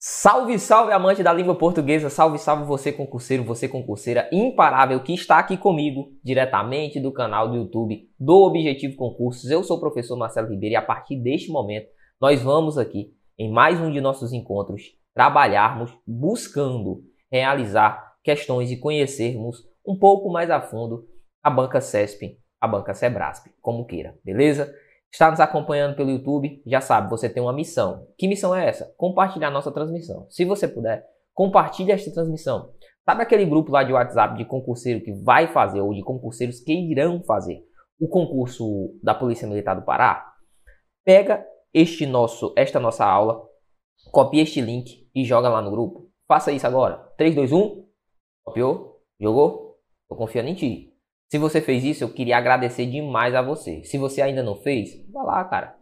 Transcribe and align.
Salve, 0.00 0.60
salve, 0.60 0.92
amante 0.92 1.24
da 1.24 1.32
língua 1.32 1.56
portuguesa, 1.56 2.08
salve, 2.08 2.38
salve 2.38 2.62
você 2.62 2.92
concurseiro, 2.92 3.42
você 3.42 3.66
concurseira 3.66 4.28
imparável 4.30 5.02
que 5.02 5.12
está 5.12 5.40
aqui 5.40 5.56
comigo, 5.56 6.12
diretamente 6.22 7.00
do 7.00 7.12
canal 7.12 7.50
do 7.50 7.56
YouTube 7.56 8.08
do 8.16 8.44
Objetivo 8.44 8.94
Concursos. 8.94 9.50
Eu 9.50 9.64
sou 9.64 9.76
o 9.76 9.80
professor 9.80 10.16
Marcelo 10.16 10.50
Ribeiro 10.50 10.74
e 10.74 10.76
a 10.76 10.82
partir 10.82 11.16
deste 11.16 11.50
momento 11.50 11.88
nós 12.20 12.40
vamos 12.40 12.78
aqui, 12.78 13.12
em 13.36 13.50
mais 13.50 13.80
um 13.80 13.90
de 13.90 14.00
nossos 14.00 14.32
encontros, 14.32 14.82
trabalharmos 15.12 15.92
buscando 16.06 17.02
realizar 17.28 18.14
questões 18.22 18.70
e 18.70 18.76
conhecermos 18.76 19.64
um 19.84 19.98
pouco 19.98 20.30
mais 20.30 20.48
a 20.48 20.60
fundo 20.60 21.08
a 21.42 21.50
banca 21.50 21.80
CESP, 21.80 22.38
a 22.60 22.68
banca 22.68 22.94
Sebrasp, 22.94 23.48
como 23.60 23.84
queira, 23.84 24.16
beleza? 24.24 24.72
Está 25.12 25.30
nos 25.30 25.40
acompanhando 25.40 25.96
pelo 25.96 26.10
YouTube, 26.10 26.62
já 26.66 26.80
sabe, 26.80 27.08
você 27.08 27.28
tem 27.28 27.42
uma 27.42 27.52
missão. 27.52 28.06
Que 28.16 28.28
missão 28.28 28.54
é 28.54 28.68
essa? 28.68 28.92
Compartilhar 28.96 29.50
nossa 29.50 29.72
transmissão. 29.72 30.26
Se 30.30 30.44
você 30.44 30.68
puder, 30.68 31.04
compartilhe 31.34 31.92
esta 31.92 32.12
transmissão. 32.12 32.72
Sabe 33.08 33.22
aquele 33.22 33.46
grupo 33.46 33.72
lá 33.72 33.82
de 33.82 33.92
WhatsApp 33.92 34.36
de 34.36 34.44
concurseiro 34.44 35.02
que 35.02 35.12
vai 35.12 35.48
fazer 35.48 35.80
ou 35.80 35.94
de 35.94 36.02
concurseiros 36.02 36.60
que 36.60 36.72
irão 36.72 37.22
fazer 37.22 37.58
o 37.98 38.06
concurso 38.06 38.98
da 39.02 39.14
Polícia 39.14 39.48
Militar 39.48 39.74
do 39.74 39.84
Pará? 39.84 40.30
Pega 41.04 41.42
este 41.72 42.04
nosso, 42.04 42.52
esta 42.54 42.78
nossa 42.78 43.06
aula, 43.06 43.42
copia 44.12 44.42
este 44.42 44.60
link 44.60 45.08
e 45.14 45.24
joga 45.24 45.48
lá 45.48 45.62
no 45.62 45.70
grupo. 45.70 46.10
Faça 46.26 46.52
isso 46.52 46.66
agora. 46.66 46.98
3, 47.16 47.34
2, 47.34 47.50
1. 47.50 47.88
Copiou? 48.44 49.00
Jogou? 49.18 49.78
Tô 50.06 50.16
confiando 50.16 50.50
em 50.50 50.54
ti. 50.54 50.87
Se 51.30 51.38
você 51.38 51.60
fez 51.60 51.84
isso, 51.84 52.04
eu 52.04 52.12
queria 52.12 52.38
agradecer 52.38 52.86
demais 52.86 53.34
a 53.34 53.42
você. 53.42 53.82
Se 53.84 53.98
você 53.98 54.22
ainda 54.22 54.42
não 54.42 54.56
fez, 54.56 54.90
vá 55.10 55.22
lá, 55.22 55.44
cara. 55.44 55.76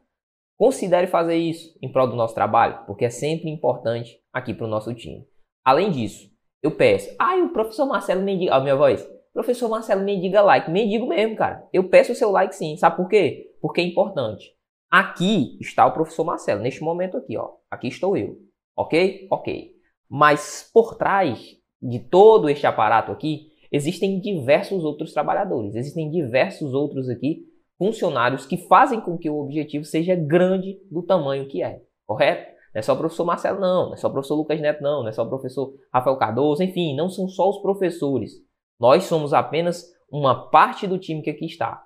Considere 0.57 1.07
fazer 1.07 1.37
isso 1.37 1.79
em 1.83 1.91
prol 1.91 2.09
do 2.09 2.17
nosso 2.17 2.35
trabalho, 2.35 2.85
porque 2.87 3.05
é 3.05 3.11
sempre 3.11 3.51
importante 3.51 4.19
aqui 4.33 4.55
para 4.55 4.67
o 4.67 4.71
nosso 4.71 4.93
time. 4.95 5.27
Além 5.65 5.91
disso, 5.91 6.31
eu 6.63 6.71
peço, 6.71 7.15
ai, 7.19 7.43
o 7.43 7.53
professor 7.53 7.87
Marcelo 7.87 8.23
mendiga, 8.23 8.55
a 8.55 8.61
minha 8.61 8.75
voz, 8.75 9.07
professor 9.37 9.69
Marcelo 9.69 10.03
mendiga 10.03 10.41
like, 10.41 10.71
mendigo 10.71 11.07
mesmo, 11.07 11.37
cara. 11.37 11.69
Eu 11.71 11.91
peço 11.91 12.13
o 12.13 12.15
seu 12.15 12.31
like 12.31 12.57
sim, 12.57 12.75
sabe 12.79 12.97
por 12.97 13.07
quê? 13.07 13.55
Porque 13.61 13.83
é 13.83 13.85
importante. 13.85 14.57
Aqui 14.91 15.59
está 15.61 15.85
o 15.85 15.93
professor 15.93 16.25
Marcelo, 16.25 16.63
neste 16.63 16.83
momento 16.83 17.19
aqui, 17.19 17.37
ó. 17.37 17.51
Aqui 17.71 17.89
estou 17.89 18.17
eu, 18.17 18.39
ok? 18.75 19.29
Ok. 19.31 19.73
Mas 20.09 20.71
por 20.73 20.97
trás 20.97 21.55
de 21.83 21.99
todo 21.99 22.49
este 22.49 22.67
aparato 22.67 23.13
aqui, 23.13 23.51
existem 23.77 24.19
diversos 24.19 24.85
outros 24.85 25.13
trabalhadores, 25.13 25.75
existem 25.75 26.11
diversos 26.11 26.73
outros 26.75 27.09
aqui 27.09 27.45
funcionários 27.79 28.47
que 28.47 28.57
fazem 28.57 29.01
com 29.01 29.19
que 29.19 29.29
o 29.29 29.39
objetivo 29.39 29.85
seja 29.85 30.15
grande 30.15 30.81
do 30.91 31.03
tamanho 31.03 31.47
que 31.47 31.63
é, 31.63 31.83
correto? 32.07 32.57
Não 32.75 32.79
é 32.79 32.83
só 32.83 32.95
o 32.95 32.97
professor 32.97 33.25
Marcelo, 33.25 33.61
não, 33.61 33.87
não 33.87 33.95
é 33.95 33.97
só 33.97 34.09
o 34.09 34.13
professor 34.13 34.35
Lucas 34.35 34.61
Neto, 34.61 34.83
não, 34.83 35.03
não 35.03 35.09
é 35.09 35.13
só 35.13 35.23
o 35.23 35.29
professor 35.29 35.75
Rafael 35.93 36.17
Cardoso, 36.17 36.63
enfim, 36.63 36.95
não 36.97 37.09
são 37.09 37.29
só 37.29 37.49
os 37.49 37.59
professores. 37.59 38.33
Nós 38.79 39.05
somos 39.05 39.33
apenas 39.33 39.85
uma 40.11 40.51
parte 40.51 40.87
do 40.87 40.99
time 40.99 41.23
que 41.23 41.31
aqui 41.31 41.47
está. 41.47 41.83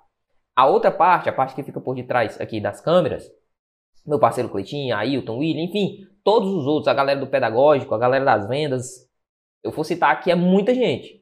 A 0.55 0.67
outra 0.67 0.91
parte, 0.91 1.29
a 1.29 1.33
parte 1.33 1.55
que 1.55 1.63
fica 1.63 1.79
por 1.79 1.95
detrás 1.95 2.39
aqui 2.39 2.59
das 2.59 2.81
câmeras, 2.81 3.29
meu 4.05 4.19
parceiro 4.19 4.49
Cleitinho, 4.49 4.95
Ailton, 4.95 5.37
William, 5.37 5.63
enfim, 5.63 5.99
todos 6.23 6.49
os 6.49 6.65
outros, 6.65 6.87
a 6.87 6.93
galera 6.93 7.19
do 7.19 7.27
pedagógico, 7.27 7.95
a 7.95 7.97
galera 7.97 8.25
das 8.25 8.47
vendas, 8.47 9.09
eu 9.63 9.71
vou 9.71 9.83
citar 9.83 10.11
aqui 10.11 10.31
é 10.31 10.35
muita 10.35 10.73
gente. 10.73 11.20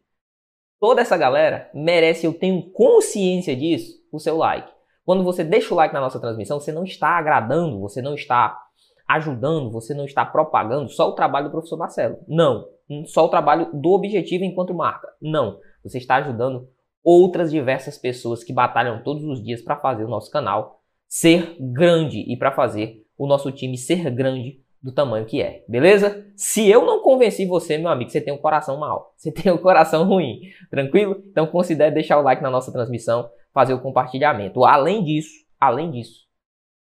Toda 0.80 1.02
essa 1.02 1.18
galera 1.18 1.70
merece, 1.74 2.26
eu 2.26 2.34
tenho 2.34 2.72
consciência 2.72 3.56
disso, 3.56 4.02
o 4.12 4.20
seu 4.20 4.38
like. 4.38 4.72
Quando 5.06 5.24
você 5.24 5.44
deixa 5.44 5.74
o 5.74 5.78
like 5.78 5.94
na 5.94 6.00
nossa 6.00 6.20
transmissão, 6.20 6.60
você 6.60 6.72
não 6.72 6.84
está 6.84 7.18
agradando, 7.18 7.80
você 7.80 8.02
não 8.02 8.14
está 8.14 8.58
ajudando, 9.08 9.72
você 9.72 9.94
não 9.94 10.06
está 10.06 10.24
propagando 10.24 10.88
só 10.88 11.10
o 11.10 11.16
trabalho 11.16 11.48
do 11.48 11.52
professor 11.52 11.78
Marcelo. 11.78 12.20
Não. 12.28 12.68
Só 13.06 13.26
o 13.26 13.30
trabalho 13.30 13.70
do 13.74 13.90
objetivo 13.90 14.44
enquanto 14.44 14.74
marca. 14.74 15.08
Não. 15.22 15.60
Você 15.84 15.98
está 15.98 16.18
ajudando 16.18 16.70
outras 17.04 17.50
diversas 17.50 17.98
pessoas 17.98 18.44
que 18.44 18.54
batalham 18.54 19.04
todos 19.04 19.23
os 19.23 19.44
dias 19.44 19.62
para 19.62 19.78
fazer 19.78 20.06
o 20.06 20.10
nosso 20.10 20.30
canal 20.32 20.80
ser 21.08 21.58
grande 21.60 22.20
e 22.32 22.38
para 22.38 22.52
fazer 22.52 23.04
o 23.18 23.26
nosso 23.26 23.52
time 23.52 23.78
ser 23.78 24.10
grande 24.12 24.62
do 24.82 24.94
tamanho 24.94 25.26
que 25.26 25.42
é, 25.42 25.64
beleza? 25.67 26.26
Se 26.36 26.70
eu 26.70 26.86
não 26.86 27.02
convenci 27.02 27.45
você, 27.45 27.78
meu 27.78 27.90
amigo, 27.90 28.10
você 28.10 28.22
tem 28.22 28.34
um 28.34 28.38
coração 28.38 28.80
mal, 28.80 29.14
você 29.17 29.32
tem 29.32 29.52
um 29.52 29.58
coração 29.58 30.06
ruim, 30.06 30.42
tranquilo? 30.70 31.22
Então 31.32 31.48
considere 31.48 31.94
deixar 31.94 32.17
o 32.17 32.22
like 32.22 32.42
na 32.42 32.50
nossa 32.50 32.72
transmissão, 32.72 33.30
fazer 33.54 33.73
o 33.73 33.82
compartilhamento. 33.82 34.64
Além 34.64 35.04
disso, 35.04 35.32
além 35.60 35.92
disso, 35.92 36.26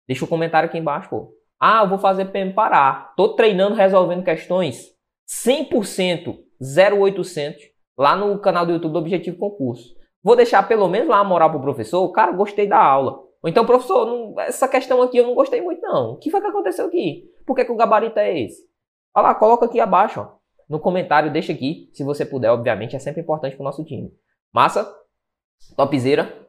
deixa 0.08 0.24
o 0.24 0.28
um 0.28 0.30
comentário 0.30 0.68
aqui 0.68 0.78
embaixo, 0.78 1.10
pô. 1.10 1.34
Ah, 1.60 1.84
eu 1.84 1.90
vou 1.90 1.98
fazer 1.98 2.26
PM 2.26 2.52
parar. 2.52 3.14
Tô 3.16 3.36
treinando, 3.36 3.76
resolvendo 3.76 4.24
questões 4.24 4.92
100% 5.46 6.38
0800 6.62 7.64
lá 7.98 8.16
no 8.16 8.38
canal 8.40 8.66
do 8.66 8.74
YouTube 8.74 8.94
do 8.94 9.00
Objetivo 9.00 9.38
Concurso. 9.38 9.96
Vou 10.22 10.36
deixar 10.36 10.68
pelo 10.68 10.88
menos 10.88 11.10
lá 11.10 11.20
a 11.20 11.24
moral 11.24 11.52
pro 11.52 11.62
professor. 11.62 12.10
Cara, 12.12 12.32
gostei 12.32 12.68
da 12.68 12.82
aula. 12.82 13.23
Ou 13.44 13.50
então, 13.50 13.66
professor, 13.66 14.06
não, 14.06 14.40
essa 14.40 14.68
questão 14.70 15.02
aqui 15.02 15.18
eu 15.18 15.28
não 15.28 15.36
gostei 15.36 15.62
muito 15.62 15.82
não. 15.82 16.14
O 16.14 16.18
que 16.18 16.32
foi 16.32 16.40
que 16.40 16.48
aconteceu 16.48 16.86
aqui? 16.86 17.30
Por 17.46 17.56
que, 17.56 17.66
que 17.66 17.72
o 17.72 17.76
gabarito 17.76 18.18
é 18.18 18.40
esse? 18.40 18.64
Olha 19.14 19.28
lá, 19.28 19.36
coloca 19.36 19.66
aqui 19.66 19.82
abaixo, 19.82 20.22
ó. 20.22 20.38
No 20.70 20.80
comentário, 20.80 21.32
deixa 21.32 21.52
aqui, 21.52 21.90
se 21.94 22.04
você 22.06 22.26
puder, 22.26 22.50
obviamente, 22.50 22.96
é 22.96 23.00
sempre 23.00 23.22
importante 23.22 23.56
para 23.56 23.62
o 23.62 23.66
nosso 23.66 23.84
time. 23.84 24.12
Massa? 24.54 24.90
Topzera? 25.76 26.48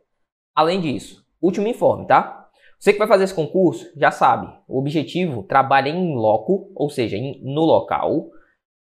Além 0.54 0.80
disso, 0.80 1.26
último 1.42 1.66
informe, 1.66 2.06
tá? 2.06 2.48
Você 2.78 2.92
que 2.92 2.98
vai 2.98 3.08
fazer 3.08 3.24
esse 3.24 3.34
concurso, 3.34 3.90
já 3.96 4.10
sabe, 4.12 4.46
o 4.68 4.78
objetivo 4.78 5.42
trabalha 5.42 5.88
em 5.88 6.14
loco, 6.14 6.70
ou 6.76 6.88
seja, 6.88 7.16
em, 7.16 7.40
no 7.42 7.62
local, 7.62 8.30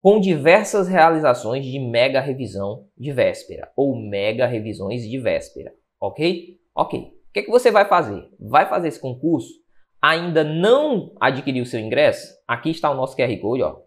com 0.03 0.21
diversas 0.21 0.89
realizações 0.89 1.65
de 1.65 1.79
mega 1.79 2.21
revisão 2.21 2.87
de 2.99 3.11
véspera, 3.13 3.73
ou 3.75 3.97
mega 3.97 4.47
revisões 4.47 5.09
de 5.09 5.19
véspera, 5.19 5.73
ok? 5.99 6.59
Ok. 6.75 7.24
O 7.35 7.41
que, 7.41 7.43
que 7.43 7.51
você 7.51 7.71
vai 7.73 7.85
fazer? 7.85 8.29
Vai 8.39 8.69
fazer 8.69 8.89
esse 8.89 9.01
concurso 9.01 9.65
ainda 10.05 10.45
não 10.45 11.15
adquiriu 11.19 11.65
seu 11.65 11.81
ingresso, 11.81 12.35
aqui 12.47 12.69
está 12.69 12.91
o 12.91 12.95
nosso 12.95 13.17
QR 13.17 13.35
Code, 13.41 13.63
ó, 13.63 13.79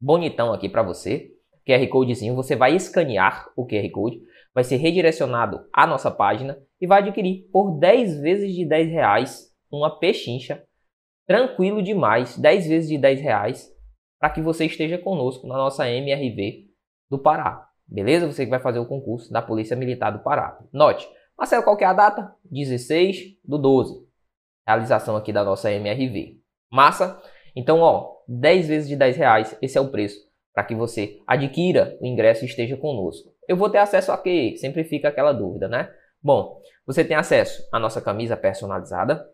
bonitão 0.00 0.52
aqui 0.52 0.68
para 0.68 0.82
você. 0.82 1.30
QR 1.64 1.86
Codezinho, 1.88 2.34
você 2.34 2.56
vai 2.56 2.74
escanear 2.74 3.48
o 3.56 3.64
QR 3.64 3.88
Code, 3.92 4.18
vai 4.52 4.64
ser 4.64 4.78
redirecionado 4.78 5.60
à 5.72 5.86
nossa 5.86 6.10
página 6.10 6.58
e 6.80 6.88
vai 6.88 7.02
adquirir 7.02 7.48
por 7.52 7.78
10 7.78 8.20
vezes 8.20 8.52
de 8.52 8.66
10 8.66 8.90
reais 8.90 9.54
uma 9.70 10.00
pechincha, 10.00 10.64
tranquilo 11.24 11.82
demais, 11.82 12.36
10 12.36 12.66
vezes 12.66 12.88
de 12.88 12.98
10 12.98 13.20
reais, 13.20 13.70
para 14.18 14.30
que 14.30 14.42
você 14.42 14.64
esteja 14.64 14.98
conosco 14.98 15.46
na 15.46 15.56
nossa 15.56 15.88
MRV 15.88 16.64
do 17.08 17.18
Pará. 17.18 17.64
Beleza? 17.86 18.26
Você 18.26 18.44
que 18.44 18.50
vai 18.50 18.60
fazer 18.60 18.80
o 18.80 18.88
concurso 18.88 19.32
da 19.32 19.40
Polícia 19.40 19.76
Militar 19.76 20.10
do 20.10 20.22
Pará. 20.24 20.58
Note, 20.72 21.08
Marcelo, 21.38 21.62
qual 21.62 21.76
que 21.76 21.84
é 21.84 21.86
a 21.86 21.92
data? 21.92 22.34
16 22.50 23.38
do 23.44 23.58
12 23.58 24.08
realização 24.68 25.16
aqui 25.16 25.32
da 25.32 25.42
nossa 25.42 25.72
MRV. 25.72 26.38
Massa? 26.70 27.18
Então, 27.56 27.80
ó, 27.80 28.16
10 28.28 28.68
vezes 28.68 28.88
de 28.88 28.96
10 28.96 29.16
reais, 29.16 29.56
esse 29.62 29.78
é 29.78 29.80
o 29.80 29.88
preço 29.88 30.28
para 30.52 30.64
que 30.64 30.74
você 30.74 31.20
adquira 31.26 31.96
o 32.00 32.06
ingresso 32.06 32.44
e 32.44 32.48
esteja 32.48 32.76
conosco. 32.76 33.32
Eu 33.48 33.56
vou 33.56 33.70
ter 33.70 33.78
acesso 33.78 34.12
a 34.12 34.18
quê? 34.18 34.56
Sempre 34.58 34.84
fica 34.84 35.08
aquela 35.08 35.32
dúvida, 35.32 35.68
né? 35.68 35.90
Bom, 36.22 36.60
você 36.86 37.02
tem 37.02 37.16
acesso 37.16 37.66
à 37.72 37.78
nossa 37.78 38.02
camisa 38.02 38.36
personalizada, 38.36 39.24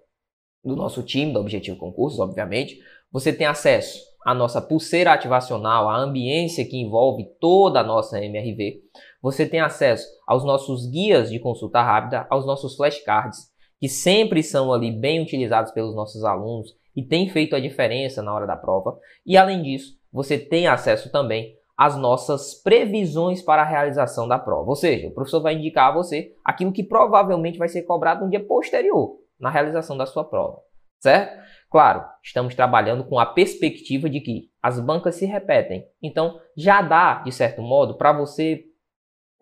do 0.63 0.77
nosso 0.77 1.03
time, 1.03 1.33
do 1.33 1.41
Objetivo 1.41 1.77
Concursos, 1.77 2.21
obviamente. 2.21 2.79
Você 3.11 3.33
tem 3.33 3.47
acesso 3.47 4.01
à 4.25 4.35
nossa 4.35 4.61
pulseira 4.61 5.13
ativacional, 5.13 5.89
a 5.89 5.97
ambiência 5.97 6.65
que 6.65 6.77
envolve 6.77 7.25
toda 7.41 7.81
a 7.81 7.85
nossa 7.85 8.23
MRV. 8.23 8.83
Você 9.25 9.47
tem 9.47 9.59
acesso 9.59 10.07
aos 10.27 10.45
nossos 10.45 10.87
guias 10.87 11.31
de 11.31 11.39
consulta 11.39 11.81
rápida, 11.81 12.27
aos 12.29 12.45
nossos 12.45 12.77
flashcards, 12.77 13.51
que 13.81 13.89
sempre 13.89 14.43
são 14.43 14.71
ali 14.71 14.91
bem 14.91 15.23
utilizados 15.23 15.73
pelos 15.73 15.97
nossos 15.97 16.23
alunos 16.25 16.77
e 16.95 17.03
têm 17.03 17.31
feito 17.31 17.57
a 17.57 17.61
diferença 17.61 18.23
na 18.23 18.35
hora 18.35 18.47
da 18.47 18.55
prova. 18.55 18.99
E 19.25 19.39
além 19.39 19.63
disso, 19.63 19.97
você 20.13 20.37
tem 20.37 20.67
acesso 20.67 21.11
também 21.11 21.57
às 21.75 21.97
nossas 21.97 22.53
previsões 22.53 23.41
para 23.41 23.63
a 23.63 23.65
realização 23.65 24.29
da 24.29 24.39
prova. 24.39 24.69
Ou 24.69 24.77
seja, 24.77 25.09
o 25.09 25.15
professor 25.15 25.41
vai 25.41 25.55
indicar 25.55 25.89
a 25.89 25.95
você 25.95 26.35
aquilo 26.45 26.71
que 26.71 26.83
provavelmente 26.83 27.57
vai 27.57 27.69
ser 27.69 27.81
cobrado 27.85 28.27
no 28.27 28.31
dia 28.31 28.45
posterior 28.45 29.17
na 29.41 29.49
realização 29.49 29.97
da 29.97 30.05
sua 30.05 30.25
prova, 30.25 30.59
certo? 31.01 31.43
Claro, 31.71 32.05
estamos 32.23 32.55
trabalhando 32.55 33.05
com 33.05 33.19
a 33.19 33.25
perspectiva 33.25 34.11
de 34.11 34.21
que 34.21 34.51
as 34.63 34.79
bancas 34.79 35.15
se 35.15 35.25
repetem. 35.25 35.87
Então, 36.03 36.39
já 36.55 36.83
dá, 36.83 37.23
de 37.23 37.33
certo 37.33 37.63
modo, 37.63 37.97
para 37.97 38.13
você 38.13 38.67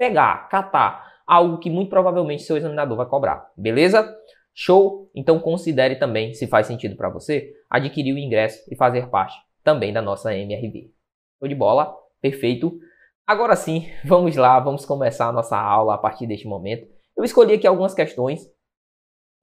pegar, 0.02 0.49
catar 0.49 1.12
algo 1.25 1.58
que 1.58 1.70
muito 1.70 1.88
provavelmente 1.88 2.43
seu 2.43 2.56
examinador 2.56 2.96
vai 2.96 3.06
cobrar. 3.06 3.49
Beleza? 3.56 4.12
Show? 4.52 5.08
Então 5.14 5.38
considere 5.38 5.94
também, 5.94 6.34
se 6.34 6.49
faz 6.49 6.66
sentido 6.66 6.96
para 6.96 7.08
você, 7.08 7.52
adquirir 7.70 8.12
o 8.12 8.19
ingresso 8.19 8.60
e 8.69 8.75
fazer 8.75 9.08
parte 9.10 9.37
também 9.62 9.93
da 9.93 10.02
nossa 10.02 10.37
MRV. 10.37 10.90
Show 11.38 11.49
de 11.49 11.54
bola? 11.54 11.94
Perfeito. 12.20 12.76
Agora 13.25 13.54
sim, 13.54 13.88
vamos 14.04 14.34
lá, 14.34 14.58
vamos 14.58 14.84
começar 14.84 15.28
a 15.28 15.32
nossa 15.32 15.56
aula 15.56 15.94
a 15.94 15.99
partir 15.99 16.26
deste 16.26 16.48
momento. 16.48 16.84
Eu 17.16 17.22
escolhi 17.22 17.55
aqui 17.55 17.66
algumas 17.69 17.94
questões 17.94 18.40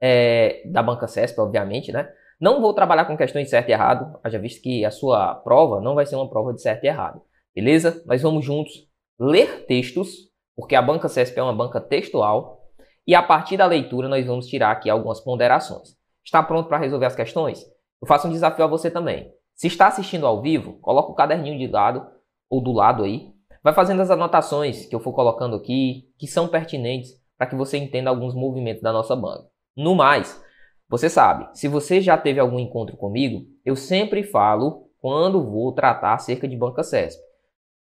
é, 0.02 0.62
da 0.66 0.84
banca 0.84 1.08
CESP, 1.08 1.40
obviamente, 1.40 1.90
né? 1.94 2.12
Não 2.38 2.60
vou 2.60 2.74
trabalhar 2.74 3.06
com 3.06 3.16
questões 3.16 3.46
de 3.46 3.50
certo 3.50 3.70
e 3.70 3.72
errado, 3.72 4.20
haja 4.22 4.38
visto 4.38 4.62
que 4.62 4.84
a 4.84 4.92
sua 4.92 5.36
prova 5.36 5.80
não 5.80 5.96
vai 5.96 6.06
ser 6.06 6.18
uma 6.18 6.30
prova 6.30 6.54
de 6.54 6.62
certo 6.62 6.84
e 6.84 6.88
errado. 6.88 7.22
Beleza? 7.56 8.04
Nós 8.06 8.22
vamos 8.22 8.44
juntos 8.44 8.90
ler 9.20 9.66
textos, 9.66 10.29
porque 10.60 10.76
a 10.76 10.82
banca 10.82 11.08
CESP 11.08 11.40
é 11.40 11.42
uma 11.42 11.56
banca 11.56 11.80
textual, 11.80 12.66
e 13.08 13.16
a 13.16 13.24
partir 13.24 13.56
da 13.56 13.66
leitura 13.66 14.10
nós 14.10 14.26
vamos 14.26 14.46
tirar 14.46 14.72
aqui 14.72 14.90
algumas 14.90 15.22
ponderações. 15.22 15.96
Está 16.22 16.44
pronto 16.44 16.68
para 16.68 16.78
resolver 16.78 17.06
as 17.06 17.16
questões? 17.16 17.64
Eu 18.02 18.06
faço 18.06 18.28
um 18.28 18.32
desafio 18.32 18.66
a 18.66 18.68
você 18.68 18.92
também. 18.92 19.32
Se 19.56 19.68
está 19.68 19.88
assistindo 19.88 20.28
ao 20.28 20.42
vivo, 20.42 20.74
coloca 20.82 21.14
o 21.14 21.16
caderninho 21.16 21.58
de 21.58 21.66
lado 21.72 22.06
ou 22.50 22.62
do 22.62 22.74
lado 22.74 23.06
aí. 23.06 23.34
Vai 23.64 23.72
fazendo 23.72 24.02
as 24.02 24.12
anotações 24.12 24.86
que 24.86 24.94
eu 24.94 25.00
for 25.00 25.14
colocando 25.14 25.56
aqui, 25.56 26.10
que 26.18 26.28
são 26.28 26.50
pertinentes 26.50 27.12
para 27.38 27.48
que 27.48 27.56
você 27.56 27.78
entenda 27.78 28.10
alguns 28.10 28.36
movimentos 28.36 28.82
da 28.82 28.92
nossa 28.92 29.16
banca. 29.16 29.46
No 29.78 29.96
mais, 29.96 30.44
você 30.90 31.10
sabe, 31.10 31.48
se 31.54 31.70
você 31.70 32.02
já 32.02 32.18
teve 32.18 32.38
algum 32.38 32.60
encontro 32.60 32.98
comigo, 32.98 33.46
eu 33.64 33.78
sempre 33.78 34.24
falo 34.24 34.90
quando 35.00 35.42
vou 35.42 35.72
tratar 35.72 36.16
acerca 36.16 36.50
de 36.50 36.58
banca 36.58 36.84
CESP. 36.84 37.29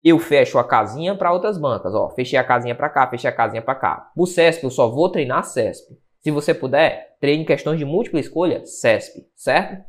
Eu 0.04 0.18
fecho 0.18 0.58
a 0.58 0.64
casinha 0.64 1.16
para 1.16 1.32
outras 1.32 1.58
bancas, 1.58 1.94
ó, 1.94 2.10
fechei 2.10 2.38
a 2.38 2.44
casinha 2.44 2.74
para 2.74 2.88
cá, 2.88 3.08
fechei 3.08 3.28
a 3.28 3.34
casinha 3.34 3.62
para 3.62 3.74
cá. 3.74 4.12
O 4.16 4.26
CESP 4.26 4.64
eu 4.64 4.70
só 4.70 4.88
vou 4.88 5.10
treinar 5.10 5.44
CESP. 5.44 5.98
Se 6.20 6.30
você 6.30 6.54
puder, 6.54 7.16
treine 7.20 7.44
questões 7.44 7.78
de 7.78 7.84
múltipla 7.84 8.20
escolha 8.20 8.64
CESP, 8.66 9.26
certo? 9.34 9.84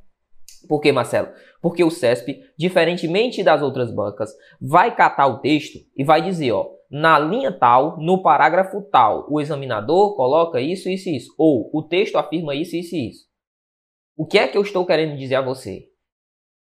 Por 0.67 0.81
que, 0.81 0.91
Marcelo? 0.91 1.29
Porque 1.61 1.83
o 1.83 1.89
CESP, 1.89 2.43
diferentemente 2.57 3.43
das 3.43 3.61
outras 3.61 3.91
bancas, 3.91 4.31
vai 4.61 4.95
catar 4.95 5.27
o 5.27 5.39
texto 5.39 5.79
e 5.95 6.03
vai 6.03 6.21
dizer, 6.21 6.51
ó, 6.51 6.69
na 6.89 7.19
linha 7.19 7.51
tal, 7.51 7.97
no 7.99 8.21
parágrafo 8.21 8.81
tal, 8.81 9.27
o 9.29 9.41
examinador 9.41 10.15
coloca 10.15 10.61
isso, 10.61 10.89
isso 10.89 11.09
e 11.09 11.17
isso. 11.17 11.33
Ou 11.37 11.69
o 11.73 11.83
texto 11.83 12.15
afirma 12.17 12.55
isso, 12.55 12.75
isso 12.75 12.95
e 12.95 13.09
isso. 13.09 13.25
O 14.15 14.25
que 14.25 14.37
é 14.37 14.47
que 14.47 14.57
eu 14.57 14.61
estou 14.61 14.85
querendo 14.85 15.17
dizer 15.17 15.35
a 15.35 15.41
você? 15.41 15.85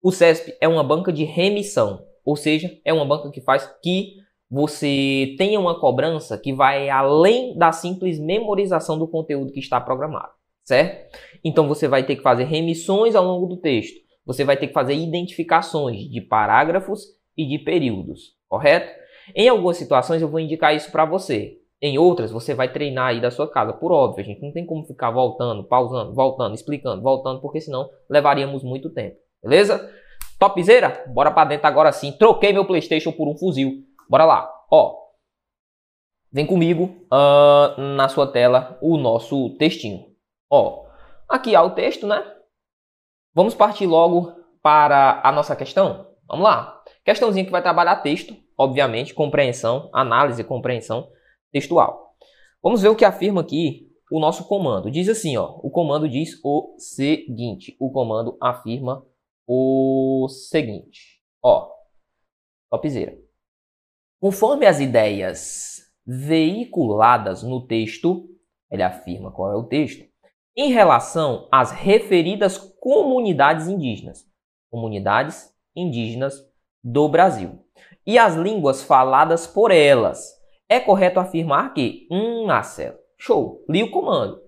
O 0.02 0.12
CESP 0.12 0.56
é 0.60 0.68
uma 0.68 0.84
banca 0.84 1.12
de 1.12 1.24
remissão, 1.24 2.04
ou 2.24 2.36
seja, 2.36 2.70
é 2.84 2.92
uma 2.92 3.04
banca 3.04 3.30
que 3.30 3.40
faz 3.40 3.70
que 3.82 4.14
você 4.50 5.34
tenha 5.38 5.60
uma 5.60 5.78
cobrança 5.78 6.36
que 6.36 6.52
vai 6.52 6.90
além 6.90 7.56
da 7.56 7.70
simples 7.70 8.18
memorização 8.18 8.98
do 8.98 9.06
conteúdo 9.06 9.52
que 9.52 9.60
está 9.60 9.80
programado 9.80 10.32
certo? 10.70 11.18
Então 11.44 11.66
você 11.66 11.88
vai 11.88 12.04
ter 12.04 12.16
que 12.16 12.22
fazer 12.22 12.44
remissões 12.44 13.16
ao 13.16 13.24
longo 13.24 13.46
do 13.46 13.56
texto. 13.56 13.98
Você 14.24 14.44
vai 14.44 14.56
ter 14.56 14.68
que 14.68 14.72
fazer 14.72 14.94
identificações 14.94 16.08
de 16.08 16.20
parágrafos 16.20 17.04
e 17.36 17.46
de 17.46 17.58
períodos, 17.58 18.34
correto? 18.48 18.92
Em 19.34 19.48
algumas 19.48 19.76
situações 19.76 20.22
eu 20.22 20.28
vou 20.28 20.38
indicar 20.38 20.74
isso 20.74 20.90
para 20.92 21.04
você. 21.04 21.56
Em 21.82 21.98
outras, 21.98 22.30
você 22.30 22.54
vai 22.54 22.70
treinar 22.70 23.08
aí 23.08 23.20
da 23.20 23.30
sua 23.30 23.50
casa. 23.50 23.72
Por 23.72 23.90
óbvio, 23.90 24.22
a 24.22 24.26
gente 24.26 24.42
não 24.42 24.52
tem 24.52 24.66
como 24.66 24.84
ficar 24.84 25.10
voltando, 25.10 25.64
pausando, 25.64 26.12
voltando, 26.14 26.54
explicando, 26.54 27.02
voltando, 27.02 27.40
porque 27.40 27.60
senão 27.60 27.88
levaríamos 28.08 28.62
muito 28.62 28.90
tempo. 28.90 29.16
Beleza? 29.42 29.90
Topzera? 30.40 31.04
Bora 31.06 31.30
para 31.30 31.50
dentro 31.50 31.66
agora 31.66 31.92
sim. 31.92 32.12
Troquei 32.12 32.50
meu 32.50 32.64
Playstation 32.64 33.12
por 33.12 33.28
um 33.28 33.36
fuzil. 33.36 33.84
Bora 34.08 34.24
lá. 34.24 34.50
Ó, 34.72 34.96
vem 36.32 36.46
comigo 36.46 36.84
uh, 37.12 37.78
na 37.78 38.08
sua 38.08 38.26
tela 38.26 38.78
o 38.80 38.96
nosso 38.96 39.50
textinho. 39.58 40.06
Ó, 40.50 40.86
aqui 41.28 41.54
há 41.54 41.62
o 41.62 41.74
texto, 41.74 42.06
né? 42.06 42.24
Vamos 43.34 43.54
partir 43.54 43.86
logo 43.86 44.32
para 44.62 45.20
a 45.22 45.30
nossa 45.30 45.54
questão? 45.54 46.06
Vamos 46.26 46.44
lá. 46.44 46.82
Questãozinha 47.04 47.44
que 47.44 47.50
vai 47.50 47.62
trabalhar 47.62 47.96
texto, 47.96 48.34
obviamente, 48.56 49.12
compreensão, 49.12 49.90
análise 49.92 50.42
compreensão 50.42 51.06
textual. 51.52 52.14
Vamos 52.62 52.80
ver 52.80 52.88
o 52.88 52.96
que 52.96 53.04
afirma 53.04 53.42
aqui 53.42 53.90
o 54.10 54.18
nosso 54.18 54.48
comando. 54.48 54.90
Diz 54.90 55.06
assim, 55.08 55.36
ó, 55.36 55.58
o 55.62 55.70
comando 55.70 56.08
diz 56.08 56.40
o 56.42 56.74
seguinte. 56.78 57.76
O 57.78 57.92
comando 57.92 58.38
afirma 58.40 59.04
o 59.52 60.28
seguinte. 60.28 61.20
Ó, 61.42 61.72
topzera. 62.70 63.18
Conforme 64.20 64.64
as 64.64 64.78
ideias 64.78 65.92
veiculadas 66.06 67.42
no 67.42 67.66
texto, 67.66 68.28
ele 68.70 68.84
afirma 68.84 69.32
qual 69.32 69.50
é 69.50 69.56
o 69.56 69.66
texto, 69.66 70.08
em 70.56 70.70
relação 70.70 71.48
às 71.50 71.72
referidas 71.72 72.58
comunidades 72.58 73.66
indígenas, 73.66 74.24
comunidades 74.70 75.52
indígenas 75.74 76.34
do 76.80 77.08
Brasil, 77.08 77.58
e 78.06 78.18
as 78.18 78.36
línguas 78.36 78.84
faladas 78.84 79.48
por 79.48 79.72
elas. 79.72 80.32
É 80.68 80.78
correto 80.78 81.18
afirmar 81.18 81.74
que, 81.74 82.06
hum, 82.08 82.46
Marcelo, 82.46 82.98
show, 83.18 83.64
li 83.68 83.82
o 83.82 83.90
comando. 83.90 84.40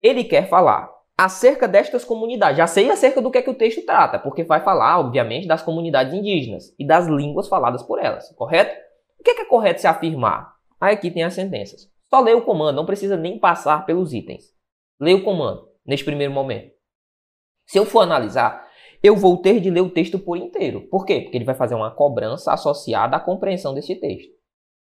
Ele 0.00 0.22
quer 0.22 0.48
falar 0.48 0.97
acerca 1.18 1.66
destas 1.66 2.04
comunidades. 2.04 2.58
Já 2.58 2.68
sei 2.68 2.88
acerca 2.88 3.20
do 3.20 3.28
que 3.28 3.38
é 3.38 3.42
que 3.42 3.50
o 3.50 3.54
texto 3.54 3.84
trata, 3.84 4.20
porque 4.20 4.44
vai 4.44 4.60
falar, 4.60 5.00
obviamente, 5.00 5.48
das 5.48 5.60
comunidades 5.60 6.14
indígenas 6.14 6.72
e 6.78 6.86
das 6.86 7.08
línguas 7.08 7.48
faladas 7.48 7.82
por 7.82 7.98
elas, 7.98 8.32
correto? 8.36 8.72
O 9.18 9.24
que 9.24 9.32
é, 9.32 9.34
que 9.34 9.40
é 9.40 9.44
correto 9.44 9.80
se 9.80 9.88
afirmar? 9.88 10.54
Aí 10.80 10.94
aqui 10.94 11.10
tem 11.10 11.24
as 11.24 11.34
sentenças. 11.34 11.90
Só 12.08 12.20
lê 12.20 12.32
o 12.32 12.44
comando, 12.44 12.76
não 12.76 12.86
precisa 12.86 13.16
nem 13.16 13.36
passar 13.36 13.84
pelos 13.84 14.14
itens. 14.14 14.54
Leia 15.00 15.16
o 15.16 15.24
comando 15.24 15.68
neste 15.84 16.04
primeiro 16.04 16.32
momento. 16.32 16.70
Se 17.66 17.78
eu 17.78 17.84
for 17.84 18.00
analisar, 18.00 18.64
eu 19.02 19.16
vou 19.16 19.36
ter 19.42 19.60
de 19.60 19.70
ler 19.70 19.80
o 19.80 19.90
texto 19.90 20.20
por 20.20 20.36
inteiro. 20.36 20.82
Por 20.88 21.04
quê? 21.04 21.20
Porque 21.22 21.36
ele 21.36 21.44
vai 21.44 21.56
fazer 21.56 21.74
uma 21.74 21.90
cobrança 21.90 22.52
associada 22.52 23.16
à 23.16 23.20
compreensão 23.20 23.74
deste 23.74 23.96
texto. 23.96 24.30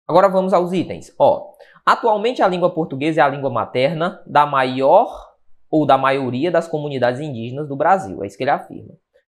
Agora 0.08 0.28
vamos 0.28 0.54
aos 0.54 0.74
itens. 0.74 1.14
Ó, 1.20 1.54
atualmente 1.86 2.42
a 2.42 2.48
língua 2.48 2.74
portuguesa 2.74 3.22
é 3.22 3.24
a 3.24 3.30
língua 3.30 3.50
materna 3.52 4.22
da 4.26 4.46
maior 4.46 5.35
ou 5.70 5.86
da 5.86 5.98
maioria 5.98 6.52
das 6.52 6.68
comunidades 6.68 7.20
indígenas 7.20 7.68
do 7.68 7.76
Brasil. 7.76 8.24
É 8.24 8.28
isso 8.28 8.38
que 8.38 8.44
ele 8.44 8.52
afirma. 8.52 8.94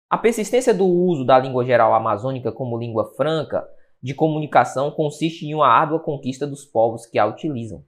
A 0.10 0.18
persistência 0.18 0.74
do 0.74 0.86
uso 0.86 1.26
da 1.26 1.40
língua 1.40 1.64
geral 1.64 1.94
amazônica 1.94 2.52
como 2.52 2.78
língua 2.78 3.14
franca 3.16 3.66
de 4.02 4.14
comunicação 4.14 4.92
consiste 4.92 5.46
em 5.46 5.54
uma 5.54 5.68
árdua 5.68 6.00
conquista 6.00 6.48
dos 6.48 6.66
povos 6.66 7.06
que 7.06 7.20
a 7.20 7.26
utilizam. 7.26 7.84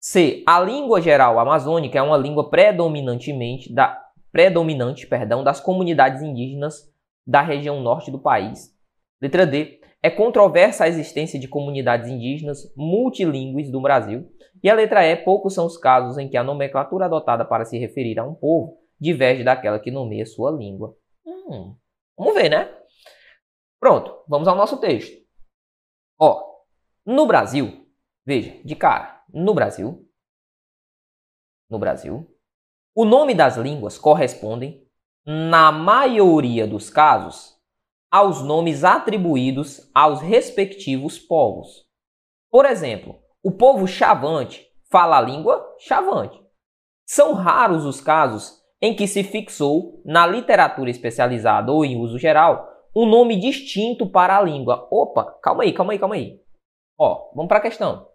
C. 0.00 0.42
A 0.46 0.60
língua 0.60 1.00
geral 1.00 1.38
amazônica 1.38 1.96
é 1.96 2.02
uma 2.02 2.16
língua 2.16 2.50
predominantemente 2.50 3.72
da, 3.72 4.02
predominante 4.32 5.06
perdão, 5.06 5.44
das 5.44 5.60
comunidades 5.60 6.22
indígenas 6.22 6.90
da 7.24 7.40
região 7.40 7.80
norte 7.80 8.10
do 8.10 8.18
país. 8.18 8.74
Letra 9.20 9.46
D. 9.46 9.80
É 10.02 10.10
controversa 10.10 10.82
a 10.82 10.88
existência 10.88 11.38
de 11.38 11.46
comunidades 11.46 12.10
indígenas 12.10 12.72
multilingües 12.76 13.70
do 13.70 13.80
Brasil. 13.80 14.28
E 14.62 14.70
a 14.70 14.74
letra 14.74 15.04
E. 15.04 15.16
Poucos 15.16 15.54
são 15.54 15.66
os 15.66 15.76
casos 15.76 16.18
em 16.18 16.28
que 16.28 16.36
a 16.36 16.44
nomenclatura 16.44 17.06
adotada 17.06 17.44
para 17.44 17.64
se 17.64 17.78
referir 17.78 18.18
a 18.18 18.24
um 18.24 18.34
povo 18.34 18.78
diverge 19.00 19.42
daquela 19.42 19.80
que 19.80 19.90
nomeia 19.90 20.24
sua 20.24 20.50
língua. 20.50 20.96
Hum, 21.26 21.76
vamos 22.16 22.34
ver, 22.34 22.48
né? 22.48 22.72
Pronto, 23.80 24.22
vamos 24.28 24.46
ao 24.46 24.54
nosso 24.54 24.78
texto. 24.78 25.20
Ó, 26.18 26.62
no 27.04 27.26
Brasil, 27.26 27.88
veja, 28.24 28.60
de 28.64 28.76
cara, 28.76 29.24
no 29.28 29.52
Brasil, 29.52 30.08
no 31.68 31.80
Brasil, 31.80 32.32
o 32.94 33.04
nome 33.04 33.34
das 33.34 33.56
línguas 33.56 33.98
correspondem, 33.98 34.86
na 35.24 35.72
maioria 35.72 36.66
dos 36.66 36.90
casos, 36.90 37.56
aos 38.10 38.42
nomes 38.42 38.84
atribuídos 38.84 39.90
aos 39.94 40.20
respectivos 40.20 41.18
povos. 41.18 41.88
Por 42.50 42.66
exemplo, 42.66 43.18
o 43.42 43.50
povo 43.50 43.86
chavante 43.86 44.66
fala 44.90 45.18
a 45.18 45.20
língua 45.20 45.74
chavante. 45.78 46.40
São 47.04 47.34
raros 47.34 47.84
os 47.84 48.00
casos 48.00 48.62
em 48.80 48.94
que 48.94 49.06
se 49.06 49.22
fixou, 49.22 50.02
na 50.04 50.26
literatura 50.26 50.90
especializada 50.90 51.70
ou 51.70 51.84
em 51.84 51.96
uso 51.96 52.18
geral, 52.18 52.68
um 52.94 53.06
nome 53.06 53.38
distinto 53.38 54.10
para 54.10 54.36
a 54.36 54.42
língua. 54.42 54.88
Opa, 54.90 55.24
calma 55.42 55.62
aí, 55.62 55.72
calma 55.72 55.92
aí, 55.92 55.98
calma 55.98 56.14
aí. 56.14 56.40
Ó, 56.98 57.30
vamos 57.34 57.48
para 57.48 57.58
a 57.58 57.62
questão. 57.62 58.08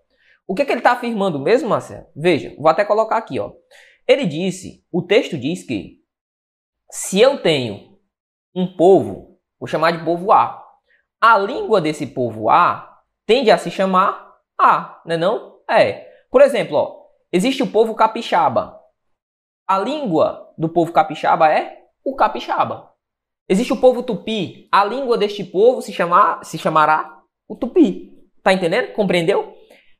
O 0.46 0.54
que, 0.54 0.62
é 0.62 0.66
que 0.66 0.72
ele 0.72 0.80
está 0.80 0.92
afirmando 0.92 1.40
mesmo, 1.40 1.70
Marcelo? 1.70 2.08
Veja, 2.16 2.56
vou 2.58 2.70
até 2.70 2.86
colocar 2.86 3.18
aqui, 3.18 3.40
ó. 3.40 3.52
Ele 4.08 4.26
disse, 4.26 4.86
o 4.92 5.02
texto 5.02 5.38
diz 5.38 5.64
que 5.64 6.02
se 6.90 7.20
eu 7.20 7.42
tenho 7.42 7.98
um 8.56 8.76
povo, 8.76 9.40
vou 9.60 9.68
chamar 9.68 9.92
de 9.92 10.04
povo 10.04 10.32
A, 10.32 10.64
a 11.20 11.38
língua 11.38 11.82
desse 11.82 12.08
povo 12.08 12.50
A 12.50 13.02
tende 13.26 13.52
a 13.52 13.58
se 13.58 13.70
chamar 13.70 14.27
A, 14.60 15.02
não 15.06 15.16
é 15.16 15.18
não? 15.18 15.60
É. 15.70 16.08
Por 16.32 16.42
exemplo, 16.42 16.78
ó, 16.78 16.96
existe 17.32 17.62
o 17.62 17.72
povo 17.72 17.96
capixaba. 17.96 18.80
A 19.68 19.78
língua 19.80 20.54
do 20.58 20.70
povo 20.70 20.92
capixaba 20.92 21.52
é 21.52 21.86
o 22.04 22.16
capixaba. 22.16 22.92
Existe 23.50 23.72
o 23.72 23.78
povo 23.78 24.04
tupi. 24.04 24.68
A 24.72 24.84
língua 24.84 25.18
deste 25.18 25.44
povo 25.44 25.82
se, 25.82 25.94
chamar, 25.94 26.44
se 26.44 26.58
chamará 26.58 27.22
o 27.48 27.56
tupi. 27.56 28.14
Tá 28.44 28.54
entendendo? 28.54 28.94
Compreendeu? 28.94 29.54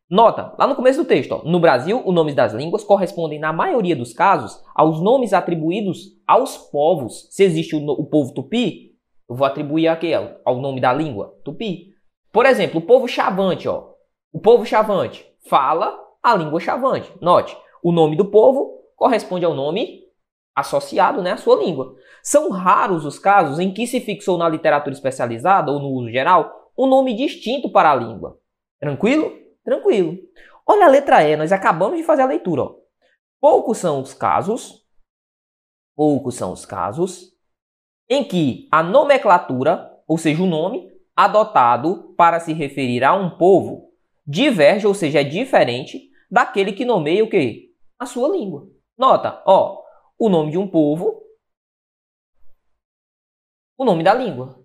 Nota, 0.10 0.56
lá 0.58 0.66
no 0.66 0.76
começo 0.76 1.04
do 1.04 1.08
texto, 1.08 1.34
ó, 1.34 1.44
no 1.44 1.60
Brasil, 1.60 2.02
os 2.06 2.16
nomes 2.16 2.34
das 2.34 2.54
línguas 2.54 2.82
correspondem, 2.82 3.40
na 3.40 3.52
maioria 3.52 3.94
dos 3.94 4.14
casos, 4.14 4.64
aos 4.74 5.02
nomes 5.02 5.34
atribuídos 5.34 6.18
aos 6.26 6.58
povos. 6.58 7.28
Se 7.30 7.44
existe 7.44 7.76
o, 7.76 7.80
o 7.80 8.06
povo 8.06 8.34
tupi, 8.34 8.96
eu 9.30 9.36
vou 9.36 9.46
atribuir 9.46 9.90
aqui 9.90 10.14
ao, 10.14 10.40
ao 10.46 10.62
nome 10.62 10.80
da 10.80 10.94
língua, 10.94 11.36
tupi. 11.44 11.90
Por 12.32 12.46
exemplo, 12.46 12.80
o 12.80 12.86
povo 12.86 13.06
chavante, 13.06 13.68
ó. 13.68 13.97
O 14.38 14.40
povo 14.40 14.64
chavante 14.64 15.28
fala 15.50 16.00
a 16.22 16.36
língua 16.36 16.60
chavante. 16.60 17.12
Note, 17.20 17.58
o 17.82 17.92
nome 17.92 18.16
do 18.16 18.30
povo 18.30 18.84
corresponde 18.96 19.44
ao 19.44 19.56
nome 19.56 20.04
associado 20.56 21.24
né, 21.24 21.32
à 21.32 21.38
sua 21.38 21.56
língua. 21.56 21.96
São 22.22 22.52
raros 22.52 23.04
os 23.04 23.18
casos 23.18 23.58
em 23.58 23.74
que 23.74 23.88
se 23.88 24.00
fixou 24.00 24.38
na 24.38 24.48
literatura 24.48 24.94
especializada 24.94 25.72
ou 25.72 25.80
no 25.80 25.88
uso 25.88 26.12
geral 26.12 26.72
um 26.78 26.86
nome 26.86 27.16
distinto 27.16 27.72
para 27.72 27.92
a 27.92 27.96
língua. 27.96 28.38
Tranquilo? 28.80 29.34
Tranquilo. 29.66 30.16
Olha 30.68 30.86
a 30.86 30.90
letra 30.90 31.24
E, 31.24 31.36
nós 31.36 31.52
acabamos 31.52 31.98
de 31.98 32.04
fazer 32.04 32.22
a 32.22 32.28
leitura. 32.28 32.62
Ó. 32.62 32.76
Poucos 33.42 33.80
são 33.80 34.02
os 34.02 34.14
casos, 34.14 34.86
poucos 35.96 36.36
são 36.36 36.52
os 36.52 36.64
casos 36.64 37.32
em 38.08 38.24
que 38.24 38.68
a 38.72 38.84
nomenclatura, 38.84 39.92
ou 40.08 40.16
seja, 40.16 40.44
o 40.44 40.46
nome, 40.46 40.92
adotado 41.16 42.14
para 42.16 42.40
se 42.40 42.54
referir 42.54 43.04
a 43.04 43.16
um 43.16 43.32
povo, 43.32 43.87
diverge, 44.28 44.86
ou 44.86 44.94
seja, 44.94 45.22
é 45.22 45.24
diferente 45.24 46.10
daquele 46.30 46.74
que 46.74 46.84
nomeia 46.84 47.24
o 47.24 47.30
quê? 47.30 47.72
A 47.98 48.06
sua 48.06 48.28
língua. 48.30 48.68
Nota, 48.98 49.42
ó, 49.46 49.82
o 50.20 50.28
nome 50.28 50.52
de 50.52 50.58
um 50.58 50.68
povo, 50.68 51.24
o 53.78 53.86
nome 53.86 54.04
da 54.04 54.14
língua. 54.14 54.60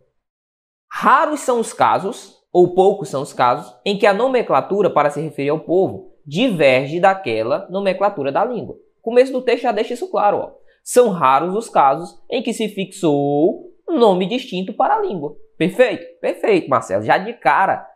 Raros 0.91 1.41
são 1.41 1.61
os 1.61 1.73
casos, 1.73 2.43
ou 2.53 2.75
poucos 2.75 3.09
são 3.09 3.23
os 3.23 3.33
casos, 3.33 3.75
em 3.85 3.99
que 3.99 4.07
a 4.07 4.13
nomenclatura 4.13 4.91
para 4.91 5.11
se 5.11 5.21
referir 5.21 5.51
ao 5.51 5.61
povo 5.61 6.13
diverge 6.27 7.01
daquela 7.01 7.69
nomenclatura 7.71 8.33
da 8.33 8.45
língua. 8.45 8.75
O 8.99 9.03
começo 9.03 9.33
do 9.33 9.43
texto 9.43 9.63
já 9.63 9.73
deixa 9.73 9.95
isso 9.95 10.11
claro. 10.11 10.39
Ó. 10.39 10.53
São 10.83 11.11
raros 11.11 11.55
os 11.55 11.69
casos 11.69 12.21
em 12.31 12.43
que 12.43 12.53
se 12.53 12.69
fixou 12.69 13.73
nome 13.89 14.27
distinto 14.27 14.73
para 14.73 14.97
a 14.97 15.01
língua. 15.01 15.37
Perfeito? 15.57 16.05
Perfeito, 16.21 16.69
Marcelo. 16.69 17.05
Já 17.05 17.19
de 17.19 17.33
cara, 17.35 17.87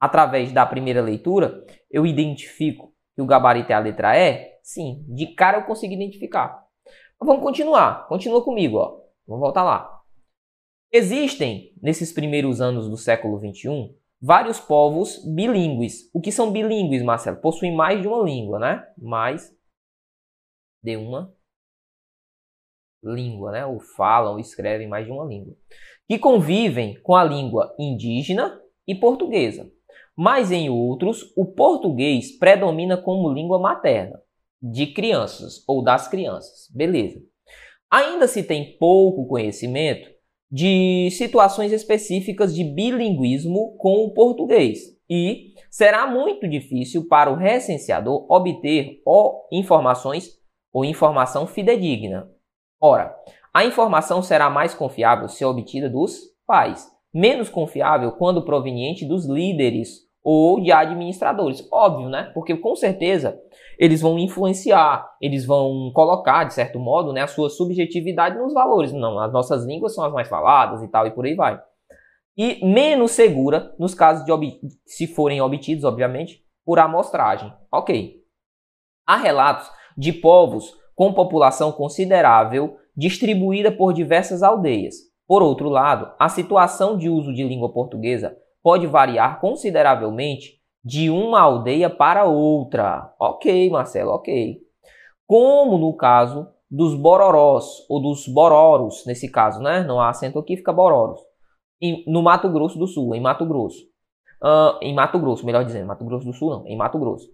através 0.00 0.52
da 0.52 0.64
primeira 0.64 1.02
leitura, 1.02 1.64
eu 1.90 2.06
identifico 2.06 2.94
que 3.14 3.22
o 3.22 3.26
gabarito 3.26 3.72
é 3.72 3.74
a 3.74 3.80
letra 3.80 4.16
E? 4.16 4.58
Sim, 4.62 5.04
de 5.08 5.34
cara 5.34 5.58
eu 5.58 5.64
consigo 5.64 5.92
identificar. 5.92 6.64
Mas 7.18 7.26
vamos 7.26 7.42
continuar. 7.42 8.06
Continua 8.06 8.44
comigo, 8.44 8.76
ó. 8.76 9.00
Vamos 9.26 9.40
voltar 9.40 9.64
lá. 9.64 10.02
Existem, 10.92 11.74
nesses 11.82 12.12
primeiros 12.12 12.60
anos 12.60 12.88
do 12.88 12.96
século 12.96 13.38
XXI, 13.38 13.94
vários 14.20 14.60
povos 14.60 15.22
bilíngues. 15.24 16.08
O 16.14 16.20
que 16.20 16.30
são 16.30 16.52
bilíngues, 16.52 17.02
Marcelo? 17.02 17.40
Possuem 17.40 17.74
mais 17.74 18.00
de 18.00 18.06
uma 18.06 18.22
língua, 18.22 18.58
né? 18.58 18.86
Mais 18.96 19.52
de 20.82 20.96
uma 20.96 21.34
língua, 23.02 23.52
né? 23.52 23.66
Ou 23.66 23.80
falam, 23.80 24.34
ou 24.34 24.38
escrevem 24.38 24.88
mais 24.88 25.04
de 25.04 25.12
uma 25.12 25.24
língua. 25.24 25.56
Que 26.06 26.18
convivem 26.18 27.00
com 27.02 27.14
a 27.14 27.24
língua 27.24 27.74
indígena 27.78 28.60
e 28.86 28.94
portuguesa 28.94 29.70
mas 30.18 30.50
em 30.50 30.68
outros 30.68 31.32
o 31.36 31.46
português 31.46 32.36
predomina 32.36 32.96
como 32.96 33.32
língua 33.32 33.60
materna 33.60 34.20
de 34.60 34.88
crianças 34.88 35.62
ou 35.68 35.80
das 35.80 36.08
crianças. 36.08 36.68
Beleza. 36.74 37.20
Ainda 37.88 38.26
se 38.26 38.42
tem 38.42 38.76
pouco 38.78 39.28
conhecimento 39.28 40.10
de 40.50 41.08
situações 41.12 41.70
específicas 41.70 42.52
de 42.52 42.64
bilinguismo 42.64 43.76
com 43.76 44.06
o 44.06 44.12
português 44.12 44.80
e 45.08 45.54
será 45.70 46.04
muito 46.04 46.48
difícil 46.48 47.06
para 47.06 47.30
o 47.30 47.36
recenseador 47.36 48.26
obter 48.28 49.00
informações 49.52 50.32
ou 50.72 50.84
informação 50.84 51.46
fidedigna. 51.46 52.28
Ora, 52.80 53.14
a 53.54 53.64
informação 53.64 54.20
será 54.20 54.50
mais 54.50 54.74
confiável 54.74 55.28
se 55.28 55.44
obtida 55.44 55.88
dos 55.88 56.18
pais, 56.44 56.90
menos 57.14 57.48
confiável 57.48 58.10
quando 58.12 58.44
proveniente 58.44 59.06
dos 59.06 59.24
líderes 59.24 60.07
ou 60.30 60.60
de 60.60 60.70
administradores. 60.70 61.66
Óbvio, 61.72 62.10
né? 62.10 62.30
Porque 62.34 62.54
com 62.54 62.76
certeza 62.76 63.40
eles 63.78 64.02
vão 64.02 64.18
influenciar, 64.18 65.10
eles 65.22 65.46
vão 65.46 65.90
colocar, 65.94 66.44
de 66.44 66.52
certo 66.52 66.78
modo, 66.78 67.14
né, 67.14 67.22
a 67.22 67.26
sua 67.26 67.48
subjetividade 67.48 68.36
nos 68.36 68.52
valores. 68.52 68.92
Não, 68.92 69.18
as 69.18 69.32
nossas 69.32 69.64
línguas 69.64 69.94
são 69.94 70.04
as 70.04 70.12
mais 70.12 70.28
faladas 70.28 70.82
e 70.82 70.88
tal, 70.88 71.06
e 71.06 71.12
por 71.12 71.24
aí 71.24 71.34
vai. 71.34 71.58
E 72.36 72.62
menos 72.62 73.12
segura 73.12 73.74
nos 73.78 73.94
casos 73.94 74.22
de 74.26 74.60
se 74.84 75.06
forem 75.06 75.40
obtidos, 75.40 75.84
obviamente, 75.84 76.44
por 76.62 76.78
amostragem. 76.78 77.50
Ok. 77.72 78.16
Há 79.06 79.16
relatos 79.16 79.70
de 79.96 80.12
povos 80.12 80.74
com 80.94 81.14
população 81.14 81.72
considerável 81.72 82.76
distribuída 82.94 83.72
por 83.72 83.94
diversas 83.94 84.42
aldeias. 84.42 84.96
Por 85.26 85.42
outro 85.42 85.70
lado, 85.70 86.12
a 86.18 86.28
situação 86.28 86.98
de 86.98 87.08
uso 87.08 87.32
de 87.32 87.44
língua 87.44 87.72
portuguesa 87.72 88.36
pode 88.62 88.86
variar 88.86 89.40
consideravelmente 89.40 90.58
de 90.84 91.10
uma 91.10 91.40
aldeia 91.40 91.90
para 91.90 92.24
outra. 92.24 93.12
Ok, 93.18 93.68
Marcelo, 93.70 94.12
ok. 94.12 94.58
Como 95.26 95.76
no 95.76 95.96
caso 95.96 96.48
dos 96.70 96.94
bororós 96.94 97.84
ou 97.88 98.00
dos 98.00 98.26
bororos, 98.26 99.04
nesse 99.06 99.30
caso, 99.30 99.60
né? 99.60 99.82
Não 99.82 100.00
há 100.00 100.10
acento 100.10 100.38
aqui, 100.38 100.56
fica 100.56 100.72
bororos. 100.72 101.20
no 102.06 102.22
Mato 102.22 102.48
Grosso 102.48 102.78
do 102.78 102.86
Sul, 102.86 103.14
em 103.14 103.20
Mato 103.20 103.46
Grosso. 103.46 103.84
Uh, 104.42 104.78
em 104.80 104.94
Mato 104.94 105.18
Grosso, 105.18 105.44
melhor 105.44 105.64
dizendo, 105.64 105.86
Mato 105.86 106.04
Grosso 106.04 106.24
do 106.24 106.32
Sul 106.32 106.50
não, 106.50 106.66
em 106.66 106.76
Mato 106.76 106.98
Grosso. 106.98 107.28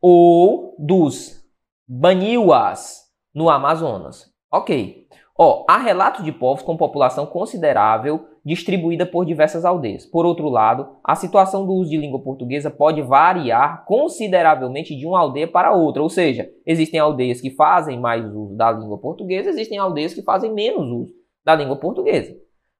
Ou 0.00 0.74
dos 0.78 1.42
baniuas 1.88 3.10
no 3.34 3.48
Amazonas. 3.48 4.30
Ok. 4.52 5.06
Ó, 5.38 5.64
há 5.68 5.78
relatos 5.78 6.24
de 6.24 6.32
povos 6.32 6.62
com 6.62 6.76
população 6.76 7.26
considerável 7.26 8.26
distribuída 8.44 9.04
por 9.04 9.24
diversas 9.24 9.64
aldeias. 9.64 10.06
Por 10.06 10.24
outro 10.24 10.48
lado, 10.48 10.96
a 11.04 11.14
situação 11.14 11.66
do 11.66 11.72
uso 11.72 11.90
de 11.90 11.96
língua 11.96 12.20
portuguesa 12.20 12.70
pode 12.70 13.02
variar 13.02 13.84
consideravelmente 13.84 14.96
de 14.96 15.06
uma 15.06 15.20
aldeia 15.20 15.48
para 15.48 15.72
outra, 15.72 16.02
ou 16.02 16.08
seja, 16.08 16.50
existem 16.64 16.98
aldeias 16.98 17.40
que 17.40 17.50
fazem 17.50 17.98
mais 17.98 18.24
uso 18.24 18.56
da 18.56 18.72
língua 18.72 18.98
portuguesa, 18.98 19.50
existem 19.50 19.78
aldeias 19.78 20.14
que 20.14 20.22
fazem 20.22 20.52
menos 20.52 20.86
uso 20.86 21.12
da 21.44 21.54
língua 21.54 21.76
portuguesa. 21.76 22.34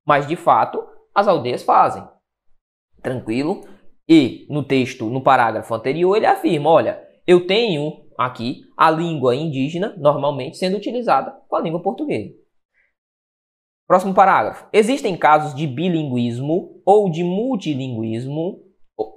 Mas 0.06 0.26
de 0.26 0.36
fato, 0.36 0.82
as 1.14 1.28
aldeias 1.28 1.62
fazem. 1.62 2.02
Tranquilo? 3.02 3.62
E 4.08 4.46
no 4.50 4.64
texto, 4.64 5.06
no 5.06 5.22
parágrafo 5.22 5.74
anterior, 5.74 6.16
ele 6.16 6.26
afirma: 6.26 6.70
olha, 6.70 7.00
eu 7.26 7.46
tenho 7.46 7.92
aqui 8.18 8.62
a 8.76 8.90
língua 8.90 9.34
indígena 9.34 9.94
normalmente 9.96 10.56
sendo 10.56 10.76
utilizada 10.76 11.32
com 11.48 11.56
a 11.56 11.60
língua 11.60 11.80
portuguesa. 11.80 12.39
Próximo 13.90 14.14
parágrafo. 14.14 14.68
Existem 14.73 15.16
casos 15.16 15.52
de 15.52 15.66
bilinguismo 15.66 16.80
ou 16.87 17.11
de 17.11 17.25
multilinguismo, 17.25 18.61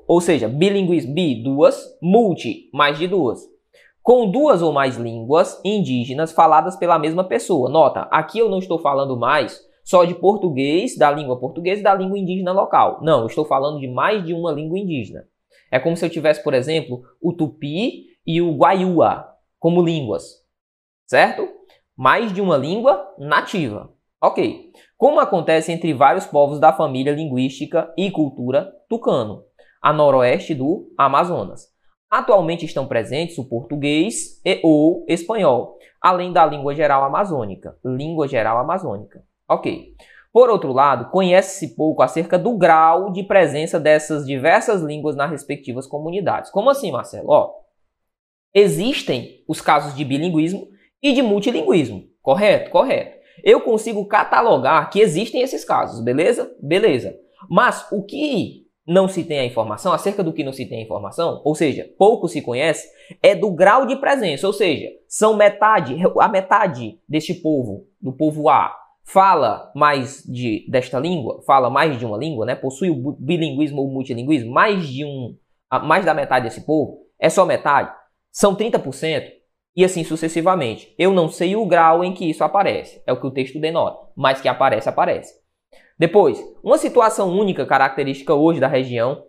ou 0.08 0.20
seja, 0.20 0.48
bilinguismo, 0.48 1.13
bi, 1.13 1.44
duas, 1.44 1.80
multi, 2.01 2.72
mais 2.74 2.98
de 2.98 3.08
duas, 3.08 3.39
com 4.01 4.32
duas 4.32 4.63
ou 4.63 4.74
mais 4.74 4.98
línguas 4.98 5.62
indígenas 5.63 6.32
faladas 6.32 6.75
pela 6.75 6.98
mesma 6.98 7.24
pessoa. 7.24 7.70
Nota, 7.70 8.08
aqui 8.10 8.39
eu 8.39 8.50
não 8.50 8.58
estou 8.58 8.80
falando 8.80 9.15
mais 9.15 9.62
só 9.86 10.06
de 10.06 10.15
português, 10.15 10.98
da 10.98 11.12
língua 11.12 11.39
portuguesa 11.39 11.82
e 11.82 11.84
da 11.84 11.94
língua 11.94 12.18
indígena 12.18 12.51
local. 12.51 12.98
Não, 13.03 13.20
eu 13.20 13.27
estou 13.27 13.46
falando 13.46 13.80
de 13.80 13.88
mais 13.88 14.25
de 14.25 14.34
uma 14.34 14.51
língua 14.51 14.80
indígena. 14.80 15.24
É 15.70 15.77
como 15.80 15.96
se 15.96 16.03
eu 16.03 16.10
tivesse, 16.10 16.44
por 16.44 16.56
exemplo, 16.56 17.03
o 17.22 17.32
tupi 17.32 18.08
e 18.25 18.42
o 18.42 18.58
guaiúa 18.58 19.24
como 19.60 19.84
línguas, 19.84 20.44
certo? 21.06 21.48
Mais 21.96 22.34
de 22.34 22.42
uma 22.42 22.58
língua 22.58 23.13
nativa. 23.20 23.94
Ok. 24.24 24.72
Como 24.98 25.20
acontece 25.20 25.74
entre 25.74 25.94
vários 25.94 26.25
povos 26.25 26.58
da 26.58 26.72
família 26.72 27.12
linguística 27.12 27.94
e 27.98 28.10
cultura 28.10 28.74
tucano, 28.88 29.44
a 29.82 29.92
noroeste 29.92 30.56
do 30.56 30.94
Amazonas. 30.98 31.68
Atualmente 32.10 32.63
estão 32.63 32.88
presentes 32.88 33.38
o 33.38 33.44
português 33.50 34.39
e 34.46 34.62
ou 34.63 35.03
espanhol, 35.10 35.77
além 36.01 36.32
da 36.32 36.46
língua 36.46 36.74
geral 36.74 37.03
amazônica. 37.03 37.77
Língua 37.84 38.25
geral 38.25 38.58
amazônica. 38.60 39.22
Ok. 39.50 39.94
Por 40.32 40.50
outro 40.50 40.72
lado, 40.72 41.12
conhece-se 41.12 41.75
pouco 41.75 42.01
acerca 42.01 42.39
do 42.39 42.58
grau 42.58 43.12
de 43.12 43.24
presença 43.24 43.77
dessas 43.77 44.25
diversas 44.25 44.82
línguas 44.82 45.18
nas 45.18 45.30
respectivas 45.30 45.86
comunidades. 45.86 46.50
Como 46.50 46.70
assim, 46.70 46.94
Marcelo? 46.94 47.30
Ó, 47.30 47.51
existem 48.53 49.44
os 49.50 49.60
casos 49.60 49.94
de 49.94 50.06
bilinguismo 50.06 50.70
e 51.01 51.12
de 51.12 51.22
multilinguismo. 51.22 52.06
Correto? 52.22 52.72
Correto 52.72 53.12
eu 53.43 53.62
consigo 53.62 54.05
catalogar 54.05 54.89
que 54.89 55.01
existem 55.01 55.41
esses 55.41 55.65
casos, 55.65 56.03
beleza? 56.03 56.55
Beleza. 56.62 57.15
Mas 57.50 57.85
o 57.91 58.03
que 58.03 58.63
não 58.88 59.07
se 59.07 59.23
tem 59.23 59.39
a 59.39 59.45
informação, 59.45 59.93
acerca 59.93 60.23
do 60.23 60.33
que 60.33 60.43
não 60.43 60.51
se 60.51 60.65
tem 60.65 60.79
a 60.79 60.83
informação, 60.83 61.41
ou 61.43 61.55
seja, 61.55 61.89
pouco 61.97 62.27
se 62.27 62.41
conhece, 62.41 62.88
é 63.21 63.33
do 63.33 63.51
grau 63.51 63.85
de 63.85 63.95
presença, 63.95 64.45
ou 64.45 64.53
seja, 64.53 64.89
são 65.07 65.35
metade, 65.35 65.95
a 66.19 66.27
metade 66.27 67.00
deste 67.07 67.33
povo, 67.33 67.88
do 68.01 68.12
povo 68.12 68.50
A, 68.50 68.75
fala 69.05 69.71
mais 69.75 70.23
de 70.23 70.65
desta 70.69 71.00
língua, 71.00 71.41
fala 71.45 71.69
mais 71.69 71.97
de 71.97 72.05
uma 72.05 72.17
língua, 72.17 72.45
né? 72.45 72.55
Possui 72.55 72.89
o 72.89 73.15
bilinguismo 73.19 73.81
ou 73.81 73.89
multilinguismo, 73.89 74.51
mais 74.51 74.88
de 74.88 75.05
um, 75.05 75.38
mais 75.83 76.05
da 76.05 76.13
metade 76.13 76.45
desse 76.45 76.65
povo, 76.65 77.00
é 77.19 77.29
só 77.29 77.45
metade, 77.45 77.91
são 78.31 78.55
30%, 78.55 79.31
e 79.75 79.84
assim 79.84 80.03
sucessivamente. 80.03 80.94
Eu 80.98 81.12
não 81.12 81.27
sei 81.27 81.56
o 81.56 81.65
grau 81.65 82.03
em 82.03 82.13
que 82.13 82.30
isso 82.30 82.44
aparece, 82.44 83.01
é 83.06 83.13
o 83.13 83.20
que 83.20 83.27
o 83.27 83.32
texto 83.32 83.60
denota, 83.60 83.98
mas 84.15 84.42
que 84.42 84.48
aparece, 84.48 84.89
aparece. 84.89 85.34
Depois, 85.98 86.44
uma 86.63 86.77
situação 86.77 87.30
única 87.30 87.65
característica 87.65 88.34
hoje 88.34 88.60
da 88.60 88.68
região 88.68 89.24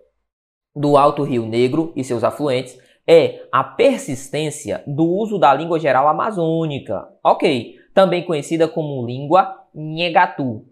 do 0.74 0.96
Alto 0.96 1.22
Rio 1.22 1.46
Negro 1.46 1.92
e 1.94 2.02
seus 2.02 2.24
afluentes 2.24 2.78
é 3.06 3.46
a 3.52 3.62
persistência 3.62 4.82
do 4.86 5.04
uso 5.04 5.38
da 5.38 5.52
língua 5.54 5.78
geral 5.78 6.08
amazônica. 6.08 7.06
Ok, 7.22 7.76
também 7.92 8.24
conhecida 8.24 8.66
como 8.66 9.06
língua 9.06 9.62
Nhegatu, 9.74 10.66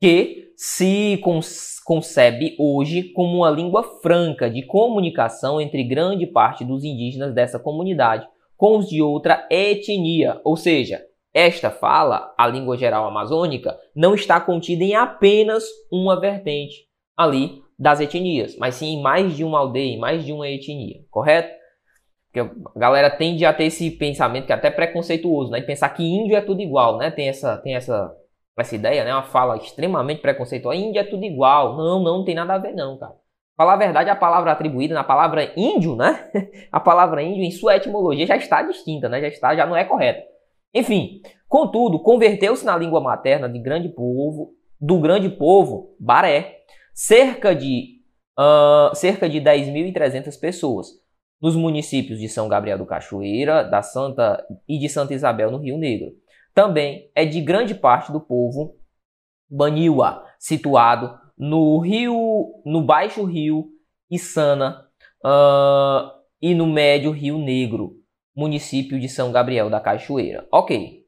que 0.00 0.52
se 0.56 1.20
concebe 1.84 2.56
hoje 2.58 3.04
como 3.12 3.38
uma 3.38 3.50
língua 3.50 3.82
franca 4.00 4.48
de 4.48 4.64
comunicação 4.64 5.60
entre 5.60 5.82
grande 5.82 6.26
parte 6.26 6.64
dos 6.64 6.84
indígenas 6.84 7.34
dessa 7.34 7.58
comunidade 7.58 8.28
com 8.62 8.78
os 8.78 8.88
de 8.88 9.02
outra 9.02 9.44
etnia, 9.50 10.40
ou 10.44 10.56
seja, 10.56 11.04
esta 11.34 11.68
fala, 11.68 12.32
a 12.38 12.46
língua 12.46 12.76
geral 12.76 13.08
amazônica, 13.08 13.76
não 13.92 14.14
está 14.14 14.40
contida 14.40 14.84
em 14.84 14.94
apenas 14.94 15.64
uma 15.90 16.20
vertente 16.20 16.86
ali 17.16 17.60
das 17.76 17.98
etnias, 17.98 18.56
mas 18.56 18.76
sim 18.76 18.98
em 18.98 19.02
mais 19.02 19.34
de 19.34 19.42
uma 19.42 19.58
aldeia, 19.58 19.94
em 19.94 19.98
mais 19.98 20.24
de 20.24 20.32
uma 20.32 20.48
etnia, 20.48 21.00
correto? 21.10 21.52
Porque 22.32 22.38
a 22.38 22.78
galera 22.78 23.10
tende 23.10 23.44
a 23.44 23.52
ter 23.52 23.64
esse 23.64 23.90
pensamento 23.90 24.46
que 24.46 24.52
é 24.52 24.54
até 24.54 24.70
preconceituoso, 24.70 25.50
né? 25.50 25.58
E 25.58 25.62
pensar 25.62 25.88
que 25.88 26.04
índio 26.04 26.36
é 26.36 26.40
tudo 26.40 26.62
igual, 26.62 26.98
né? 26.98 27.10
Tem 27.10 27.28
essa, 27.28 27.56
tem 27.56 27.74
essa, 27.74 28.14
essa 28.56 28.76
ideia, 28.76 29.02
né? 29.02 29.12
Uma 29.12 29.24
fala 29.24 29.56
extremamente 29.56 30.22
preconceituosa. 30.22 30.78
Índio 30.78 31.00
é 31.00 31.04
tudo 31.04 31.24
igual. 31.24 31.76
Não, 31.76 31.98
não, 31.98 32.18
não 32.18 32.24
tem 32.24 32.36
nada 32.36 32.54
a 32.54 32.58
ver 32.58 32.74
não, 32.74 32.96
cara. 32.96 33.21
Falar 33.56 33.74
a 33.74 33.76
verdade, 33.76 34.10
a 34.10 34.16
palavra 34.16 34.52
atribuída 34.52 34.94
na 34.94 35.04
palavra 35.04 35.52
índio, 35.56 35.94
né? 35.94 36.30
a 36.72 36.80
palavra 36.80 37.22
índio 37.22 37.44
em 37.44 37.50
sua 37.50 37.76
etimologia 37.76 38.26
já 38.26 38.36
está 38.36 38.62
distinta, 38.62 39.08
né? 39.08 39.20
Já 39.20 39.28
está, 39.28 39.54
já 39.54 39.66
não 39.66 39.76
é 39.76 39.84
correta. 39.84 40.22
Enfim, 40.74 41.20
contudo, 41.48 42.00
converteu-se 42.00 42.64
na 42.64 42.76
língua 42.76 43.00
materna 43.00 43.48
de 43.48 43.58
grande 43.58 43.90
povo, 43.90 44.54
do 44.80 44.98
grande 44.98 45.28
povo 45.28 45.94
Baré, 46.00 46.62
cerca 46.94 47.54
de 47.54 48.00
uh, 48.38 48.94
cerca 48.94 49.28
de 49.28 49.40
10.300 49.40 50.38
pessoas 50.40 50.88
nos 51.40 51.56
municípios 51.56 52.20
de 52.20 52.28
São 52.28 52.48
Gabriel 52.48 52.78
do 52.78 52.86
Cachoeira, 52.86 53.64
da 53.64 53.82
Santa 53.82 54.44
e 54.68 54.78
de 54.78 54.88
Santa 54.88 55.12
Isabel 55.12 55.50
no 55.50 55.58
Rio 55.58 55.76
Negro. 55.76 56.12
Também 56.54 57.10
é 57.14 57.24
de 57.24 57.40
grande 57.40 57.74
parte 57.74 58.12
do 58.12 58.20
povo 58.20 58.76
Baniwa, 59.50 60.24
situado 60.38 61.18
no 61.36 61.78
Rio, 61.78 62.62
no 62.64 62.82
Baixo 62.82 63.24
Rio 63.24 63.66
Içana 64.10 64.86
uh, 65.24 66.10
e 66.40 66.54
no 66.54 66.66
Médio 66.66 67.10
Rio 67.10 67.38
Negro, 67.38 67.94
município 68.36 68.98
de 69.00 69.08
São 69.08 69.32
Gabriel 69.32 69.70
da 69.70 69.80
Cachoeira. 69.80 70.46
Ok. 70.52 71.02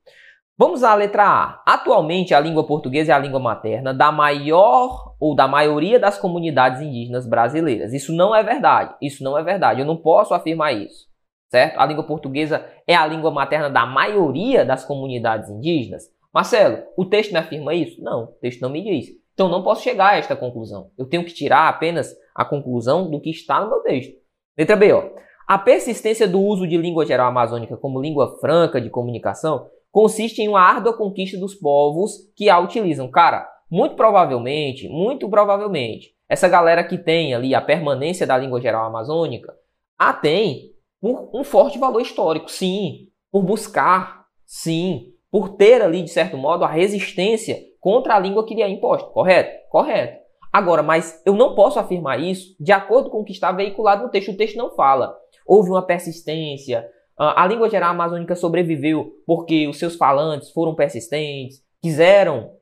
Vamos 0.57 0.85
à 0.85 0.95
letra 0.95 1.25
A. 1.25 1.63
Atualmente, 1.67 2.33
a 2.33 2.39
língua 2.39 2.65
portuguesa 2.65 3.11
é 3.11 3.15
a 3.15 3.19
língua 3.19 3.41
materna 3.41 3.93
da 3.93 4.13
maior 4.13 5.17
ou 5.19 5.35
da 5.35 5.49
maioria 5.49 5.99
das 5.99 6.17
comunidades 6.17 6.81
indígenas 6.81 7.27
brasileiras. 7.27 7.93
Isso 7.93 8.13
não 8.13 8.33
é 8.33 8.43
verdade. 8.43 8.95
Isso 9.03 9.25
não 9.25 9.37
é 9.37 9.43
verdade. 9.43 9.81
Eu 9.81 9.87
não 9.87 9.97
posso 9.97 10.33
afirmar 10.33 10.73
isso. 10.73 11.09
Certo? 11.51 11.79
A 11.79 11.87
língua 11.87 12.05
portuguesa 12.05 12.65
é 12.87 12.95
a 12.95 13.07
língua 13.07 13.33
materna 13.33 13.69
da 13.69 13.85
maioria 13.85 14.65
das 14.65 14.85
comunidades 14.85 15.51
indígenas. 15.51 16.05
Marcelo, 16.33 16.85
o 16.97 17.05
texto 17.05 17.33
me 17.33 17.39
afirma 17.39 17.75
isso? 17.75 18.03
Não, 18.03 18.25
o 18.25 18.27
texto 18.41 18.61
não 18.61 18.71
me 18.71 18.83
diz. 18.83 19.09
Então 19.35 19.49
não 19.49 19.63
posso 19.63 19.83
chegar 19.83 20.13
a 20.13 20.17
esta 20.17 20.35
conclusão. 20.35 20.91
Eu 20.97 21.07
tenho 21.07 21.25
que 21.25 21.35
tirar 21.35 21.69
apenas 21.69 22.15
a 22.35 22.45
conclusão 22.45 23.11
do 23.11 23.21
que 23.21 23.31
está 23.31 23.61
no 23.61 23.69
meu 23.69 23.81
texto. 23.81 24.15
Letra 24.57 24.77
B, 24.77 24.93
ó. 24.93 25.11
A 25.47 25.59
persistência 25.59 26.27
do 26.27 26.41
uso 26.41 26.67
de 26.67 26.77
língua 26.77 27.05
geral 27.05 27.29
amazônica 27.29 27.77
como 27.77 28.01
língua 28.01 28.39
franca 28.41 28.81
de 28.81 28.89
comunicação 28.89 29.69
consiste 29.91 30.41
em 30.41 30.49
uma 30.49 30.61
árdua 30.61 30.97
conquista 30.97 31.39
dos 31.39 31.55
povos 31.55 32.13
que 32.35 32.49
a 32.49 32.59
utilizam. 32.59 33.11
Cara, 33.11 33.47
muito 33.71 33.95
provavelmente, 33.95 34.89
muito 34.89 35.29
provavelmente, 35.29 36.15
essa 36.29 36.49
galera 36.49 36.83
que 36.83 36.97
tem 36.97 37.35
ali 37.35 37.55
a 37.55 37.61
permanência 37.61 38.27
da 38.27 38.39
língua 38.39 38.61
geral 38.61 38.87
amazônica, 38.87 39.53
a 39.99 40.13
tem 40.13 40.73
por 41.01 41.31
um 41.35 41.45
forte 41.45 41.79
valor 41.79 42.01
histórico, 42.01 42.51
sim, 42.51 43.09
por 43.31 43.43
buscar, 43.43 44.25
sim, 44.47 45.13
por 45.31 45.57
ter 45.57 45.83
ali, 45.83 46.03
de 46.03 46.11
certo 46.11 46.37
modo, 46.37 46.65
a 46.65 46.69
resistência 46.69 47.59
contra 47.85 48.15
a 48.15 48.19
língua 48.19 48.47
que 48.47 48.55
lhe 48.55 48.63
é 48.63 48.69
imposta, 48.71 49.11
correto? 49.11 49.69
Correto. 49.69 50.25
Agora, 50.51 50.83
mas 50.83 51.21
eu 51.27 51.35
não 51.35 51.55
posso 51.55 51.79
afirmar 51.79 52.19
isso 52.19 52.57
de 52.59 52.73
acordo 52.73 53.11
com 53.11 53.21
o 53.21 53.25
que 53.25 53.33
está 53.33 53.53
veiculado 53.53 54.05
no 54.05 54.09
texto. 54.09 54.31
O 54.31 54.37
texto 54.39 54.57
não 54.57 54.75
fala. 54.75 55.15
Houve 55.47 55.69
uma 55.69 55.83
persistência, 55.83 56.89
a 57.19 57.47
língua 57.47 57.69
geral 57.69 57.91
amazônica 57.91 58.35
sobreviveu 58.35 59.13
porque 59.27 59.69
os 59.69 59.79
seus 59.79 59.97
falantes 59.97 60.51
foram 60.51 60.75
persistentes, 60.75 61.61
quiseram 61.83 62.53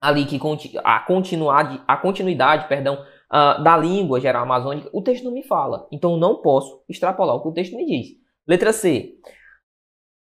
ali 0.00 0.24
que 0.24 0.40
a, 0.82 0.98
continuidade, 0.98 1.80
a 1.86 1.96
continuidade 1.96 2.66
perdão, 2.66 2.98
da 3.30 3.76
língua 3.76 4.20
geral 4.20 4.42
amazônica. 4.42 4.90
O 4.92 5.02
texto 5.02 5.22
não 5.22 5.30
me 5.30 5.44
fala, 5.44 5.86
então 5.92 6.16
não 6.16 6.42
posso 6.42 6.82
extrapolar 6.88 7.36
o 7.36 7.42
que 7.42 7.48
o 7.48 7.52
texto 7.52 7.76
me 7.76 7.86
diz. 7.86 8.08
Letra 8.44 8.72
C. 8.72 9.12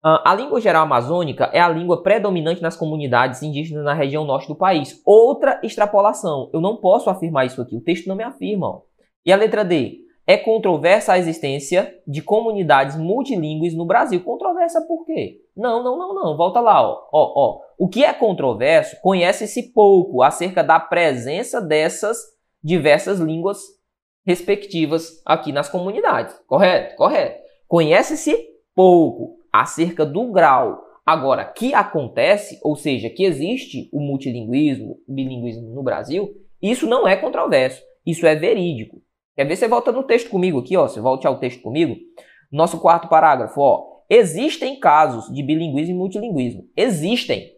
A 0.03 0.35
língua 0.35 0.61
geral 0.61 0.85
amazônica 0.85 1.51
é 1.53 1.59
a 1.59 1.69
língua 1.69 2.03
predominante 2.03 2.63
nas 2.63 2.77
comunidades 2.77 3.43
indígenas 3.43 3.85
na 3.85 3.93
região 3.93 4.25
norte 4.25 4.47
do 4.47 4.55
país. 4.55 5.01
Outra 5.05 5.61
extrapolação. 5.65 6.49
Eu 6.53 6.61
não 6.61 6.77
posso 6.77 7.11
afirmar 7.11 7.47
isso 7.47 7.61
aqui. 7.61 7.77
O 7.77 7.81
texto 7.81 8.07
não 8.07 8.15
me 8.15 8.23
afirma. 8.23 8.69
Ó. 8.69 8.83
E 9.25 9.33
a 9.33 9.37
letra 9.37 9.65
D. 9.65 10.07
É 10.29 10.37
controversa 10.37 11.13
a 11.13 11.19
existência 11.19 11.93
de 12.07 12.21
comunidades 12.21 12.97
multilingües 12.97 13.75
no 13.75 13.85
Brasil. 13.85 14.23
Controversa 14.23 14.81
por 14.83 15.05
quê? 15.05 15.41
Não, 15.57 15.83
não, 15.83 15.97
não, 15.97 16.15
não. 16.15 16.37
Volta 16.37 16.61
lá, 16.61 16.83
ó. 16.83 17.09
ó, 17.13 17.33
ó. 17.37 17.61
O 17.79 17.89
que 17.89 18.05
é 18.05 18.13
controverso 18.13 18.97
conhece-se 19.01 19.73
pouco 19.73 20.23
acerca 20.23 20.63
da 20.63 20.81
presença 20.81 21.61
dessas 21.61 22.19
diversas 22.63 23.21
línguas 23.21 23.61
respectivas 24.27 25.23
aqui 25.25 25.53
nas 25.53 25.69
comunidades. 25.69 26.37
Correto? 26.47 26.97
Correto. 26.97 27.41
Conhece-se 27.69 28.37
pouco 28.75 29.36
acerca 29.53 30.05
do 30.05 30.31
grau. 30.33 30.83
Agora, 31.05 31.45
que 31.45 31.73
acontece, 31.73 32.59
ou 32.63 32.75
seja, 32.75 33.09
que 33.09 33.25
existe 33.25 33.89
o 33.93 34.01
multilinguismo, 34.01 34.99
o 35.07 35.13
bilinguismo 35.13 35.73
no 35.75 35.83
Brasil, 35.83 36.35
isso 36.61 36.87
não 36.87 37.07
é 37.07 37.17
controverso. 37.17 37.83
Isso 38.05 38.27
é 38.27 38.35
verídico. 38.35 39.03
Quer 39.37 39.45
ver? 39.45 39.57
Você 39.57 39.69
volta 39.69 39.93
no 39.93 40.03
texto 40.03 40.31
comigo 40.31 40.61
aqui, 40.61 40.77
ó. 40.77 40.89
Você 40.89 41.01
volte 41.01 41.27
ao 41.27 41.39
texto 41.39 41.63
comigo. 41.63 41.97
Nosso 42.51 42.81
quarto 42.81 43.09
parágrafo, 43.09 43.61
ó. 43.61 43.97
Existem 44.09 44.79
casos 44.79 45.33
de 45.33 45.43
bilinguismo 45.43 45.95
e 45.95 45.99
multilinguismo. 45.99 46.65
Existem. 46.77 47.53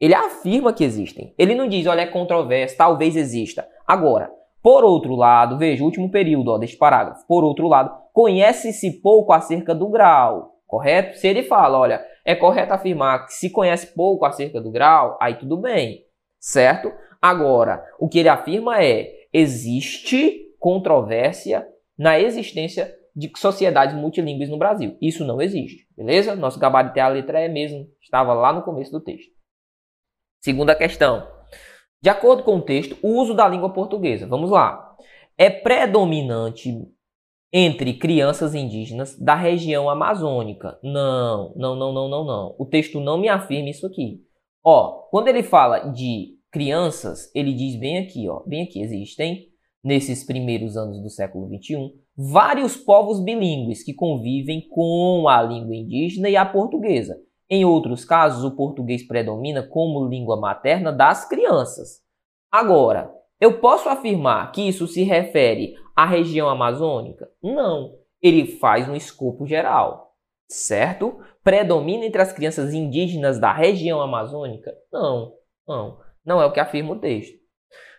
Ele 0.00 0.14
afirma 0.14 0.72
que 0.72 0.84
existem. 0.84 1.34
Ele 1.38 1.54
não 1.54 1.66
diz, 1.66 1.86
olha, 1.86 2.02
é 2.02 2.06
controverso, 2.06 2.76
talvez 2.76 3.16
exista. 3.16 3.66
Agora, 3.86 4.30
por 4.62 4.84
outro 4.84 5.14
lado, 5.14 5.58
veja 5.58 5.82
o 5.82 5.86
último 5.86 6.10
período 6.10 6.50
ó, 6.50 6.58
deste 6.58 6.76
parágrafo. 6.76 7.26
Por 7.26 7.42
outro 7.42 7.68
lado, 7.68 7.94
conhece-se 8.12 9.00
pouco 9.00 9.32
acerca 9.32 9.74
do 9.74 9.88
grau, 9.88 10.53
correto? 10.74 11.16
Se 11.16 11.28
ele 11.28 11.44
fala, 11.44 11.78
olha, 11.78 12.04
é 12.24 12.34
correto 12.34 12.72
afirmar 12.72 13.26
que 13.26 13.34
se 13.34 13.48
conhece 13.48 13.94
pouco 13.94 14.24
acerca 14.24 14.60
do 14.60 14.72
grau, 14.72 15.16
aí 15.20 15.36
tudo 15.36 15.56
bem, 15.56 16.04
certo? 16.40 16.92
Agora, 17.22 17.84
o 17.96 18.08
que 18.08 18.18
ele 18.18 18.28
afirma 18.28 18.82
é, 18.82 19.08
existe 19.32 20.52
controvérsia 20.58 21.64
na 21.96 22.18
existência 22.18 22.92
de 23.14 23.30
sociedades 23.36 23.94
multilingües 23.94 24.50
no 24.50 24.58
Brasil. 24.58 24.98
Isso 25.00 25.24
não 25.24 25.40
existe, 25.40 25.86
beleza? 25.96 26.34
Nosso 26.34 26.58
gabarito 26.58 26.98
é 26.98 27.02
a 27.02 27.08
letra 27.08 27.40
E 27.40 27.48
mesmo, 27.48 27.86
estava 28.02 28.34
lá 28.34 28.52
no 28.52 28.62
começo 28.62 28.90
do 28.90 29.00
texto. 29.00 29.32
Segunda 30.42 30.74
questão. 30.74 31.24
De 32.02 32.10
acordo 32.10 32.42
com 32.42 32.56
o 32.56 32.62
texto, 32.62 32.98
o 33.00 33.20
uso 33.20 33.32
da 33.32 33.46
língua 33.46 33.72
portuguesa, 33.72 34.26
vamos 34.26 34.50
lá, 34.50 34.96
é 35.38 35.48
predominante 35.48 36.72
entre 37.56 37.94
crianças 37.94 38.52
indígenas 38.52 39.16
da 39.16 39.36
região 39.36 39.88
amazônica. 39.88 40.76
Não, 40.82 41.54
não, 41.54 41.76
não, 41.76 41.92
não, 41.92 42.08
não, 42.08 42.24
não. 42.24 42.56
O 42.58 42.66
texto 42.66 42.98
não 42.98 43.16
me 43.16 43.28
afirma 43.28 43.70
isso 43.70 43.86
aqui. 43.86 44.20
Ó, 44.64 45.06
quando 45.08 45.28
ele 45.28 45.44
fala 45.44 45.92
de 45.92 46.34
crianças, 46.50 47.30
ele 47.32 47.54
diz 47.54 47.76
bem 47.76 47.98
aqui, 47.98 48.28
ó, 48.28 48.42
bem 48.44 48.64
aqui, 48.64 48.82
existem 48.82 49.46
nesses 49.84 50.24
primeiros 50.24 50.76
anos 50.76 51.00
do 51.00 51.08
século 51.08 51.46
XXI, 51.46 51.92
vários 52.16 52.76
povos 52.76 53.22
bilíngues 53.22 53.84
que 53.84 53.94
convivem 53.94 54.66
com 54.68 55.28
a 55.28 55.40
língua 55.40 55.76
indígena 55.76 56.28
e 56.28 56.36
a 56.36 56.44
portuguesa. 56.44 57.16
Em 57.48 57.64
outros 57.64 58.04
casos, 58.04 58.42
o 58.42 58.56
português 58.56 59.06
predomina 59.06 59.62
como 59.62 60.08
língua 60.08 60.40
materna 60.40 60.90
das 60.90 61.28
crianças. 61.28 62.00
Agora, 62.50 63.12
eu 63.40 63.60
posso 63.60 63.88
afirmar 63.88 64.50
que 64.50 64.62
isso 64.62 64.88
se 64.88 65.02
refere 65.04 65.74
à 65.94 66.06
região 66.06 66.48
amazônica? 66.48 67.28
Não. 67.42 67.94
Ele 68.22 68.46
faz 68.46 68.88
um 68.88 68.94
escopo 68.94 69.46
geral, 69.46 70.14
certo? 70.48 71.18
Predomina 71.42 72.06
entre 72.06 72.22
as 72.22 72.32
crianças 72.32 72.72
indígenas 72.72 73.38
da 73.38 73.52
região 73.52 74.00
amazônica? 74.00 74.72
Não, 74.92 75.32
não. 75.66 75.98
Não 76.24 76.40
é 76.40 76.46
o 76.46 76.52
que 76.52 76.60
afirma 76.60 76.92
o 76.92 76.98
texto. 76.98 77.44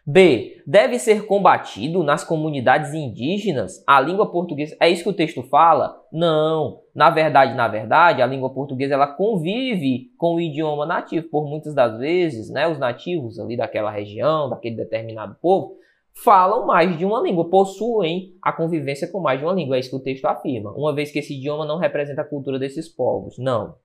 B. 0.07 0.61
Deve 0.67 0.99
ser 0.99 1.25
combatido 1.25 2.03
nas 2.03 2.23
comunidades 2.23 2.93
indígenas 2.93 3.83
a 3.87 3.99
língua 3.99 4.31
portuguesa. 4.31 4.77
É 4.79 4.87
isso 4.87 5.03
que 5.03 5.09
o 5.09 5.13
texto 5.13 5.41
fala? 5.41 5.99
Não. 6.11 6.81
Na 6.93 7.09
verdade, 7.09 7.55
na 7.55 7.67
verdade, 7.67 8.21
a 8.21 8.27
língua 8.27 8.53
portuguesa 8.53 8.93
ela 8.93 9.07
convive 9.07 10.11
com 10.17 10.35
o 10.35 10.41
idioma 10.41 10.85
nativo. 10.85 11.27
Por 11.29 11.49
muitas 11.49 11.73
das 11.73 11.97
vezes, 11.97 12.51
né, 12.51 12.67
os 12.67 12.77
nativos 12.77 13.39
ali 13.39 13.57
daquela 13.57 13.89
região, 13.89 14.47
daquele 14.47 14.75
determinado 14.75 15.37
povo, 15.41 15.75
falam 16.17 16.65
mais 16.65 16.97
de 16.97 17.05
uma 17.05 17.21
língua, 17.21 17.49
possuem 17.49 18.35
a 18.41 18.51
convivência 18.51 19.07
com 19.07 19.19
mais 19.19 19.39
de 19.39 19.45
uma 19.45 19.53
língua. 19.53 19.75
É 19.75 19.79
isso 19.79 19.89
que 19.89 19.95
o 19.95 20.03
texto 20.03 20.25
afirma. 20.25 20.71
Uma 20.73 20.93
vez 20.93 21.11
que 21.11 21.19
esse 21.19 21.35
idioma 21.35 21.65
não 21.65 21.77
representa 21.77 22.21
a 22.21 22.27
cultura 22.27 22.57
desses 22.57 22.87
povos. 22.87 23.37
Não. 23.37 23.75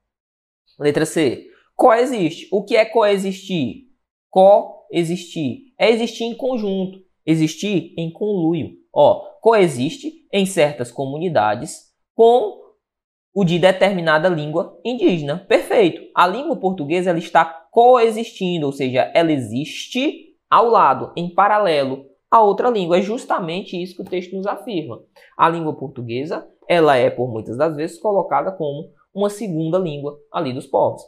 Letra 0.79 1.05
C. 1.05 1.47
coexiste. 1.75 2.49
O 2.53 2.65
que 2.65 2.77
é 2.77 2.85
coexistir? 2.85 3.89
Coexistir 4.31 5.73
é 5.79 5.91
existir 5.91 6.25
em 6.25 6.37
conjunto, 6.37 7.01
existir 7.27 7.95
em 7.99 8.13
conluio. 8.13 8.71
Ó, 8.93 9.25
coexiste 9.41 10.27
em 10.33 10.47
certas 10.47 10.93
comunidades 10.93 11.91
com 12.15 12.61
o 13.35 13.45
de 13.45 13.59
determinada 13.59 14.29
língua 14.29 14.79
indígena. 14.85 15.39
Perfeito. 15.49 16.03
A 16.15 16.27
língua 16.27 16.57
portuguesa 16.57 17.11
ela 17.11 17.19
está 17.19 17.45
coexistindo, 17.45 18.67
ou 18.67 18.73
seja, 18.73 19.11
ela 19.15 19.33
existe 19.33 20.37
ao 20.49 20.69
lado, 20.69 21.13
em 21.17 21.33
paralelo 21.33 22.10
à 22.31 22.41
outra 22.43 22.71
língua. 22.71 22.99
É 22.99 23.03
justamente 23.03 23.81
isso 23.81 23.97
que 23.97 24.03
o 24.03 24.05
texto 24.05 24.37
nos 24.37 24.47
afirma. 24.47 25.03
A 25.37 25.49
língua 25.49 25.77
portuguesa, 25.77 26.49
ela 26.69 26.97
é 26.97 27.11
por 27.11 27.29
muitas 27.31 27.57
das 27.57 27.75
vezes 27.77 27.99
colocada 27.99 28.53
como 28.53 28.93
uma 29.13 29.31
segunda 29.31 29.79
língua 29.79 30.19
ali 30.33 30.53
dos 30.53 30.67
povos. 30.67 31.03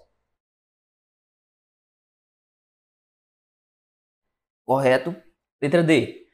Correto? 4.64 5.14
Letra 5.60 5.82
D. 5.82 6.26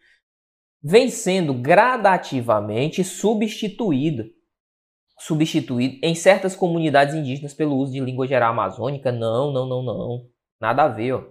Vem 0.83 1.11
sendo 1.11 1.53
gradativamente 1.53 3.03
substituída 3.03 4.25
substituído 5.19 5.99
em 6.03 6.15
certas 6.15 6.55
comunidades 6.55 7.15
indígenas 7.15 7.53
pelo 7.53 7.77
uso 7.77 7.93
de 7.93 8.01
língua 8.01 8.27
geral 8.27 8.53
amazônica? 8.53 9.11
Não, 9.11 9.53
não, 9.53 9.67
não, 9.67 9.83
não. 9.83 10.27
Nada 10.61 10.85
a 10.85 10.89
ver. 10.89 11.13
Ó. 11.13 11.25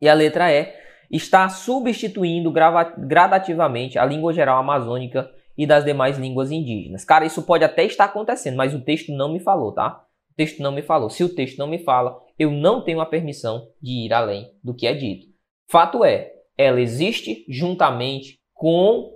E 0.00 0.08
a 0.08 0.14
letra 0.14 0.52
E 0.52 0.74
está 1.10 1.48
substituindo 1.48 2.52
gradativamente 2.52 3.98
a 3.98 4.04
língua 4.04 4.32
geral 4.32 4.58
amazônica 4.58 5.30
e 5.58 5.66
das 5.66 5.84
demais 5.84 6.16
línguas 6.18 6.50
indígenas. 6.50 7.04
Cara, 7.04 7.26
isso 7.26 7.42
pode 7.42 7.64
até 7.64 7.84
estar 7.84 8.04
acontecendo, 8.04 8.56
mas 8.56 8.74
o 8.74 8.80
texto 8.80 9.12
não 9.12 9.32
me 9.32 9.40
falou, 9.40 9.72
tá? 9.72 10.04
O 10.30 10.34
texto 10.36 10.62
não 10.62 10.72
me 10.72 10.82
falou. 10.82 11.10
Se 11.10 11.24
o 11.24 11.34
texto 11.34 11.58
não 11.58 11.66
me 11.66 11.78
fala, 11.78 12.16
eu 12.38 12.50
não 12.50 12.82
tenho 12.82 13.00
a 13.00 13.06
permissão 13.06 13.68
de 13.82 14.06
ir 14.06 14.12
além 14.12 14.50
do 14.62 14.74
que 14.74 14.86
é 14.86 14.94
dito. 14.94 15.26
Fato 15.68 16.04
é, 16.04 16.32
ela 16.56 16.80
existe 16.80 17.44
juntamente 17.48 18.38
com 18.54 19.12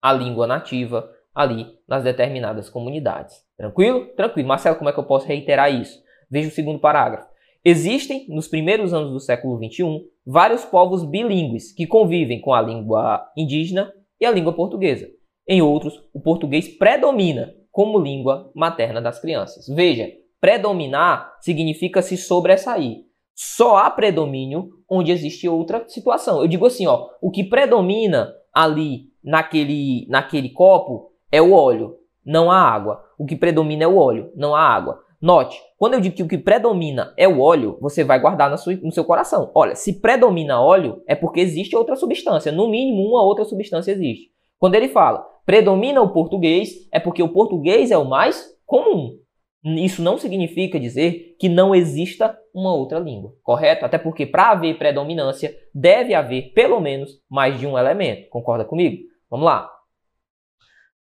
a 0.00 0.12
língua 0.12 0.46
nativa 0.46 1.08
ali 1.34 1.66
nas 1.86 2.04
determinadas 2.04 2.70
comunidades. 2.70 3.36
Tranquilo? 3.56 4.06
Tranquilo. 4.16 4.48
Marcelo, 4.48 4.76
como 4.76 4.88
é 4.88 4.92
que 4.92 4.98
eu 4.98 5.04
posso 5.04 5.26
reiterar 5.26 5.72
isso? 5.72 6.02
Veja 6.30 6.48
o 6.48 6.52
segundo 6.52 6.78
parágrafo. 6.78 7.28
Existem, 7.64 8.26
nos 8.28 8.48
primeiros 8.48 8.92
anos 8.92 9.10
do 9.12 9.20
século 9.20 9.56
XXI, 9.56 10.04
vários 10.26 10.64
povos 10.64 11.04
bilíngues 11.04 11.72
que 11.72 11.86
convivem 11.86 12.40
com 12.40 12.52
a 12.52 12.62
língua 12.62 13.26
indígena 13.36 13.92
e 14.20 14.26
a 14.26 14.30
língua 14.30 14.52
portuguesa. 14.52 15.08
Em 15.46 15.60
outros, 15.60 16.02
o 16.12 16.20
português 16.20 16.68
predomina 16.68 17.52
como 17.70 17.98
língua 17.98 18.50
materna 18.54 19.00
das 19.00 19.20
crianças. 19.20 19.66
Veja, 19.68 20.08
predominar 20.40 21.36
significa 21.40 22.00
se 22.00 22.16
sobressair. 22.16 23.04
Só 23.34 23.76
há 23.76 23.90
predomínio 23.90 24.70
onde 24.88 25.10
existe 25.10 25.48
outra 25.48 25.84
situação. 25.88 26.40
Eu 26.40 26.48
digo 26.48 26.64
assim, 26.66 26.86
ó, 26.86 27.08
o 27.20 27.30
que 27.30 27.44
predomina 27.44 28.32
ali 28.52 29.08
naquele, 29.22 30.06
naquele 30.08 30.50
copo 30.50 31.10
é 31.32 31.42
o 31.42 31.52
óleo, 31.52 31.96
não 32.24 32.50
a 32.50 32.58
água. 32.58 33.02
O 33.18 33.26
que 33.26 33.36
predomina 33.36 33.84
é 33.84 33.88
o 33.88 33.96
óleo, 33.96 34.30
não 34.36 34.54
a 34.54 34.60
água. 34.60 35.03
Note, 35.24 35.58
quando 35.78 35.94
eu 35.94 36.00
digo 36.02 36.14
que 36.14 36.22
o 36.22 36.28
que 36.28 36.36
predomina 36.36 37.14
é 37.16 37.26
o 37.26 37.40
óleo, 37.40 37.78
você 37.80 38.04
vai 38.04 38.20
guardar 38.20 38.50
no 38.50 38.58
seu, 38.58 38.76
no 38.82 38.92
seu 38.92 39.06
coração. 39.06 39.50
Olha, 39.54 39.74
se 39.74 39.98
predomina 39.98 40.60
óleo, 40.60 41.02
é 41.08 41.14
porque 41.14 41.40
existe 41.40 41.74
outra 41.74 41.96
substância. 41.96 42.52
No 42.52 42.68
mínimo, 42.68 43.08
uma 43.08 43.22
outra 43.24 43.42
substância 43.46 43.90
existe. 43.90 44.28
Quando 44.58 44.74
ele 44.74 44.86
fala 44.86 45.26
predomina 45.46 46.02
o 46.02 46.12
português, 46.12 46.74
é 46.92 47.00
porque 47.00 47.22
o 47.22 47.30
português 47.30 47.90
é 47.90 47.96
o 47.96 48.04
mais 48.04 48.54
comum. 48.66 49.16
Isso 49.64 50.02
não 50.02 50.18
significa 50.18 50.78
dizer 50.78 51.36
que 51.40 51.48
não 51.48 51.74
exista 51.74 52.38
uma 52.54 52.74
outra 52.74 52.98
língua, 52.98 53.32
correto? 53.42 53.86
Até 53.86 53.96
porque 53.96 54.26
para 54.26 54.50
haver 54.50 54.76
predominância, 54.76 55.56
deve 55.74 56.12
haver 56.12 56.52
pelo 56.52 56.78
menos 56.80 57.12
mais 57.30 57.58
de 57.58 57.66
um 57.66 57.78
elemento. 57.78 58.28
Concorda 58.28 58.66
comigo? 58.66 59.04
Vamos 59.30 59.46
lá. 59.46 59.70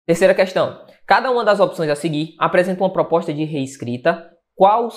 Terceira 0.06 0.34
questão. 0.34 0.86
Cada 1.04 1.30
uma 1.32 1.44
das 1.44 1.58
opções 1.58 1.90
a 1.90 1.96
seguir 1.96 2.36
apresenta 2.38 2.82
uma 2.82 2.92
proposta 2.92 3.34
de 3.34 3.42
reescrita 3.44 4.30
qual, 4.54 4.88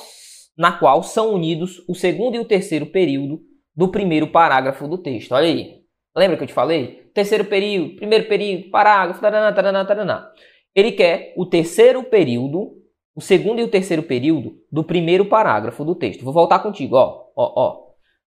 na 0.55 0.71
qual 0.71 1.01
são 1.01 1.33
unidos 1.33 1.83
o 1.89 1.95
segundo 1.95 2.35
e 2.35 2.39
o 2.39 2.45
terceiro 2.45 2.85
período 2.85 3.41
do 3.75 3.89
primeiro 3.89 4.27
parágrafo 4.31 4.87
do 4.87 4.99
texto. 4.99 5.31
Olha 5.31 5.47
aí. 5.47 5.79
Lembra 6.15 6.37
que 6.37 6.43
eu 6.43 6.47
te 6.47 6.53
falei? 6.53 7.09
Terceiro 7.13 7.45
período, 7.45 7.95
primeiro 7.95 8.27
período, 8.27 8.69
parágrafo, 8.69 9.21
taraná, 9.21 9.51
taraná, 9.51 9.85
taraná. 9.85 10.31
Ele 10.75 10.91
quer 10.91 11.33
o 11.35 11.45
terceiro 11.45 12.03
período, 12.03 12.77
o 13.15 13.21
segundo 13.21 13.59
e 13.59 13.63
o 13.63 13.69
terceiro 13.69 14.03
período 14.03 14.61
do 14.71 14.83
primeiro 14.83 15.25
parágrafo 15.25 15.83
do 15.83 15.95
texto. 15.95 16.23
Vou 16.23 16.33
voltar 16.33 16.59
contigo, 16.59 16.95
ó. 16.95 17.31
Ó, 17.35 17.53
ó. 17.55 17.89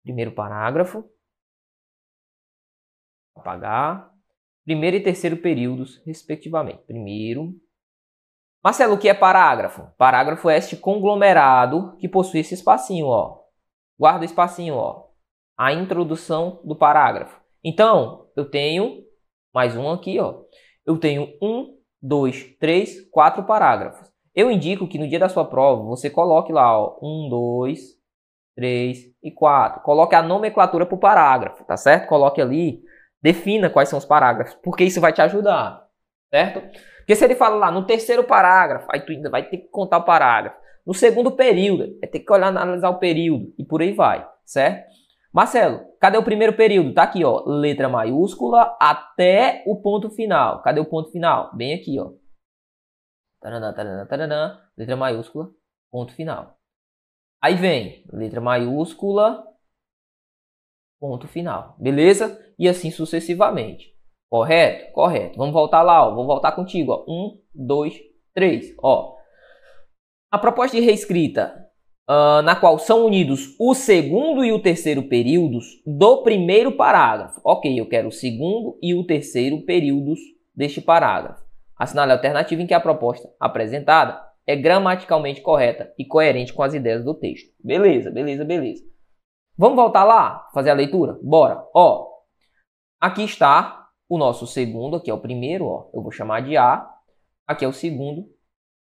Primeiro 0.03 0.33
parágrafo. 0.33 1.05
Apagar 3.35 4.12
primeiro 4.65 4.97
e 4.97 5.03
terceiro 5.03 5.37
períodos, 5.37 6.03
respectivamente. 6.05 6.83
Primeiro. 6.87 7.55
Marcelo, 8.63 8.95
o 8.95 8.99
que 8.99 9.09
é 9.09 9.15
parágrafo? 9.15 9.89
Parágrafo 9.99 10.49
é 10.49 10.57
este 10.57 10.77
conglomerado 10.77 11.97
que 11.99 12.09
possui 12.09 12.41
esse 12.41 12.55
espacinho, 12.55 13.07
ó. 13.07 13.41
Guarda 13.99 14.23
o 14.23 14.25
espacinho, 14.25 14.75
ó. 14.75 15.09
A 15.59 15.73
introdução 15.73 16.61
do 16.65 16.77
parágrafo. 16.77 17.41
Então, 17.65 18.29
eu 18.37 18.49
tenho 18.49 19.03
mais 19.53 19.77
um 19.77 19.91
aqui, 19.91 20.19
ó. 20.19 20.43
Eu 20.87 20.99
tenho 20.99 21.29
um, 21.43 21.77
dois, 22.01 22.57
três, 22.59 23.09
quatro 23.11 23.45
parágrafos. 23.45 24.11
Eu 24.35 24.51
indico 24.51 24.89
que 24.89 24.99
no 24.99 25.09
dia 25.09 25.19
da 25.19 25.29
sua 25.29 25.45
prova 25.45 25.85
você 25.85 26.09
coloque 26.09 26.53
lá, 26.53 26.79
ó, 26.79 26.99
um, 27.03 27.29
dois, 27.29 27.81
três 28.57 29.13
e 29.23 29.31
quatro. 29.31 29.83
Coloque 29.83 30.15
a 30.15 30.23
nomenclatura 30.23 30.87
para 30.87 30.95
o 30.95 31.01
parágrafo, 31.01 31.65
tá 31.65 31.77
certo? 31.77 32.09
Coloque 32.09 32.41
ali 32.41 32.83
Defina 33.23 33.71
quais 33.71 33.89
são 33.89 33.99
os 33.99 34.05
parágrafos, 34.05 34.55
porque 34.63 34.85
isso 34.85 35.01
vai 35.01 35.13
te 35.13 35.23
ajudar, 35.23 35.87
certo? 36.29 36.61
Porque 36.99 37.15
se 37.15 37.25
ele 37.25 37.37
fala 37.37 37.57
lá 37.57 37.71
no 37.71 37.87
terceiro 37.87 38.25
parágrafo, 38.25 38.89
aí 38.93 39.01
tu 39.01 39.13
ainda 39.13 39.31
vai 39.31 39.49
ter 39.49 39.59
que 39.59 39.69
contar 39.69 39.99
o 39.99 40.05
parágrafo. 40.05 40.57
No 40.85 40.93
segundo 40.93 41.31
período, 41.31 41.99
vai 42.01 42.09
ter 42.09 42.21
que 42.21 42.33
olhar, 42.33 42.49
analisar 42.49 42.91
o 42.91 42.99
período 42.99 43.55
e 43.57 43.65
por 43.65 43.81
aí 43.81 43.93
vai, 43.93 44.29
certo? 44.45 44.91
Marcelo, 45.33 45.81
cadê 46.01 46.19
o 46.19 46.25
primeiro 46.25 46.53
período? 46.53 46.93
Tá 46.93 47.05
aqui, 47.05 47.25
ó, 47.25 47.43
letra 47.47 47.89
maiúscula 47.89 48.77
até 48.79 49.63
o 49.67 49.81
ponto 49.81 50.11
final. 50.11 50.61
Cadê 50.63 50.81
o 50.81 50.85
ponto 50.85 51.11
final? 51.11 51.55
Bem 51.57 51.75
aqui, 51.75 51.99
ó. 51.99 52.11
Taranã, 53.41 53.73
taranã, 53.73 54.07
taranã, 54.07 54.61
letra 54.77 54.97
maiúscula, 54.97 55.51
ponto 55.91 56.13
final. 56.13 56.59
Aí 57.41 57.55
vem 57.55 58.05
letra 58.13 58.41
maiúscula, 58.41 59.43
ponto 61.03 61.27
final. 61.27 61.75
Beleza? 61.81 62.41
E 62.57 62.69
assim 62.69 62.93
sucessivamente. 62.93 63.93
Correto? 64.31 64.93
Correto. 64.93 65.37
Vamos 65.37 65.53
voltar 65.53 65.83
lá, 65.83 66.07
ó. 66.07 66.15
Vou 66.15 66.25
voltar 66.25 66.53
contigo, 66.53 66.93
ó. 66.93 67.05
Um, 67.09 67.41
dois, 67.53 68.01
três, 68.33 68.73
ó. 68.81 69.17
A 70.31 70.39
proposta 70.39 70.77
de 70.77 70.83
reescrita, 70.87 71.67
uh, 72.09 72.41
na 72.43 72.55
qual 72.55 72.79
são 72.79 73.05
unidos 73.05 73.57
o 73.59 73.75
segundo 73.75 74.45
e 74.45 74.53
o 74.53 74.63
terceiro 74.63 75.03
períodos 75.09 75.83
do 75.85 76.23
primeiro 76.23 76.71
parágrafo. 76.71 77.41
Ok, 77.45 77.79
eu 77.79 77.89
quero 77.89 78.07
o 78.07 78.13
segundo 78.13 78.79
e 78.81 78.95
o 78.95 79.05
terceiro 79.05 79.61
períodos 79.63 80.21
deste 80.55 80.81
parágrafo. 80.81 81.43
Assinale 81.77 82.13
a 82.13 82.15
alternativa 82.15 82.63
em 82.63 82.67
que 82.67 82.75
a 82.75 82.81
proposta 82.81 83.29
apresentada 83.41 84.23
é 84.47 84.55
gramaticalmente 84.55 85.41
correta 85.41 85.93
e 85.99 86.05
coerente 86.05 86.53
com 86.53 86.63
as 86.63 86.75
ideias 86.75 87.05
do 87.05 87.13
texto. 87.13 87.51
Beleza, 87.63 88.09
beleza, 88.09 88.45
beleza. 88.45 88.92
Vamos 89.57 89.77
voltar 89.77 90.05
lá, 90.05 90.49
fazer 90.55 90.71
a 90.71 90.75
leitura? 90.75 91.19
Bora. 91.23 91.63
Ó, 91.75 92.09
aqui 93.01 93.23
está 93.23 93.89
o 94.09 94.17
nosso 94.17 94.47
segundo, 94.47 94.97
aqui 94.97 95.11
é 95.11 95.15
o 95.15 95.21
primeiro, 95.21 95.67
ó, 95.67 95.91
eu 95.93 96.03
vou 96.03 96.11
chamar 96.11 96.41
de 96.41 96.57
A. 96.57 96.89
Aqui 97.47 97.65
é 97.65 97.69
o 97.69 97.73
segundo, 97.73 98.31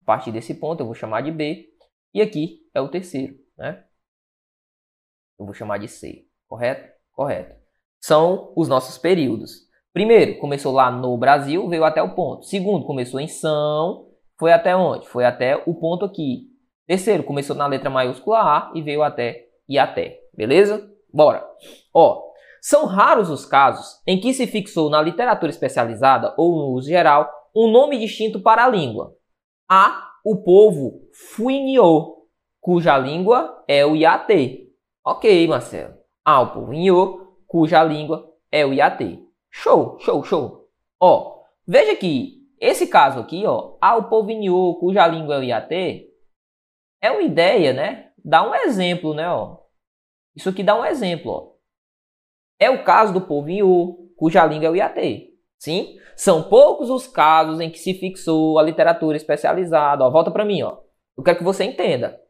a 0.02 0.04
partir 0.04 0.30
desse 0.32 0.54
ponto 0.54 0.80
eu 0.80 0.86
vou 0.86 0.94
chamar 0.94 1.22
de 1.22 1.30
B. 1.30 1.68
E 2.12 2.20
aqui 2.20 2.60
é 2.74 2.80
o 2.80 2.88
terceiro, 2.88 3.36
né? 3.56 3.84
Eu 5.38 5.46
vou 5.46 5.54
chamar 5.54 5.78
de 5.78 5.88
C, 5.88 6.26
correto? 6.46 6.92
Correto. 7.12 7.56
São 8.00 8.52
os 8.56 8.68
nossos 8.68 8.98
períodos. 8.98 9.68
Primeiro, 9.92 10.38
começou 10.38 10.72
lá 10.72 10.90
no 10.90 11.16
Brasil, 11.16 11.68
veio 11.68 11.84
até 11.84 12.02
o 12.02 12.14
ponto. 12.14 12.44
Segundo, 12.44 12.86
começou 12.86 13.20
em 13.20 13.28
São, 13.28 14.08
foi 14.38 14.52
até 14.52 14.76
onde? 14.76 15.08
Foi 15.08 15.24
até 15.24 15.56
o 15.66 15.74
ponto 15.74 16.04
aqui. 16.04 16.48
Terceiro, 16.86 17.24
começou 17.24 17.56
na 17.56 17.66
letra 17.66 17.90
maiúscula 17.90 18.38
A 18.38 18.72
e 18.74 18.82
veio 18.82 19.02
até 19.02 19.48
e 19.68 19.78
até. 19.78 20.27
Beleza? 20.38 20.88
Bora. 21.12 21.44
Ó, 21.92 22.22
são 22.62 22.86
raros 22.86 23.28
os 23.28 23.44
casos 23.44 24.00
em 24.06 24.20
que 24.20 24.32
se 24.32 24.46
fixou 24.46 24.88
na 24.88 25.02
literatura 25.02 25.50
especializada 25.50 26.32
ou 26.38 26.56
no 26.56 26.68
uso 26.74 26.88
geral 26.88 27.28
um 27.52 27.68
nome 27.68 27.98
distinto 27.98 28.40
para 28.40 28.64
a 28.64 28.68
língua. 28.68 29.16
Há 29.68 30.12
o 30.24 30.36
povo 30.44 31.00
Fuinho, 31.12 32.18
cuja 32.60 32.96
língua 32.96 33.64
é 33.66 33.84
o 33.84 33.96
Iatê. 33.96 34.68
Ok, 35.04 35.48
Marcelo. 35.48 35.94
Há 36.24 36.40
o 36.40 36.52
povo 36.52 36.72
Inho, 36.72 37.34
cuja 37.48 37.82
língua 37.82 38.32
é 38.52 38.64
o 38.64 38.72
Iatê. 38.72 39.18
Show, 39.50 39.98
show, 39.98 40.22
show. 40.22 40.68
Ó, 41.00 41.40
veja 41.66 41.96
que 41.96 42.46
esse 42.60 42.86
caso 42.86 43.18
aqui, 43.18 43.44
ó, 43.44 43.76
há 43.80 43.96
o 43.96 44.08
povo 44.08 44.30
Inho, 44.30 44.76
cuja 44.78 45.04
língua 45.08 45.34
é 45.34 45.38
o 45.38 45.42
Iatê, 45.42 46.10
é 47.02 47.10
uma 47.10 47.22
ideia, 47.22 47.72
né? 47.72 48.08
dá 48.28 48.48
um 48.48 48.54
exemplo, 48.54 49.14
né? 49.14 49.28
Ó. 49.30 49.56
Isso 50.38 50.48
aqui 50.48 50.62
dá 50.62 50.78
um 50.78 50.84
exemplo. 50.84 51.32
Ó. 51.32 51.52
É 52.60 52.70
o 52.70 52.84
caso 52.84 53.12
do 53.12 53.20
povo 53.20 53.50
Iô, 53.50 54.12
cuja 54.16 54.46
língua 54.46 54.68
é 54.68 54.70
o 54.70 54.76
Iatê. 54.76 55.32
Sim? 55.58 55.98
São 56.14 56.44
poucos 56.44 56.90
os 56.90 57.08
casos 57.08 57.58
em 57.58 57.68
que 57.68 57.78
se 57.78 57.92
fixou 57.92 58.56
a 58.56 58.62
literatura 58.62 59.16
especializada. 59.16 60.04
Ó, 60.04 60.10
volta 60.10 60.30
para 60.30 60.44
mim, 60.44 60.62
ó. 60.62 60.78
Eu 61.16 61.24
quero 61.24 61.38
que 61.38 61.44
você 61.44 61.64
entenda 61.64 62.20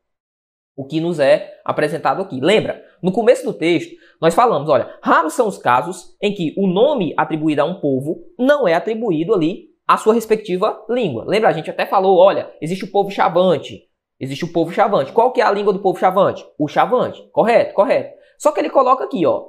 o 0.75 0.87
que 0.87 1.01
nos 1.01 1.21
é 1.21 1.61
apresentado 1.63 2.23
aqui. 2.23 2.41
Lembra? 2.41 2.83
No 3.03 3.13
começo 3.13 3.45
do 3.45 3.53
texto, 3.53 3.95
nós 4.19 4.35
falamos, 4.35 4.71
olha, 4.71 4.99
raros 5.03 5.35
são 5.35 5.47
os 5.47 5.59
casos 5.59 6.17
em 6.23 6.33
que 6.33 6.55
o 6.57 6.67
nome 6.67 7.13
atribuído 7.15 7.61
a 7.61 7.67
um 7.67 7.79
povo 7.79 8.25
não 8.39 8.67
é 8.67 8.73
atribuído 8.73 9.35
ali 9.35 9.69
à 9.87 9.99
sua 9.99 10.15
respectiva 10.15 10.83
língua. 10.89 11.27
Lembra? 11.27 11.51
A 11.51 11.53
gente 11.53 11.69
até 11.69 11.85
falou, 11.85 12.17
olha, 12.17 12.51
existe 12.59 12.87
o 12.87 12.91
povo 12.91 13.11
chavante, 13.11 13.88
existe 14.21 14.45
o 14.45 14.53
povo 14.53 14.73
chavante. 14.73 15.13
Qual 15.13 15.33
que 15.33 15.41
é 15.41 15.45
a 15.45 15.51
língua 15.51 15.73
do 15.73 15.81
povo 15.81 15.99
chavante? 15.99 16.45
O 16.59 16.69
chavante. 16.69 17.23
Correto, 17.33 17.75
correto. 17.75 18.17
Só 18.39 18.53
que 18.53 18.61
ele 18.61 18.71
coloca 18.71 19.05
aqui, 19.05 19.27
ó, 19.27 19.49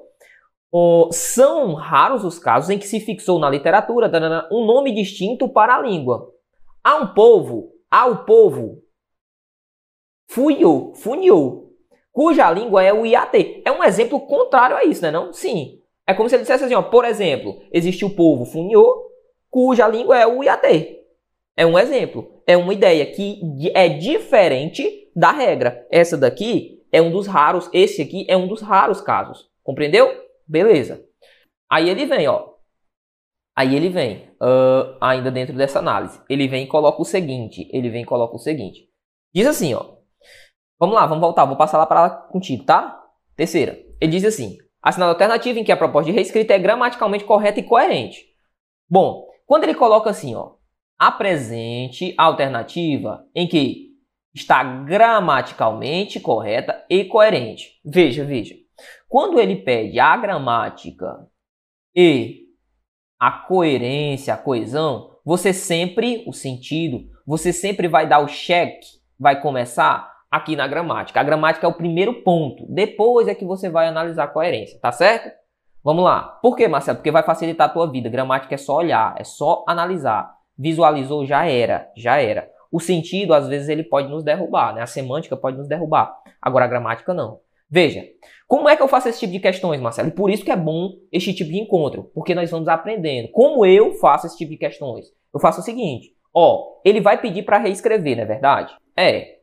Oh, 0.71 1.09
são 1.11 1.73
raros 1.73 2.23
os 2.23 2.37
casos 2.37 2.69
em 2.69 2.77
que 2.77 2.87
se 2.87 2.99
fixou 2.99 3.39
na 3.39 3.49
literatura 3.49 4.07
um 4.51 4.65
nome 4.65 4.93
distinto 4.93 5.49
para 5.49 5.75
a 5.75 5.81
língua. 5.81 6.31
Há 6.83 6.95
um 6.97 7.07
povo, 7.07 7.71
há 7.89 8.05
o 8.05 8.23
povo 8.23 8.83
Fuyo, 10.27 10.93
Funyo, 10.93 11.71
cuja 12.11 12.51
língua 12.51 12.83
é 12.83 12.93
o 12.93 13.03
Iatê. 13.03 13.63
É 13.65 13.71
um 13.71 13.83
exemplo 13.83 14.19
contrário 14.27 14.75
a 14.75 14.83
isso, 14.83 15.01
né 15.01 15.09
não? 15.09 15.33
Sim. 15.33 15.81
É 16.05 16.13
como 16.13 16.29
se 16.29 16.35
ele 16.35 16.43
dissesse 16.43 16.65
assim, 16.65 16.75
ó, 16.75 16.83
por 16.83 17.03
exemplo, 17.03 17.59
existe 17.71 18.05
o 18.05 18.15
povo 18.15 18.45
Funyo, 18.45 18.85
cuja 19.49 19.87
língua 19.87 20.19
é 20.19 20.27
o 20.27 20.43
Iatê. 20.43 21.03
É 21.57 21.65
um 21.65 21.79
exemplo. 21.79 22.38
É 22.49 22.57
uma 22.57 22.73
ideia 22.73 23.05
que 23.05 23.39
é 23.75 23.87
diferente 23.89 25.11
da 25.15 25.31
regra. 25.31 25.85
Essa 25.91 26.17
daqui 26.17 26.83
é 26.91 26.99
um 26.99 27.11
dos 27.11 27.27
raros, 27.27 27.69
esse 27.71 28.01
aqui 28.01 28.25
é 28.27 28.35
um 28.35 28.47
dos 28.47 28.59
raros 28.59 29.01
casos. 29.01 29.47
Compreendeu? 29.63 30.09
Beleza. 30.47 31.05
Aí 31.69 31.87
ele 31.87 32.07
vem, 32.07 32.27
ó. 32.27 32.55
Aí 33.55 33.75
ele 33.75 33.89
vem, 33.89 34.31
uh, 34.41 34.97
ainda 34.99 35.29
dentro 35.29 35.55
dessa 35.55 35.77
análise. 35.77 36.19
Ele 36.27 36.47
vem 36.47 36.63
e 36.63 36.67
coloca 36.67 36.99
o 36.99 37.05
seguinte. 37.05 37.69
Ele 37.71 37.87
vem 37.87 38.01
e 38.01 38.05
coloca 38.05 38.35
o 38.35 38.39
seguinte. 38.39 38.89
Diz 39.31 39.45
assim, 39.45 39.75
ó. 39.75 39.97
Vamos 40.79 40.95
lá, 40.95 41.05
vamos 41.05 41.21
voltar. 41.21 41.45
Vou 41.45 41.55
passar 41.55 41.77
lá 41.77 41.85
para 41.85 42.09
contigo, 42.09 42.63
tá? 42.63 42.99
Terceira. 43.35 43.77
Ele 44.01 44.13
diz 44.13 44.25
assim. 44.25 44.57
Assinada 44.81 45.11
alternativa 45.11 45.59
em 45.59 45.63
que 45.63 45.71
a 45.71 45.77
proposta 45.77 46.09
de 46.09 46.15
reescrita 46.15 46.55
é 46.55 46.57
gramaticalmente 46.57 47.25
correta 47.25 47.59
e 47.59 47.63
coerente. 47.63 48.25
Bom, 48.89 49.27
quando 49.45 49.65
ele 49.65 49.75
coloca 49.75 50.09
assim, 50.09 50.33
ó. 50.33 50.57
Apresente 50.99 52.13
a 52.17 52.23
alternativa 52.23 53.25
em 53.33 53.47
que 53.47 53.89
está 54.33 54.63
gramaticalmente 54.63 56.19
correta 56.19 56.85
e 56.89 57.05
coerente. 57.05 57.79
Veja, 57.83 58.25
veja. 58.25 58.55
Quando 59.07 59.39
ele 59.39 59.55
pede 59.55 59.99
a 59.99 60.15
gramática 60.17 61.25
e 61.95 62.47
a 63.19 63.31
coerência, 63.31 64.33
a 64.33 64.37
coesão, 64.37 65.17
você 65.25 65.51
sempre, 65.53 66.23
o 66.27 66.33
sentido, 66.33 67.09
você 67.25 67.51
sempre 67.51 67.87
vai 67.87 68.07
dar 68.07 68.19
o 68.19 68.27
cheque, 68.27 68.87
vai 69.19 69.41
começar 69.41 70.09
aqui 70.31 70.55
na 70.55 70.67
gramática. 70.67 71.19
A 71.19 71.23
gramática 71.23 71.65
é 71.65 71.69
o 71.69 71.73
primeiro 71.73 72.23
ponto, 72.23 72.65
depois 72.69 73.27
é 73.27 73.35
que 73.35 73.45
você 73.45 73.69
vai 73.69 73.87
analisar 73.87 74.25
a 74.25 74.27
coerência, 74.27 74.79
tá 74.79 74.91
certo? 74.91 75.29
Vamos 75.83 76.03
lá. 76.03 76.21
Por 76.41 76.55
que, 76.55 76.67
Marcelo? 76.67 76.97
Porque 76.97 77.11
vai 77.11 77.23
facilitar 77.23 77.69
a 77.69 77.71
tua 77.71 77.89
vida. 77.89 78.09
Gramática 78.09 78.53
é 78.53 78.57
só 78.57 78.75
olhar, 78.75 79.15
é 79.17 79.23
só 79.23 79.63
analisar. 79.67 80.38
Visualizou, 80.59 81.25
já 81.25 81.45
era, 81.45 81.89
já 81.95 82.21
era. 82.21 82.51
O 82.69 82.81
sentido, 82.81 83.33
às 83.33 83.47
vezes, 83.47 83.69
ele 83.69 83.83
pode 83.83 84.09
nos 84.09 84.25
derrubar, 84.25 84.75
né? 84.75 84.81
A 84.81 84.85
semântica 84.85 85.37
pode 85.37 85.57
nos 85.57 85.69
derrubar. 85.69 86.13
Agora, 86.41 86.65
a 86.65 86.67
gramática 86.67 87.13
não. 87.13 87.39
Veja, 87.71 88.03
como 88.45 88.67
é 88.67 88.75
que 88.75 88.81
eu 88.81 88.87
faço 88.87 89.07
esse 89.07 89.19
tipo 89.19 89.31
de 89.31 89.39
questões, 89.39 89.79
Marcelo? 89.79 90.09
E 90.09 90.11
por 90.11 90.29
isso 90.29 90.43
que 90.43 90.51
é 90.51 90.55
bom 90.57 90.91
este 91.11 91.33
tipo 91.33 91.49
de 91.49 91.59
encontro, 91.59 92.11
porque 92.13 92.35
nós 92.35 92.51
vamos 92.51 92.67
aprendendo. 92.67 93.29
Como 93.29 93.65
eu 93.65 93.93
faço 93.93 94.27
esse 94.27 94.37
tipo 94.37 94.51
de 94.51 94.57
questões? 94.57 95.05
Eu 95.33 95.39
faço 95.39 95.61
o 95.61 95.63
seguinte, 95.63 96.09
ó, 96.33 96.79
ele 96.83 96.99
vai 96.99 97.21
pedir 97.21 97.43
para 97.43 97.59
reescrever, 97.59 98.17
não 98.17 98.23
é 98.23 98.25
verdade? 98.25 98.73
É. 98.97 99.37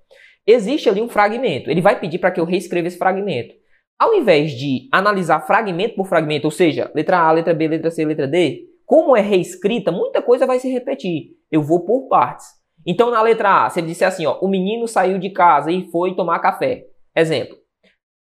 Existe 0.47 0.89
ali 0.89 1.01
um 1.01 1.09
fragmento, 1.09 1.71
ele 1.71 1.81
vai 1.81 1.99
pedir 1.99 2.19
para 2.19 2.31
que 2.31 2.41
eu 2.41 2.45
reescreva 2.45 2.89
esse 2.89 2.99
fragmento. 2.99 3.55
Ao 3.99 4.15
invés 4.15 4.53
de 4.53 4.89
analisar 4.93 5.47
fragmento 5.47 5.95
por 5.95 6.07
fragmento, 6.07 6.47
ou 6.47 6.51
seja, 6.51 6.91
letra 6.95 7.19
A, 7.19 7.33
letra 7.33 7.55
B, 7.55 7.69
letra 7.69 7.91
C, 7.91 8.05
letra 8.05 8.27
D, 8.27 8.67
como 8.87 9.17
é 9.17 9.21
reescrita, 9.21 9.91
muita 9.91 10.23
coisa 10.23 10.47
vai 10.47 10.61
se 10.61 10.71
repetir. 10.71 11.33
Eu 11.51 11.61
vou 11.61 11.85
por 11.85 12.09
partes. 12.09 12.47
Então, 12.87 13.11
na 13.11 13.21
letra 13.21 13.67
A, 13.67 13.69
se 13.69 13.81
ele 13.81 13.89
disser 13.89 14.07
assim, 14.07 14.25
ó, 14.27 14.39
o 14.41 14.49
menino 14.49 14.87
saiu 14.87 15.19
de 15.19 15.31
casa 15.31 15.73
e 15.73 15.91
foi 15.91 16.15
tomar 16.15 16.39
café. 16.39 16.85
Exemplo. 17.15 17.57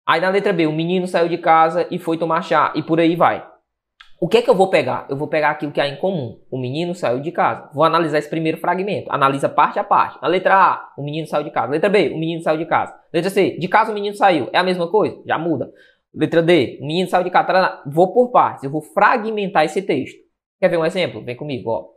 Aí 0.07 0.21
na 0.21 0.29
letra 0.29 0.53
B, 0.53 0.67
o 0.67 0.71
menino 0.71 1.07
saiu 1.07 1.27
de 1.27 1.37
casa 1.39 1.87
e 1.89 1.97
foi 1.97 2.17
tomar 2.17 2.43
chá, 2.43 2.71
e 2.75 2.83
por 2.83 2.99
aí 2.99 3.15
vai. 3.15 3.43
O 4.19 4.27
que 4.27 4.37
é 4.37 4.41
que 4.43 4.49
eu 4.51 4.53
vou 4.53 4.69
pegar? 4.69 5.07
Eu 5.09 5.17
vou 5.17 5.27
pegar 5.27 5.49
aquilo 5.49 5.71
que 5.71 5.81
há 5.81 5.87
em 5.87 5.95
comum. 5.95 6.39
O 6.51 6.59
menino 6.59 6.93
saiu 6.93 7.19
de 7.19 7.31
casa. 7.31 7.71
Vou 7.73 7.83
analisar 7.83 8.19
esse 8.19 8.29
primeiro 8.29 8.59
fragmento. 8.59 9.11
Analisa 9.11 9.49
parte 9.49 9.79
a 9.79 9.83
parte. 9.83 10.21
Na 10.21 10.27
letra 10.27 10.53
A, 10.53 10.89
o 10.95 11.03
menino 11.03 11.25
saiu 11.25 11.43
de 11.43 11.49
casa. 11.49 11.71
Letra 11.71 11.89
B, 11.89 12.09
o 12.09 12.19
menino 12.19 12.39
saiu 12.43 12.59
de 12.59 12.67
casa. 12.67 12.93
Letra 13.11 13.31
C, 13.31 13.57
de 13.57 13.67
casa 13.67 13.89
o 13.89 13.95
menino 13.95 14.15
saiu. 14.15 14.47
É 14.53 14.59
a 14.59 14.63
mesma 14.63 14.87
coisa? 14.91 15.19
Já 15.25 15.39
muda. 15.39 15.71
Letra 16.13 16.43
D, 16.43 16.77
o 16.79 16.85
menino 16.85 17.09
saiu 17.09 17.23
de 17.23 17.31
casa. 17.31 17.81
Vou 17.87 18.13
por 18.13 18.29
partes. 18.29 18.63
Eu 18.63 18.69
vou 18.69 18.83
fragmentar 18.83 19.65
esse 19.65 19.81
texto. 19.81 20.19
Quer 20.61 20.69
ver 20.69 20.77
um 20.77 20.85
exemplo? 20.85 21.23
Vem 21.25 21.35
comigo, 21.35 21.71
ó. 21.71 21.87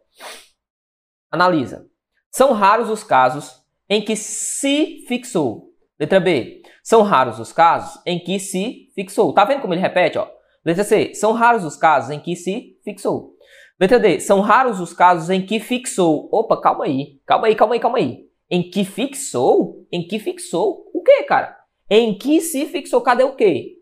Analisa. 1.31 1.87
São 2.31 2.55
raros 2.55 2.89
os 2.89 3.05
casos 3.05 3.63
em 3.91 4.03
que 4.03 4.17
se 4.17 5.05
fixou. 5.07 5.75
Letra 6.01 6.19
B. 6.19 6.63
São 6.83 7.03
raros 7.03 7.39
os 7.39 7.53
casos 7.53 8.01
em 8.07 8.19
que 8.19 8.39
se 8.39 8.91
fixou. 8.95 9.35
Tá 9.35 9.45
vendo 9.45 9.61
como 9.61 9.75
ele 9.75 9.83
repete, 9.83 10.17
ó? 10.17 10.27
Letra 10.65 10.83
C. 10.83 11.15
São 11.15 11.33
raros 11.33 11.63
os 11.63 11.77
casos 11.77 12.11
em 12.11 12.19
que 12.19 12.35
se 12.35 12.79
fixou. 12.83 13.35
Letra 13.79 14.01
D. 14.01 14.19
São 14.19 14.41
raros 14.41 14.81
os 14.81 14.95
casos 14.95 15.29
em 15.29 15.45
que 15.45 15.61
fixou. 15.61 16.31
Opa, 16.33 16.59
calma 16.59 16.87
aí. 16.87 17.21
Calma 17.27 17.49
aí, 17.49 17.55
calma 17.55 17.75
aí, 17.75 17.81
calma 17.81 17.99
aí. 17.99 18.25
Em 18.51 18.63
que 18.71 18.83
fixou? 18.83 19.87
Em 19.93 20.07
que 20.07 20.19
fixou? 20.19 20.91
O 20.95 21.03
que, 21.03 21.23
cara? 21.25 21.55
Em 21.91 22.17
que 22.17 22.41
se 22.41 22.65
fixou? 22.65 23.03
Cadê 23.03 23.25
o 23.25 23.37
quê? 23.37 23.75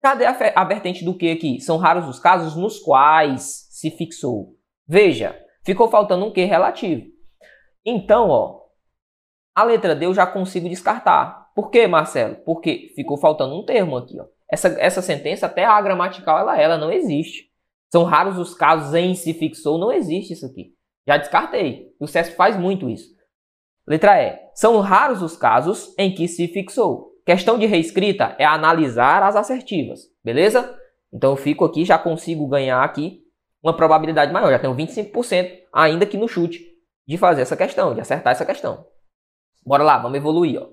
Cadê 0.00 0.24
a, 0.24 0.34
a 0.54 0.64
vertente 0.64 1.04
do 1.04 1.14
que 1.14 1.30
aqui? 1.30 1.60
São 1.60 1.76
raros 1.76 2.08
os 2.08 2.18
casos 2.18 2.56
nos 2.56 2.78
quais 2.78 3.65
se 3.76 3.90
fixou. 3.90 4.56
Veja, 4.88 5.38
ficou 5.62 5.88
faltando 5.88 6.24
um 6.24 6.32
que 6.32 6.44
relativo. 6.44 7.04
Então, 7.84 8.30
ó, 8.30 8.62
a 9.54 9.62
letra 9.64 9.94
D 9.94 10.06
eu 10.06 10.14
já 10.14 10.26
consigo 10.26 10.66
descartar. 10.66 11.50
Por 11.54 11.70
que, 11.70 11.86
Marcelo? 11.86 12.36
Porque 12.36 12.92
ficou 12.94 13.18
faltando 13.18 13.54
um 13.54 13.66
termo 13.66 13.98
aqui. 13.98 14.18
Ó. 14.18 14.24
Essa, 14.50 14.68
essa 14.80 15.02
sentença, 15.02 15.44
até 15.44 15.66
a 15.66 15.78
gramatical, 15.82 16.38
ela, 16.38 16.58
ela 16.58 16.78
não 16.78 16.90
existe. 16.90 17.50
São 17.92 18.04
raros 18.04 18.38
os 18.38 18.54
casos 18.54 18.94
em 18.94 19.14
se 19.14 19.34
fixou, 19.34 19.78
não 19.78 19.92
existe 19.92 20.32
isso 20.32 20.46
aqui. 20.46 20.72
Já 21.06 21.18
descartei. 21.18 21.94
O 22.00 22.06
CESP 22.06 22.34
faz 22.34 22.58
muito 22.58 22.88
isso. 22.88 23.14
Letra 23.86 24.22
E. 24.22 24.38
São 24.54 24.80
raros 24.80 25.20
os 25.20 25.36
casos 25.36 25.94
em 25.98 26.14
que 26.14 26.26
se 26.26 26.48
fixou. 26.48 27.12
Questão 27.26 27.58
de 27.58 27.66
reescrita 27.66 28.34
é 28.38 28.44
analisar 28.46 29.22
as 29.22 29.36
assertivas. 29.36 30.00
Beleza? 30.24 30.74
Então 31.12 31.32
eu 31.32 31.36
fico 31.36 31.64
aqui, 31.64 31.84
já 31.84 31.98
consigo 31.98 32.48
ganhar 32.48 32.82
aqui 32.82 33.25
uma 33.66 33.76
probabilidade 33.76 34.32
maior. 34.32 34.50
Já 34.52 34.60
tenho 34.60 34.74
25% 34.74 35.50
ainda 35.72 36.06
que 36.06 36.16
no 36.16 36.28
chute 36.28 36.64
de 37.06 37.18
fazer 37.18 37.42
essa 37.42 37.56
questão, 37.56 37.94
de 37.94 38.00
acertar 38.00 38.32
essa 38.32 38.46
questão. 38.46 38.86
Bora 39.64 39.82
lá, 39.82 39.98
vamos 39.98 40.16
evoluir. 40.16 40.62
Ó. 40.62 40.68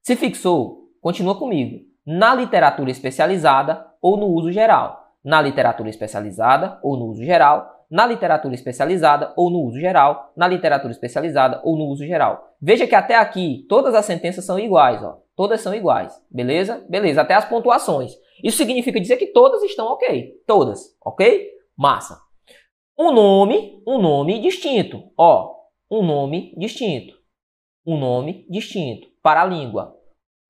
Se 0.00 0.14
fixou, 0.14 0.90
continua 1.00 1.36
comigo. 1.36 1.84
Na 2.06 2.32
literatura 2.34 2.90
especializada 2.92 3.84
ou 4.00 4.16
no 4.16 4.26
uso 4.26 4.52
geral. 4.52 5.10
Na 5.24 5.42
literatura 5.42 5.90
especializada 5.90 6.78
ou 6.84 6.96
no 6.96 7.06
uso 7.06 7.24
geral. 7.24 7.84
Na 7.90 8.06
literatura 8.06 8.54
especializada 8.54 9.32
ou 9.36 9.50
no 9.50 9.62
uso 9.62 9.80
geral. 9.80 10.32
Na 10.36 10.46
literatura 10.46 10.92
especializada 10.92 11.60
ou 11.64 11.76
no 11.76 11.86
uso 11.86 12.06
geral. 12.06 12.54
Veja 12.62 12.86
que 12.86 12.94
até 12.94 13.16
aqui 13.16 13.66
todas 13.68 13.92
as 13.92 14.04
sentenças 14.04 14.44
são 14.44 14.56
iguais, 14.56 15.02
ó. 15.02 15.18
Todas 15.34 15.60
são 15.60 15.74
iguais. 15.74 16.16
Beleza? 16.30 16.84
Beleza, 16.88 17.22
até 17.22 17.34
as 17.34 17.44
pontuações. 17.44 18.12
Isso 18.42 18.56
significa 18.56 19.00
dizer 19.00 19.16
que 19.16 19.26
todas 19.26 19.64
estão 19.64 19.86
ok. 19.86 20.32
Todas, 20.46 20.96
ok? 21.04 21.50
Massa. 21.76 22.25
Um 22.98 23.12
nome, 23.12 23.82
um 23.86 23.98
nome 23.98 24.40
distinto. 24.40 25.10
Ó, 25.16 25.54
um 25.90 26.02
nome 26.02 26.54
distinto. 26.56 27.14
Um 27.84 27.98
nome 27.98 28.46
distinto 28.48 29.08
para 29.22 29.42
a 29.42 29.44
língua 29.44 29.96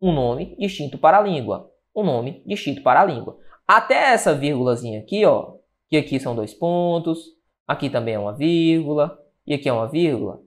um 0.00 0.12
nome 0.12 0.54
distinto 0.58 0.98
para 0.98 1.18
a 1.18 1.20
língua, 1.20 1.70
um 1.94 2.04
nome 2.04 2.42
distinto 2.46 2.82
para 2.82 3.00
a 3.00 3.04
língua. 3.04 3.38
Até 3.66 4.12
essa 4.12 4.34
vírgulazinha 4.34 5.00
aqui, 5.00 5.24
ó, 5.24 5.54
que 5.88 5.96
aqui 5.96 6.20
são 6.20 6.34
dois 6.34 6.54
pontos, 6.54 7.24
aqui 7.66 7.90
também 7.90 8.14
é 8.14 8.18
uma 8.18 8.34
vírgula, 8.34 9.18
e 9.46 9.54
aqui 9.54 9.68
é 9.68 9.72
uma 9.72 9.88
vírgula. 9.88 10.40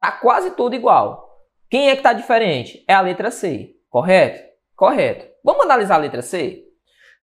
Tá 0.00 0.12
quase 0.12 0.52
tudo 0.52 0.74
igual. 0.74 1.46
Quem 1.70 1.90
é 1.90 1.96
que 1.96 2.02
tá 2.02 2.12
diferente? 2.12 2.84
É 2.88 2.94
a 2.94 3.00
letra 3.00 3.30
C, 3.30 3.76
correto? 3.90 4.48
Correto. 4.74 5.26
Vamos 5.44 5.64
analisar 5.64 5.96
a 5.96 5.98
letra 5.98 6.22
C? 6.22 6.64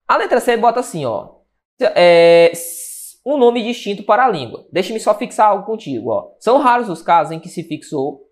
A 0.06 0.16
letra 0.16 0.40
C 0.40 0.56
bota 0.56 0.80
assim, 0.80 1.04
ó, 1.04 1.36
é, 1.80 2.52
um 3.26 3.36
nome 3.36 3.60
distinto 3.60 4.04
para 4.04 4.24
a 4.24 4.28
língua. 4.28 4.64
Deixa-me 4.70 5.00
só 5.00 5.12
fixar 5.12 5.48
algo 5.48 5.66
contigo, 5.66 6.10
ó. 6.10 6.30
São 6.38 6.58
raros 6.58 6.88
os 6.88 7.02
casos 7.02 7.32
em 7.32 7.40
que 7.40 7.48
se 7.48 7.64
fixou 7.64 8.24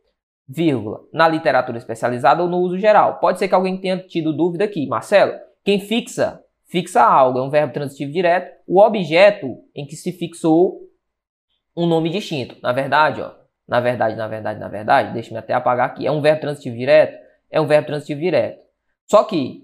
vírgula, 0.46 1.00
na 1.12 1.26
literatura 1.26 1.78
especializada 1.78 2.42
ou 2.42 2.48
no 2.48 2.58
uso 2.58 2.78
geral. 2.78 3.18
Pode 3.18 3.40
ser 3.40 3.48
que 3.48 3.54
alguém 3.54 3.76
tenha 3.76 3.98
tido 3.98 4.32
dúvida 4.32 4.64
aqui. 4.64 4.86
Marcelo, 4.86 5.32
quem 5.64 5.80
fixa, 5.80 6.40
fixa 6.66 7.02
algo, 7.02 7.40
é 7.40 7.42
um 7.42 7.50
verbo 7.50 7.72
transitivo 7.72 8.12
direto. 8.12 8.54
O 8.68 8.80
objeto 8.80 9.56
em 9.74 9.84
que 9.84 9.96
se 9.96 10.12
fixou 10.12 10.82
um 11.76 11.86
nome 11.86 12.08
distinto. 12.08 12.56
Na 12.62 12.70
verdade, 12.70 13.20
ó, 13.20 13.32
na 13.66 13.80
verdade, 13.80 14.14
na 14.14 14.28
verdade, 14.28 14.60
na 14.60 14.68
verdade, 14.68 15.12
deixa-me 15.12 15.38
até 15.38 15.54
apagar 15.54 15.86
aqui. 15.86 16.06
É 16.06 16.12
um 16.12 16.20
verbo 16.20 16.42
transitivo 16.42 16.76
direto? 16.76 17.18
É 17.50 17.60
um 17.60 17.66
verbo 17.66 17.88
transitivo 17.88 18.20
direto. 18.20 18.62
Só 19.10 19.24
que 19.24 19.63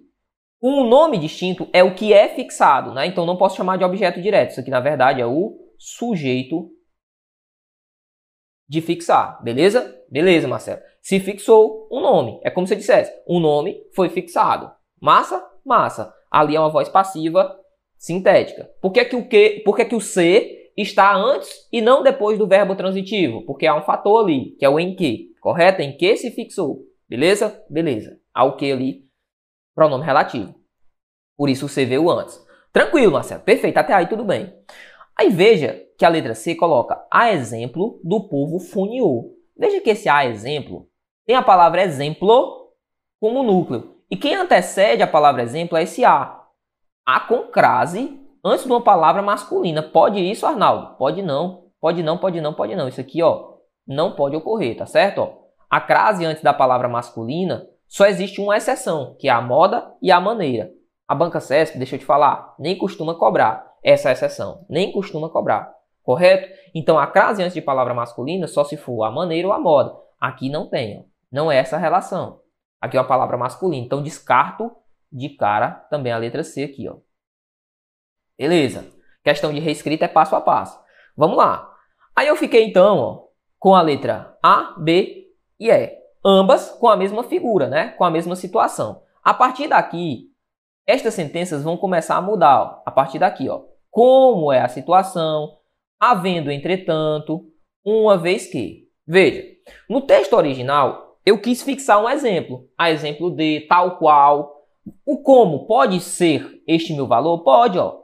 um 0.62 0.87
nome 0.87 1.18
distinto 1.18 1.68
é 1.73 1.83
o 1.83 1.94
que 1.94 2.12
é 2.12 2.29
fixado, 2.29 2.92
né? 2.92 3.07
Então 3.07 3.25
não 3.25 3.37
posso 3.37 3.57
chamar 3.57 3.79
de 3.79 3.85
objeto 3.85 4.20
direto. 4.20 4.51
Isso 4.51 4.61
aqui, 4.61 4.70
na 4.70 4.81
verdade, 4.81 5.20
é 5.20 5.27
o 5.27 5.59
sujeito 5.79 6.70
de 8.68 8.81
fixar, 8.81 9.42
beleza? 9.42 9.99
Beleza, 10.11 10.46
Marcelo. 10.46 10.81
Se 11.03 11.18
fixou 11.18 11.88
um 11.90 12.01
nome, 12.01 12.38
é 12.44 12.51
como 12.51 12.66
se 12.66 12.75
eu 12.75 12.79
dissesse, 12.79 13.12
um 13.27 13.40
nome 13.40 13.83
foi 13.94 14.09
fixado. 14.09 14.70
Massa? 15.01 15.44
Massa. 15.64 16.14
Ali 16.31 16.55
é 16.55 16.61
uma 16.61 16.68
voz 16.68 16.88
passiva 16.88 17.59
sintética. 17.96 18.70
Por 18.81 18.92
que, 18.92 19.05
que 19.05 19.16
o 19.16 19.27
que, 19.27 19.62
por 19.64 19.75
que, 19.75 19.85
que 19.87 19.94
o 19.94 20.01
ser 20.01 20.73
está 20.77 21.14
antes 21.16 21.68
e 21.73 21.81
não 21.81 22.03
depois 22.03 22.38
do 22.38 22.46
verbo 22.46 22.77
transitivo? 22.77 23.44
Porque 23.44 23.66
há 23.66 23.75
um 23.75 23.83
fator 23.83 24.25
ali, 24.25 24.57
que 24.59 24.64
é 24.64 24.68
o 24.68 24.79
em 24.79 24.94
que, 24.94 25.31
correto? 25.40 25.83
Em 25.83 25.96
que 25.96 26.16
se 26.16 26.31
fixou. 26.31 26.83
Beleza? 27.09 27.64
Beleza. 27.68 28.20
Há 28.33 28.44
o 28.44 28.57
que 28.57 28.70
ali, 28.70 29.05
pronome 29.75 30.05
relativo. 30.05 30.55
Por 31.37 31.49
isso 31.49 31.67
o 31.67 31.69
C 31.69 31.85
veio 31.85 32.11
antes. 32.11 32.41
Tranquilo, 32.73 33.13
Marcelo. 33.13 33.43
Perfeito. 33.43 33.79
Até 33.79 33.93
aí 33.93 34.07
tudo 34.07 34.25
bem. 34.25 34.55
Aí 35.19 35.29
veja 35.31 35.83
que 35.99 36.05
a 36.05 36.09
letra 36.09 36.35
C 36.35 36.55
coloca 36.55 37.05
a 37.11 37.33
exemplo 37.33 38.01
do 38.05 38.29
povo 38.29 38.59
funiô. 38.59 39.37
Veja 39.57 39.81
que 39.81 39.91
esse 39.91 40.09
a 40.09 40.25
exemplo 40.25 40.89
tem 41.27 41.37
a 41.37 41.43
palavra 41.43 41.83
exemplo 41.83 42.73
como 43.21 43.43
núcleo. 43.43 43.97
E 44.11 44.17
quem 44.17 44.35
antecede 44.35 45.03
a 45.03 45.07
palavra 45.07 45.43
exemplo 45.43 45.77
é 45.77 45.83
esse 45.83 46.05
a. 46.05 46.41
A 47.07 47.21
com 47.21 47.49
crase 47.49 48.21
antes 48.45 48.65
de 48.65 48.71
uma 48.71 48.83
palavra 48.83 49.23
masculina. 49.23 49.83
Pode 49.83 50.19
isso, 50.19 50.47
Arnaldo? 50.47 50.97
Pode 50.97 51.23
não. 51.23 51.71
Pode 51.81 52.03
não, 52.03 52.19
pode 52.19 52.41
não, 52.41 52.53
pode 52.53 52.75
não. 52.75 52.89
Isso 52.89 53.01
aqui, 53.01 53.23
ó, 53.23 53.55
não 53.87 54.13
pode 54.13 54.37
ocorrer, 54.37 54.77
tá 54.77 54.87
certo? 54.87 55.19
Ó, 55.19 55.33
a 55.69 55.81
crase 55.81 56.25
antes 56.25 56.43
da 56.43 56.53
palavra 56.53 56.89
masculina 56.89 57.67
só 57.90 58.07
existe 58.07 58.40
uma 58.40 58.57
exceção, 58.57 59.16
que 59.18 59.29
é 59.29 59.33
a 59.33 59.40
moda 59.40 59.92
e 60.00 60.12
a 60.12 60.20
maneira. 60.20 60.70
A 61.09 61.14
banca 61.14 61.40
CESP, 61.40 61.76
deixa 61.76 61.96
eu 61.96 61.98
te 61.98 62.05
falar, 62.05 62.55
nem 62.57 62.79
costuma 62.79 63.16
cobrar 63.16 63.68
essa 63.83 64.12
exceção. 64.12 64.64
Nem 64.70 64.92
costuma 64.92 65.29
cobrar. 65.29 65.74
Correto? 66.05 66.48
Então 66.72 67.00
a 67.00 67.07
crase 67.09 67.42
antes 67.42 67.55
de 67.55 67.61
palavra 67.61 67.92
masculina 67.92 68.46
só 68.46 68.62
se 68.62 68.76
for 68.76 69.03
a 69.03 69.11
maneira 69.11 69.48
ou 69.48 69.53
a 69.53 69.59
moda. 69.59 69.92
Aqui 70.20 70.48
não 70.48 70.68
tem. 70.68 71.05
Não 71.33 71.50
é 71.50 71.57
essa 71.57 71.79
relação. 71.79 72.40
Aqui 72.81 72.96
é 72.96 73.00
uma 73.00 73.09
palavra 73.09 73.37
masculina. 73.37 73.85
Então 73.85 74.00
descarto 74.00 74.70
de 75.11 75.31
cara 75.31 75.72
também 75.90 76.12
a 76.12 76.16
letra 76.16 76.44
C 76.44 76.62
aqui. 76.62 76.88
Ó. 76.88 76.98
Beleza. 78.38 78.87
Questão 79.24 79.53
de 79.53 79.59
reescrita 79.59 80.05
é 80.05 80.09
passo 80.09 80.37
a 80.37 80.40
passo. 80.40 80.81
Vamos 81.16 81.37
lá. 81.37 81.68
Aí 82.14 82.29
eu 82.29 82.37
fiquei 82.37 82.64
então 82.64 82.98
ó, 82.98 83.24
com 83.59 83.74
a 83.74 83.83
letra 83.83 84.38
A, 84.40 84.76
B 84.79 85.26
e 85.59 85.68
E. 85.68 86.00
Ambas 86.25 86.71
com 86.71 86.89
a 86.89 86.97
mesma 86.97 87.25
figura, 87.25 87.69
né? 87.69 87.89
com 87.91 88.05
a 88.05 88.11
mesma 88.11 88.37
situação. 88.37 89.03
A 89.23 89.35
partir 89.35 89.69
daqui, 89.69 90.31
estas 90.87 91.15
sentenças 91.15 91.63
vão 91.63 91.77
começar 91.77 92.17
a 92.17 92.23
mudar 92.23 92.63
ó, 92.63 92.83
a 92.85 92.91
partir 92.91 93.19
daqui. 93.19 93.49
Ó 93.49 93.71
como 93.91 94.53
é 94.53 94.61
a 94.61 94.69
situação, 94.69 95.59
havendo, 95.99 96.51
entretanto, 96.51 97.45
uma 97.85 98.17
vez 98.17 98.47
que. 98.47 98.89
Veja, 99.07 99.45
no 99.89 100.01
texto 100.03 100.35
original, 100.35 101.19
eu 101.27 101.41
quis 101.41 101.63
fixar 101.63 102.03
um 102.03 102.09
exemplo, 102.09 102.69
a 102.79 102.91
exemplo 102.91 103.31
de 103.31 103.63
tal 103.63 103.99
qual. 103.99 104.59
O 105.05 105.19
como 105.19 105.67
pode 105.67 106.01
ser 106.01 106.63
este 106.67 106.95
meu 106.95 107.07
valor? 107.07 107.43
Pode, 107.43 107.79
ó. 107.79 108.01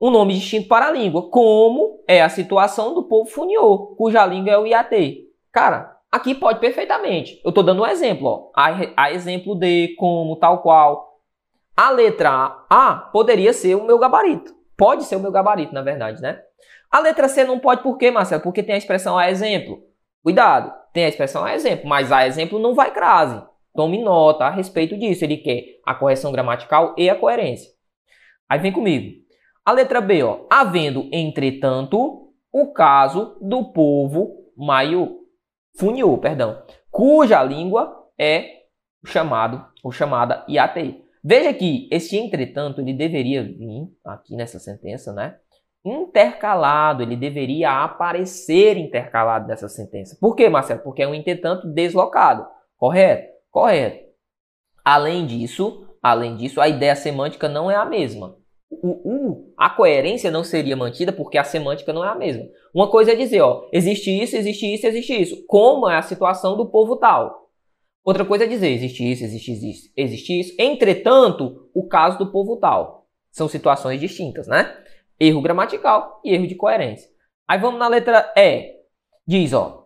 Um 0.00 0.10
nome 0.10 0.34
distinto 0.34 0.68
para 0.68 0.86
a 0.86 0.92
língua. 0.92 1.28
Como 1.28 2.04
é 2.06 2.22
a 2.22 2.28
situação 2.28 2.94
do 2.94 3.04
povo 3.04 3.28
funiô, 3.28 3.94
cuja 3.96 4.24
língua 4.24 4.52
é 4.52 4.58
o 4.58 4.66
IAT. 4.66 5.26
Cara, 5.50 5.97
aqui 6.10 6.34
pode 6.34 6.60
perfeitamente. 6.60 7.40
Eu 7.44 7.50
estou 7.50 7.62
dando 7.62 7.82
um 7.82 7.86
exemplo, 7.86 8.28
ó. 8.28 8.50
A, 8.54 8.70
a 8.96 9.12
exemplo 9.12 9.54
de, 9.54 9.94
como, 9.98 10.36
tal 10.36 10.62
qual. 10.62 11.20
A 11.76 11.90
letra 11.90 12.64
A 12.68 13.08
poderia 13.12 13.52
ser 13.52 13.74
o 13.76 13.84
meu 13.84 13.98
gabarito. 13.98 14.52
Pode 14.76 15.04
ser 15.04 15.16
o 15.16 15.20
meu 15.20 15.30
gabarito, 15.30 15.74
na 15.74 15.82
verdade, 15.82 16.20
né? 16.20 16.40
A 16.90 17.00
letra 17.00 17.28
C 17.28 17.44
não 17.44 17.58
pode 17.58 17.82
por 17.82 17.98
quê, 17.98 18.10
Marcelo? 18.10 18.42
Porque 18.42 18.62
tem 18.62 18.74
a 18.74 18.78
expressão 18.78 19.18
a 19.18 19.30
exemplo. 19.30 19.82
Cuidado, 20.22 20.72
tem 20.92 21.04
a 21.04 21.08
expressão 21.08 21.44
a 21.44 21.54
exemplo, 21.54 21.88
mas 21.88 22.10
a 22.10 22.26
exemplo 22.26 22.58
não 22.58 22.74
vai 22.74 22.92
crase. 22.92 23.42
Tome 23.74 24.02
nota 24.02 24.44
a 24.44 24.50
respeito 24.50 24.98
disso. 24.98 25.24
Ele 25.24 25.36
quer 25.36 25.64
a 25.86 25.94
correção 25.94 26.32
gramatical 26.32 26.94
e 26.96 27.08
a 27.08 27.14
coerência. 27.14 27.70
Aí 28.48 28.58
vem 28.58 28.72
comigo. 28.72 29.16
A 29.64 29.72
letra 29.72 30.00
B, 30.00 30.22
ó. 30.22 30.46
Havendo, 30.50 31.08
entretanto, 31.12 32.32
o 32.52 32.72
caso 32.72 33.36
do 33.40 33.72
povo 33.72 34.34
maio, 34.56 35.17
funiô, 35.78 36.18
perdão, 36.18 36.62
cuja 36.90 37.42
língua 37.42 38.04
é 38.18 38.58
chamado, 39.06 39.64
ou 39.82 39.92
chamada 39.92 40.44
IATI. 40.48 41.04
Veja 41.22 41.54
que 41.54 41.88
esse 41.90 42.16
entretanto 42.16 42.80
ele 42.80 42.92
deveria 42.92 43.42
vir 43.42 43.88
aqui 44.04 44.34
nessa 44.34 44.58
sentença, 44.58 45.12
né? 45.12 45.36
Intercalado, 45.84 47.02
ele 47.02 47.16
deveria 47.16 47.84
aparecer 47.84 48.76
intercalado 48.76 49.46
nessa 49.46 49.68
sentença. 49.68 50.16
Por 50.20 50.34
quê, 50.34 50.48
Marcelo? 50.48 50.80
Porque 50.80 51.02
é 51.02 51.08
um 51.08 51.14
entretanto 51.14 51.68
deslocado. 51.68 52.46
Correto? 52.76 53.32
Correto. 53.50 54.08
Além 54.84 55.26
disso, 55.26 55.86
além 56.02 56.36
disso, 56.36 56.60
a 56.60 56.68
ideia 56.68 56.96
semântica 56.96 57.48
não 57.48 57.70
é 57.70 57.76
a 57.76 57.84
mesma. 57.84 58.37
O, 58.70 58.88
o, 58.88 59.52
a 59.56 59.70
coerência 59.70 60.30
não 60.30 60.44
seria 60.44 60.76
mantida 60.76 61.12
porque 61.12 61.38
a 61.38 61.44
semântica 61.44 61.92
não 61.92 62.04
é 62.04 62.08
a 62.08 62.14
mesma. 62.14 62.46
Uma 62.74 62.90
coisa 62.90 63.12
é 63.12 63.14
dizer, 63.14 63.40
ó, 63.40 63.66
existe 63.72 64.10
isso, 64.10 64.36
existe 64.36 64.74
isso, 64.74 64.86
existe 64.86 65.20
isso. 65.20 65.44
Como 65.46 65.88
é 65.88 65.96
a 65.96 66.02
situação 66.02 66.56
do 66.56 66.66
povo 66.66 66.96
tal? 66.96 67.48
Outra 68.04 68.24
coisa 68.24 68.44
é 68.44 68.46
dizer, 68.46 68.68
existe 68.68 69.10
isso, 69.10 69.24
existe 69.24 69.52
isso, 69.52 69.92
existe 69.96 70.40
isso. 70.40 70.54
Entretanto, 70.58 71.68
o 71.74 71.86
caso 71.86 72.18
do 72.18 72.30
povo 72.30 72.56
tal. 72.56 73.06
São 73.30 73.48
situações 73.48 74.00
distintas, 74.00 74.46
né? 74.46 74.76
Erro 75.20 75.42
gramatical 75.42 76.20
e 76.24 76.34
erro 76.34 76.46
de 76.46 76.54
coerência. 76.54 77.08
Aí 77.46 77.58
vamos 77.58 77.78
na 77.78 77.88
letra 77.88 78.32
E. 78.36 78.76
Diz, 79.26 79.52
ó. 79.52 79.77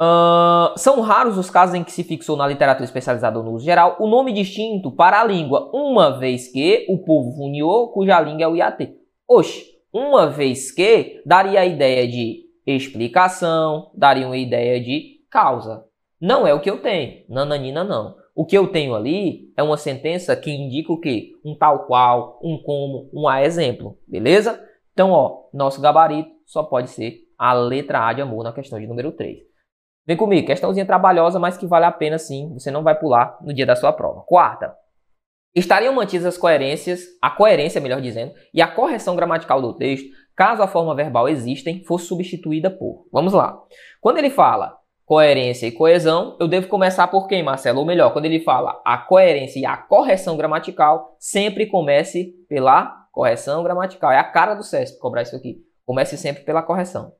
Uh, 0.00 0.72
são 0.78 1.02
raros 1.02 1.36
os 1.36 1.50
casos 1.50 1.74
em 1.74 1.84
que 1.84 1.92
se 1.92 2.02
fixou 2.02 2.34
na 2.34 2.48
literatura 2.48 2.86
especializada 2.86 3.42
no 3.42 3.52
uso 3.52 3.66
geral 3.66 3.96
o 4.00 4.06
nome 4.06 4.32
distinto 4.32 4.90
para 4.90 5.20
a 5.20 5.24
língua, 5.24 5.70
uma 5.74 6.18
vez 6.18 6.50
que 6.50 6.86
o 6.88 7.04
povo 7.04 7.36
funiô, 7.36 7.88
cuja 7.88 8.18
língua 8.18 8.44
é 8.44 8.48
o 8.48 8.56
IAT. 8.56 8.94
Oxe, 9.28 9.66
uma 9.92 10.26
vez 10.26 10.70
que 10.70 11.20
daria 11.26 11.60
a 11.60 11.66
ideia 11.66 12.08
de 12.08 12.46
explicação, 12.66 13.90
daria 13.94 14.26
uma 14.26 14.38
ideia 14.38 14.80
de 14.80 15.20
causa. 15.30 15.84
Não 16.18 16.46
é 16.46 16.54
o 16.54 16.60
que 16.60 16.70
eu 16.70 16.80
tenho. 16.80 17.24
Nananina 17.28 17.84
não. 17.84 18.14
O 18.34 18.46
que 18.46 18.56
eu 18.56 18.68
tenho 18.68 18.94
ali 18.94 19.52
é 19.54 19.62
uma 19.62 19.76
sentença 19.76 20.34
que 20.34 20.50
indica 20.50 20.90
o 20.90 20.98
quê? 20.98 21.32
Um 21.44 21.54
tal 21.54 21.86
qual, 21.86 22.40
um 22.42 22.56
como, 22.56 23.10
um 23.12 23.28
a 23.28 23.44
exemplo. 23.44 23.98
Beleza? 24.08 24.62
Então, 24.94 25.10
ó, 25.10 25.44
nosso 25.52 25.80
gabarito 25.80 26.30
só 26.46 26.62
pode 26.62 26.88
ser 26.88 27.18
a 27.36 27.52
letra 27.52 28.06
A 28.06 28.12
de 28.14 28.22
amor 28.22 28.44
na 28.44 28.52
questão 28.52 28.78
de 28.78 28.86
número 28.86 29.12
3. 29.12 29.49
Vem 30.06 30.16
comigo, 30.16 30.46
questãozinha 30.46 30.86
trabalhosa, 30.86 31.38
mas 31.38 31.56
que 31.56 31.66
vale 31.66 31.84
a 31.84 31.92
pena 31.92 32.18
sim. 32.18 32.52
Você 32.54 32.70
não 32.70 32.82
vai 32.82 32.98
pular 32.98 33.38
no 33.42 33.52
dia 33.52 33.66
da 33.66 33.76
sua 33.76 33.92
prova. 33.92 34.22
Quarta. 34.22 34.74
Estariam 35.54 35.94
mantidas 35.94 36.26
as 36.26 36.38
coerências, 36.38 37.04
a 37.20 37.30
coerência, 37.30 37.80
melhor 37.80 38.00
dizendo, 38.00 38.32
e 38.54 38.62
a 38.62 38.68
correção 38.68 39.16
gramatical 39.16 39.60
do 39.60 39.74
texto, 39.74 40.08
caso 40.36 40.62
a 40.62 40.68
forma 40.68 40.94
verbal 40.94 41.28
existem 41.28 41.84
fosse 41.84 42.06
substituída 42.06 42.70
por. 42.70 43.08
Vamos 43.12 43.32
lá. 43.32 43.60
Quando 44.00 44.18
ele 44.18 44.30
fala 44.30 44.78
coerência 45.04 45.66
e 45.66 45.72
coesão, 45.72 46.36
eu 46.38 46.46
devo 46.46 46.68
começar 46.68 47.08
por 47.08 47.26
quem, 47.26 47.42
Marcelo? 47.42 47.80
Ou 47.80 47.84
melhor, 47.84 48.12
quando 48.12 48.26
ele 48.26 48.38
fala 48.38 48.80
a 48.84 48.96
coerência 48.96 49.58
e 49.58 49.66
a 49.66 49.76
correção 49.76 50.36
gramatical, 50.36 51.16
sempre 51.18 51.66
comece 51.66 52.32
pela 52.48 53.08
correção 53.10 53.64
gramatical. 53.64 54.12
É 54.12 54.18
a 54.18 54.24
cara 54.24 54.54
do 54.54 54.62
CESP 54.62 55.00
cobrar 55.00 55.22
isso 55.22 55.34
aqui. 55.34 55.58
Comece 55.84 56.16
sempre 56.16 56.44
pela 56.44 56.62
correção. 56.62 57.12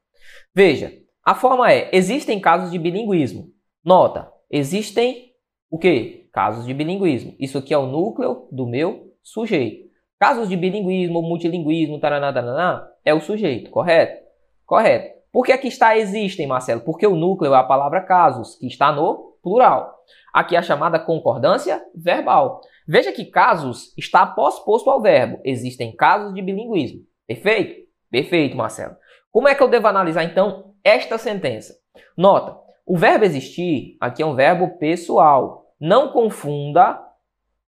Veja, 0.55 0.93
a 1.31 1.35
forma 1.37 1.73
é, 1.73 1.89
existem 1.93 2.41
casos 2.41 2.73
de 2.73 2.79
bilinguismo. 2.79 3.53
Nota, 3.85 4.33
existem 4.51 5.31
o 5.71 5.79
quê? 5.79 6.29
Casos 6.33 6.67
de 6.67 6.75
bilinguismo. 6.75 7.37
Isso 7.39 7.57
aqui 7.57 7.73
é 7.73 7.79
o 7.79 7.87
núcleo 7.87 8.49
do 8.51 8.67
meu 8.67 9.15
sujeito. 9.23 9.89
Casos 10.19 10.49
de 10.49 10.57
bilinguismo, 10.57 11.23
multilinguismo, 11.23 12.01
taraná, 12.01 12.33
taraná, 12.33 12.85
é 13.05 13.15
o 13.15 13.21
sujeito, 13.21 13.71
correto? 13.71 14.21
Correto. 14.67 15.21
Por 15.31 15.47
que 15.47 15.53
aqui 15.53 15.69
está 15.69 15.97
existem, 15.97 16.49
Marcelo? 16.49 16.81
Porque 16.81 17.07
o 17.07 17.15
núcleo 17.15 17.55
é 17.55 17.59
a 17.59 17.63
palavra 17.63 18.01
casos, 18.01 18.57
que 18.57 18.67
está 18.67 18.91
no 18.91 19.37
plural. 19.41 20.01
Aqui 20.35 20.57
é 20.57 20.59
a 20.59 20.63
chamada 20.63 20.99
concordância 20.99 21.81
verbal. 21.95 22.61
Veja 22.89 23.13
que 23.13 23.25
casos 23.25 23.97
está 23.97 24.27
pós-posto 24.27 24.91
ao 24.91 25.01
verbo. 25.01 25.39
Existem 25.45 25.95
casos 25.95 26.35
de 26.35 26.43
bilinguismo. 26.43 27.03
Perfeito? 27.25 27.89
Perfeito, 28.11 28.57
Marcelo. 28.57 28.97
Como 29.31 29.47
é 29.47 29.55
que 29.55 29.63
eu 29.63 29.69
devo 29.69 29.87
analisar 29.87 30.25
então 30.25 30.70
esta 30.85 31.19
sentença? 31.19 31.75
Nota, 32.17 32.59
O 32.87 32.97
verbo 32.97 33.25
existir 33.25 33.97
aqui 34.01 34.23
é 34.23 34.27
um 34.27 34.35
verbo 34.35 34.79
pessoal. 34.79 35.75
Não 35.81 36.13
confunda 36.13 37.01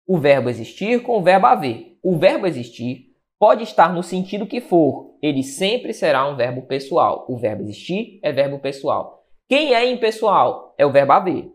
o 0.07 0.18
verbo 0.18 0.49
existir 0.49 1.03
com 1.03 1.18
o 1.18 1.22
verbo 1.22 1.45
haver. 1.45 1.97
O 2.01 2.18
verbo 2.18 2.47
existir 2.47 3.10
pode 3.38 3.64
estar 3.64 3.93
no 3.93 4.01
sentido 4.01 4.47
que 4.47 4.62
for, 4.62 5.18
ele 5.22 5.43
sempre 5.43 5.93
será 5.93 6.26
um 6.26 6.36
verbo 6.36 6.62
pessoal. 6.64 7.26
O 7.30 7.38
verbo 7.38 7.64
existir 7.64 8.20
é 8.24 8.32
verbo 8.32 8.60
pessoal. 8.60 9.26
Quem 9.47 9.74
é 9.74 9.89
impessoal? 9.89 10.74
É 10.78 10.86
o 10.86 10.91
verbo 10.91 11.12
haver. 11.12 11.51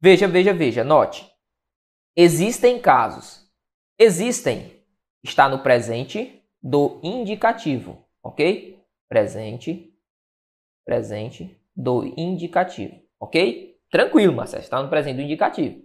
Veja, 0.00 0.26
veja, 0.26 0.54
veja, 0.54 0.82
note. 0.82 1.26
Existem 2.16 2.78
casos. 2.78 3.46
Existem 3.98 4.76
está 5.22 5.48
no 5.48 5.58
presente 5.58 6.42
do 6.62 7.00
indicativo, 7.02 8.04
ok? 8.22 8.78
Presente, 9.08 9.85
presente 10.86 11.60
do 11.76 12.04
indicativo, 12.16 12.94
ok? 13.20 13.74
Tranquilo, 13.90 14.32
Marcelo, 14.32 14.62
está 14.62 14.80
no 14.80 14.88
presente 14.88 15.16
do 15.16 15.22
indicativo. 15.22 15.82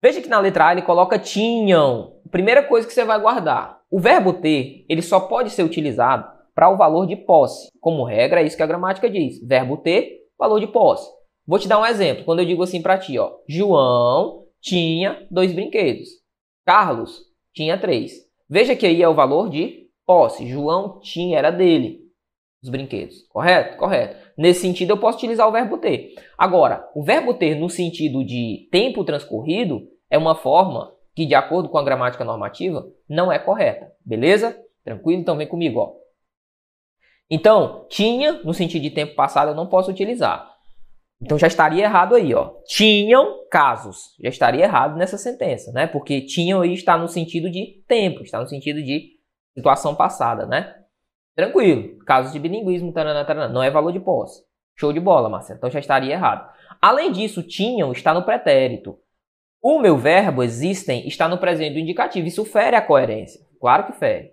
Veja 0.00 0.22
que 0.22 0.28
na 0.28 0.38
letra 0.38 0.68
A 0.68 0.72
ele 0.72 0.82
coloca 0.82 1.18
tinham. 1.18 2.20
Primeira 2.30 2.62
coisa 2.62 2.86
que 2.86 2.94
você 2.94 3.04
vai 3.04 3.20
guardar. 3.20 3.80
O 3.90 3.98
verbo 3.98 4.32
ter, 4.32 4.86
ele 4.88 5.02
só 5.02 5.20
pode 5.20 5.50
ser 5.50 5.62
utilizado 5.62 6.32
para 6.54 6.70
o 6.70 6.76
valor 6.76 7.06
de 7.06 7.16
posse. 7.16 7.68
Como 7.80 8.04
regra, 8.04 8.40
é 8.40 8.44
isso 8.44 8.56
que 8.56 8.62
a 8.62 8.66
gramática 8.66 9.10
diz. 9.10 9.40
Verbo 9.46 9.76
ter, 9.78 10.20
valor 10.38 10.60
de 10.60 10.66
posse. 10.68 11.10
Vou 11.46 11.58
te 11.58 11.68
dar 11.68 11.80
um 11.80 11.86
exemplo. 11.86 12.24
Quando 12.24 12.40
eu 12.40 12.46
digo 12.46 12.62
assim 12.62 12.80
para 12.80 12.98
ti, 12.98 13.18
ó, 13.18 13.32
João 13.48 14.44
tinha 14.60 15.26
dois 15.30 15.52
brinquedos. 15.52 16.08
Carlos 16.64 17.22
tinha 17.52 17.78
três. 17.78 18.12
Veja 18.48 18.76
que 18.76 18.86
aí 18.86 19.02
é 19.02 19.08
o 19.08 19.14
valor 19.14 19.48
de 19.48 19.88
posse. 20.06 20.46
João 20.46 21.00
tinha, 21.00 21.38
era 21.38 21.50
dele 21.50 22.03
os 22.64 22.70
brinquedos. 22.70 23.22
Correto? 23.28 23.76
Correto. 23.76 24.16
Nesse 24.36 24.60
sentido, 24.60 24.90
eu 24.90 24.98
posso 24.98 25.18
utilizar 25.18 25.46
o 25.46 25.52
verbo 25.52 25.78
ter. 25.78 26.14
Agora, 26.36 26.88
o 26.94 27.02
verbo 27.02 27.34
ter 27.34 27.54
no 27.54 27.68
sentido 27.68 28.24
de 28.24 28.68
tempo 28.72 29.04
transcorrido 29.04 29.82
é 30.10 30.18
uma 30.18 30.34
forma 30.34 30.92
que, 31.14 31.26
de 31.26 31.34
acordo 31.34 31.68
com 31.68 31.78
a 31.78 31.84
gramática 31.84 32.24
normativa, 32.24 32.84
não 33.08 33.30
é 33.30 33.38
correta. 33.38 33.92
Beleza? 34.04 34.58
Tranquilo? 34.82 35.20
Então 35.20 35.36
vem 35.36 35.46
comigo, 35.46 35.78
ó. 35.78 35.92
Então, 37.30 37.86
tinha, 37.88 38.32
no 38.42 38.52
sentido 38.52 38.82
de 38.82 38.90
tempo 38.90 39.14
passado, 39.14 39.50
eu 39.50 39.54
não 39.54 39.66
posso 39.66 39.90
utilizar. 39.90 40.50
Então 41.20 41.38
já 41.38 41.46
estaria 41.46 41.84
errado 41.84 42.14
aí, 42.14 42.34
ó. 42.34 42.54
Tinham 42.66 43.46
casos. 43.50 44.14
Já 44.22 44.28
estaria 44.28 44.64
errado 44.64 44.96
nessa 44.96 45.16
sentença, 45.16 45.72
né? 45.72 45.86
Porque 45.86 46.22
tinham 46.22 46.60
aí 46.60 46.74
está 46.74 46.98
no 46.98 47.08
sentido 47.08 47.50
de 47.50 47.82
tempo, 47.86 48.22
está 48.22 48.40
no 48.40 48.46
sentido 48.46 48.82
de 48.82 49.12
situação 49.54 49.94
passada, 49.94 50.46
né? 50.46 50.74
Tranquilo. 51.34 51.98
Casos 52.04 52.32
de 52.32 52.38
bilinguismo, 52.38 52.92
tarana, 52.92 53.24
tarana, 53.24 53.52
não 53.52 53.62
é 53.62 53.70
valor 53.70 53.92
de 53.92 54.00
posse. 54.00 54.42
Show 54.76 54.92
de 54.92 55.00
bola, 55.00 55.28
Marcelo. 55.28 55.58
Então 55.58 55.70
já 55.70 55.78
estaria 55.78 56.12
errado. 56.12 56.48
Além 56.80 57.12
disso, 57.12 57.42
tinham 57.42 57.92
está 57.92 58.12
no 58.12 58.24
pretérito. 58.24 58.98
O 59.62 59.78
meu 59.78 59.96
verbo 59.96 60.42
existem 60.42 61.06
está 61.06 61.28
no 61.28 61.38
presente 61.38 61.74
do 61.74 61.78
indicativo. 61.78 62.26
Isso 62.26 62.44
fere 62.44 62.76
a 62.76 62.82
coerência. 62.82 63.40
Claro 63.60 63.86
que 63.86 63.92
fere. 63.92 64.30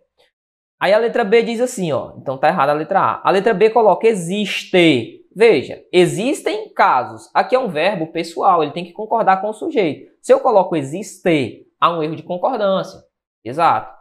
Aí 0.80 0.93
a 0.93 0.97
letra 0.97 1.24
B 1.24 1.43
diz 1.43 1.62
assim, 1.62 1.91
ó. 1.91 2.14
Então 2.18 2.38
tá 2.38 2.47
errada 2.47 2.72
a 2.72 2.76
letra 2.76 2.99
A. 2.99 3.22
A 3.24 3.32
letra 3.32 3.54
B 3.54 3.70
coloca 3.70 4.08
existe. 4.08 5.22
Veja, 5.34 5.82
existem 5.93 6.74
casos. 6.74 7.30
Aqui 7.34 7.56
é 7.56 7.60
um 7.60 7.70
verbo 7.70 8.08
pessoal, 8.08 8.62
ele 8.62 8.74
tem 8.74 8.84
que 8.84 8.91
concordar 8.91 9.39
com 9.39 9.49
o 9.49 9.54
sujeito. 9.54 10.12
Se 10.22 10.34
eu 10.34 10.41
coloco 10.41 10.76
existe, 10.76 11.66
há 11.80 11.95
um 11.95 12.04
erro 12.04 12.16
de 12.16 12.24
concordância. 12.24 12.99
Exato. 13.45 14.01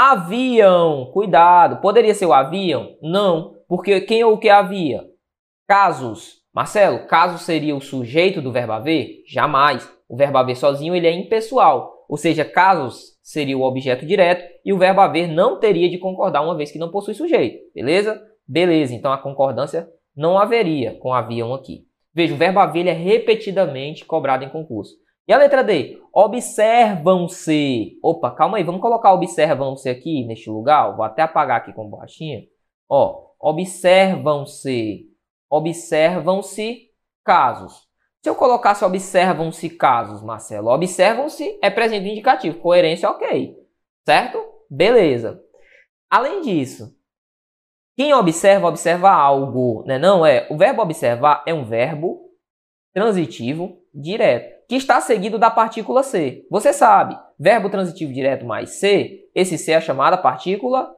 Avião, 0.00 1.10
cuidado. 1.12 1.80
Poderia 1.80 2.14
ser 2.14 2.26
o 2.26 2.32
avião? 2.32 2.96
Não, 3.02 3.56
porque 3.66 4.00
quem 4.02 4.22
ou 4.22 4.34
o 4.34 4.38
que 4.38 4.48
havia? 4.48 5.02
Casos. 5.66 6.36
Marcelo, 6.54 7.08
caso 7.08 7.36
seria 7.36 7.74
o 7.74 7.80
sujeito 7.80 8.40
do 8.40 8.52
verbo 8.52 8.74
haver? 8.74 9.24
Jamais. 9.26 9.92
O 10.08 10.16
verbo 10.16 10.38
haver 10.38 10.54
sozinho 10.54 10.94
ele 10.94 11.08
é 11.08 11.12
impessoal, 11.12 12.06
ou 12.08 12.16
seja, 12.16 12.44
casos 12.44 13.18
seria 13.24 13.58
o 13.58 13.62
objeto 13.62 14.06
direto 14.06 14.44
e 14.64 14.72
o 14.72 14.78
verbo 14.78 15.00
haver 15.00 15.26
não 15.26 15.58
teria 15.58 15.90
de 15.90 15.98
concordar 15.98 16.42
uma 16.42 16.56
vez 16.56 16.70
que 16.70 16.78
não 16.78 16.92
possui 16.92 17.14
sujeito. 17.14 17.58
Beleza? 17.74 18.22
Beleza. 18.46 18.94
Então 18.94 19.12
a 19.12 19.18
concordância 19.18 19.88
não 20.16 20.38
haveria 20.38 20.96
com 21.00 21.12
haviam 21.12 21.52
aqui. 21.52 21.88
Veja, 22.14 22.34
o 22.34 22.38
verbo 22.38 22.60
haver 22.60 22.86
é 22.86 22.92
repetidamente 22.92 24.04
cobrado 24.04 24.44
em 24.44 24.48
concurso. 24.48 24.94
E 25.28 25.32
a 25.32 25.36
letra 25.36 25.62
D? 25.62 26.02
Observam-se. 26.10 27.98
Opa, 28.02 28.30
calma 28.30 28.56
aí, 28.56 28.64
vamos 28.64 28.80
colocar 28.80 29.12
observam-se 29.12 29.90
aqui 29.90 30.24
neste 30.24 30.48
lugar. 30.48 30.96
Vou 30.96 31.04
até 31.04 31.20
apagar 31.20 31.58
aqui 31.58 31.70
com 31.70 31.86
borrachinha. 31.86 32.46
Ó, 32.88 33.32
observam-se. 33.38 35.06
Observam-se 35.50 36.88
casos. 37.22 37.86
Se 38.22 38.30
eu 38.30 38.34
colocasse 38.34 38.84
observam-se 38.84 39.68
casos, 39.70 40.22
Marcelo, 40.22 40.70
observam-se 40.70 41.58
é 41.62 41.70
presente 41.70 42.08
indicativo, 42.08 42.58
coerência 42.58 43.08
ok, 43.08 43.54
certo? 44.04 44.42
Beleza. 44.68 45.40
Além 46.10 46.40
disso, 46.40 46.96
quem 47.96 48.14
observa, 48.14 48.66
observa 48.66 49.10
algo, 49.10 49.84
né? 49.86 49.98
Não 49.98 50.24
é. 50.24 50.48
O 50.50 50.56
verbo 50.56 50.82
observar 50.82 51.44
é 51.46 51.52
um 51.52 51.64
verbo 51.64 52.30
transitivo 52.94 53.78
direto, 53.94 54.57
que 54.68 54.76
está 54.76 55.00
seguido 55.00 55.38
da 55.38 55.50
partícula 55.50 56.02
ser. 56.02 56.46
Você 56.50 56.74
sabe, 56.74 57.18
verbo 57.40 57.70
transitivo 57.70 58.12
direto 58.12 58.44
mais 58.44 58.78
ser, 58.78 59.28
esse 59.34 59.56
ser 59.56 59.72
é 59.72 59.80
chamada 59.80 60.18
partícula 60.18 60.94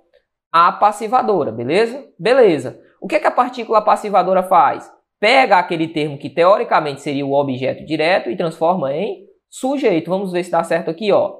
apassivadora, 0.51 1.53
beleza? 1.53 2.05
Beleza. 2.19 2.81
O 3.01 3.07
que, 3.07 3.15
é 3.15 3.21
que 3.21 3.27
a 3.29 3.31
partícula 3.31 3.81
passivadora 3.81 4.43
faz? 4.43 4.91
Pega 5.21 5.59
aquele 5.59 5.87
termo 5.87 6.19
que 6.19 6.29
teoricamente 6.29 7.01
seria 7.01 7.25
o 7.25 7.33
objeto 7.33 7.85
direto 7.85 8.29
e 8.29 8.37
transforma 8.37 8.93
em 8.93 9.27
sujeito. 9.49 10.11
Vamos 10.11 10.33
ver 10.33 10.43
se 10.43 10.51
dá 10.51 10.65
certo 10.65 10.91
aqui, 10.91 11.13
ó. 11.13 11.37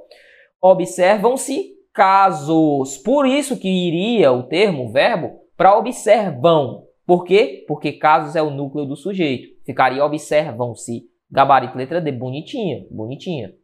Observam-se 0.63 1.73
casos. 1.93 2.99
Por 2.99 3.27
isso 3.27 3.59
que 3.59 3.69
iria 3.69 4.31
o 4.31 4.45
termo, 4.45 4.85
o 4.85 4.93
verbo, 4.93 5.33
para 5.57 5.77
observam. 5.77 6.85
Por 7.05 7.25
quê? 7.25 7.65
Porque 7.67 7.93
casos 7.93 8.37
é 8.37 8.43
o 8.43 8.51
núcleo 8.51 8.87
do 8.87 8.95
sujeito. 8.95 9.49
Ficaria 9.65 10.05
observam-se. 10.05 11.10
Gabarito 11.31 11.77
letra 11.77 12.01
D, 12.01 12.11
bonitinha, 12.11 12.87
bonitinha. 12.91 13.55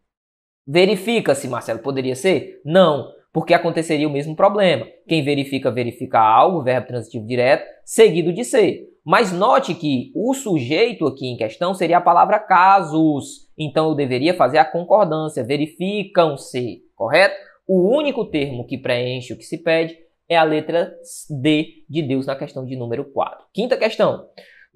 Verifica-se, 0.67 1.49
Marcelo, 1.49 1.81
poderia 1.81 2.15
ser? 2.15 2.61
Não, 2.65 3.09
porque 3.33 3.55
aconteceria 3.55 4.09
o 4.09 4.13
mesmo 4.13 4.35
problema. 4.35 4.87
Quem 5.07 5.23
verifica, 5.23 5.71
verifica 5.71 6.19
algo, 6.19 6.63
verbo 6.63 6.89
transitivo 6.89 7.27
direto, 7.27 7.65
seguido 7.85 8.33
de 8.33 8.45
ser. 8.45 8.89
Mas 9.05 9.33
note 9.33 9.75
que 9.75 10.11
o 10.17 10.35
sujeito 10.35 11.07
aqui 11.07 11.27
em 11.27 11.37
questão 11.37 11.73
seria 11.75 11.99
a 11.99 12.01
palavra 12.01 12.41
casos. 12.41 13.49
Então 13.57 13.91
eu 13.91 13.95
deveria 13.95 14.35
fazer 14.35 14.59
a 14.59 14.65
concordância, 14.65 15.45
verificam-se, 15.45 16.83
correto? 16.97 17.37
O 17.69 17.95
único 17.97 18.25
termo 18.25 18.67
que 18.67 18.79
preenche 18.79 19.33
o 19.33 19.39
que 19.39 19.45
se 19.45 19.59
pede 19.59 19.97
é 20.29 20.37
a 20.37 20.43
letra 20.43 20.93
D 21.31 21.85
de 21.89 22.03
Deus 22.03 22.27
na 22.27 22.35
questão 22.35 22.65
de 22.65 22.75
número 22.75 23.05
4. 23.05 23.47
Quinta 23.53 23.77
questão. 23.77 24.27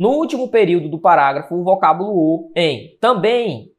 No 0.00 0.12
último 0.12 0.48
período 0.48 0.88
do 0.88 0.98
parágrafo, 0.98 1.54
o 1.54 1.62
vocábulo 1.62 2.10
o 2.10 2.52
em 2.56 2.96
também 2.98 3.70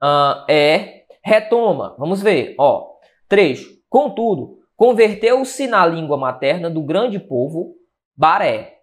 uh, 0.00 0.48
é 0.48 1.02
retoma. 1.20 1.96
Vamos 1.98 2.22
ver, 2.22 2.54
ó. 2.56 2.92
Trecho. 3.28 3.68
Contudo, 3.90 4.58
converteu-se 4.76 5.66
na 5.66 5.84
língua 5.84 6.16
materna 6.16 6.70
do 6.70 6.80
grande 6.80 7.18
povo 7.18 7.74
Baré, 8.16 8.76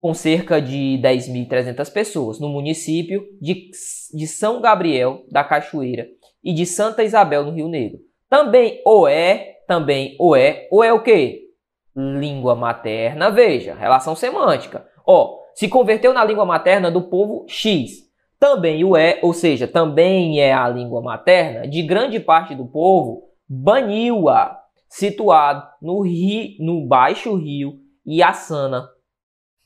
com 0.00 0.14
cerca 0.14 0.62
de 0.62 1.00
10.300 1.02 1.92
pessoas, 1.92 2.38
no 2.38 2.48
município 2.48 3.24
de, 3.42 3.72
de 4.14 4.26
São 4.28 4.60
Gabriel 4.60 5.24
da 5.32 5.42
Cachoeira 5.42 6.06
e 6.44 6.52
de 6.52 6.64
Santa 6.64 7.02
Isabel, 7.02 7.44
no 7.44 7.50
Rio 7.50 7.68
Negro. 7.68 7.98
Também 8.28 8.80
o 8.86 9.08
é, 9.08 9.56
também 9.66 10.14
o 10.20 10.36
é, 10.36 10.68
o 10.70 10.84
é 10.84 10.92
o 10.92 11.02
quê? 11.02 11.48
língua 11.96 12.54
materna, 12.54 13.30
veja, 13.30 13.74
relação 13.74 14.14
semântica. 14.14 14.86
Ó, 15.04 15.39
se 15.54 15.68
converteu 15.68 16.12
na 16.12 16.24
língua 16.24 16.44
materna 16.44 16.90
do 16.90 17.02
povo 17.02 17.44
X. 17.48 18.08
Também 18.38 18.84
o 18.84 18.96
é, 18.96 19.18
ou 19.22 19.34
seja, 19.34 19.68
também 19.68 20.40
é 20.40 20.52
a 20.52 20.68
língua 20.68 21.02
materna 21.02 21.68
de 21.68 21.82
grande 21.82 22.18
parte 22.18 22.54
do 22.54 22.66
povo 22.66 23.28
Baniwa, 23.46 24.56
situado 24.88 25.66
no, 25.82 26.00
rio, 26.00 26.56
no 26.58 26.86
baixo 26.86 27.34
rio 27.34 27.80
Iaçana, 28.06 28.88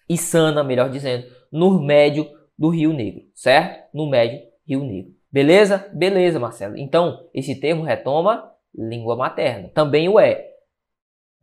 Isana, 0.08 0.64
melhor 0.64 0.90
dizendo, 0.90 1.26
no 1.50 1.80
médio 1.80 2.28
do 2.58 2.68
Rio 2.68 2.92
Negro, 2.92 3.22
certo? 3.34 3.88
No 3.94 4.08
médio 4.08 4.40
Rio 4.66 4.84
Negro. 4.84 5.12
Beleza? 5.30 5.90
Beleza, 5.92 6.38
Marcelo. 6.38 6.76
Então, 6.76 7.26
esse 7.32 7.58
termo 7.58 7.82
retoma 7.82 8.52
língua 8.74 9.16
materna. 9.16 9.68
Também 9.74 10.08
o 10.08 10.18
é. 10.18 10.53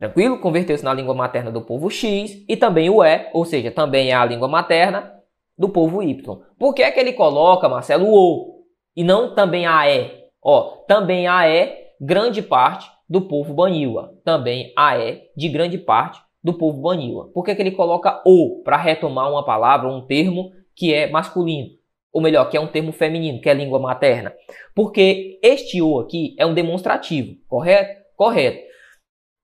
Tranquilo? 0.02 0.40
Converteu-se 0.40 0.82
na 0.82 0.92
língua 0.92 1.14
materna 1.14 1.52
do 1.52 1.62
povo 1.62 1.88
X 1.88 2.44
e 2.48 2.56
também 2.56 2.90
o 2.90 3.04
é, 3.04 3.30
ou 3.32 3.44
seja, 3.44 3.70
também 3.70 4.10
é 4.10 4.14
a 4.14 4.24
língua 4.24 4.48
materna 4.48 5.14
do 5.56 5.68
povo 5.68 6.02
Y. 6.02 6.40
Por 6.58 6.74
que 6.74 6.82
é 6.82 6.90
que 6.90 6.98
ele 6.98 7.12
coloca, 7.12 7.68
Marcelo, 7.68 8.08
o 8.08 8.12
O 8.12 8.64
e 8.96 9.04
não 9.04 9.32
também 9.32 9.64
a 9.64 9.88
E? 9.88 10.10
Ó, 10.42 10.78
também 10.88 11.28
a 11.28 11.48
E, 11.48 11.72
grande 12.00 12.42
parte 12.42 12.90
do 13.08 13.20
povo 13.28 13.54
Baniwa. 13.54 14.12
Também 14.24 14.72
a 14.76 14.98
E, 14.98 15.22
de 15.36 15.48
grande 15.48 15.78
parte 15.78 16.20
do 16.42 16.54
povo 16.54 16.82
Baniwa. 16.82 17.30
Por 17.32 17.44
que, 17.44 17.52
é 17.52 17.54
que 17.54 17.62
ele 17.62 17.70
coloca 17.70 18.20
o 18.26 18.60
para 18.64 18.78
retomar 18.78 19.30
uma 19.30 19.44
palavra, 19.44 19.88
um 19.88 20.04
termo 20.04 20.50
que 20.74 20.92
é 20.92 21.08
masculino, 21.08 21.68
ou 22.12 22.20
melhor, 22.20 22.50
que 22.50 22.56
é 22.56 22.60
um 22.60 22.66
termo 22.66 22.90
feminino, 22.90 23.40
que 23.40 23.48
é 23.48 23.54
língua 23.54 23.78
materna. 23.78 24.34
Porque 24.74 25.38
este 25.40 25.80
o 25.80 26.00
aqui 26.00 26.34
é 26.36 26.44
um 26.44 26.54
demonstrativo, 26.54 27.36
correto? 27.46 28.02
Correto. 28.16 28.71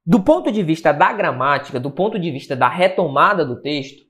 Do 0.08 0.20
ponto 0.20 0.50
de 0.50 0.62
vista 0.62 0.90
da 0.90 1.12
gramática, 1.12 1.78
do 1.78 1.90
ponto 1.90 2.18
de 2.18 2.30
vista 2.30 2.56
da 2.56 2.66
retomada 2.66 3.44
do 3.44 3.60
texto, 3.60 4.04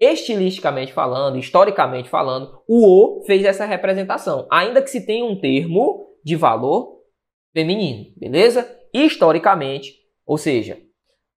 estilisticamente 0.00 0.90
falando, 0.90 1.36
historicamente 1.36 2.08
falando, 2.08 2.62
o 2.66 3.18
o 3.18 3.24
fez 3.26 3.44
essa 3.44 3.66
representação, 3.66 4.46
ainda 4.50 4.80
que 4.80 4.88
se 4.88 5.04
tenha 5.04 5.26
um 5.26 5.38
termo 5.38 6.16
de 6.24 6.34
valor 6.34 7.02
feminino, 7.52 8.06
beleza? 8.16 8.74
Historicamente, 8.90 9.92
ou 10.24 10.38
seja, 10.38 10.78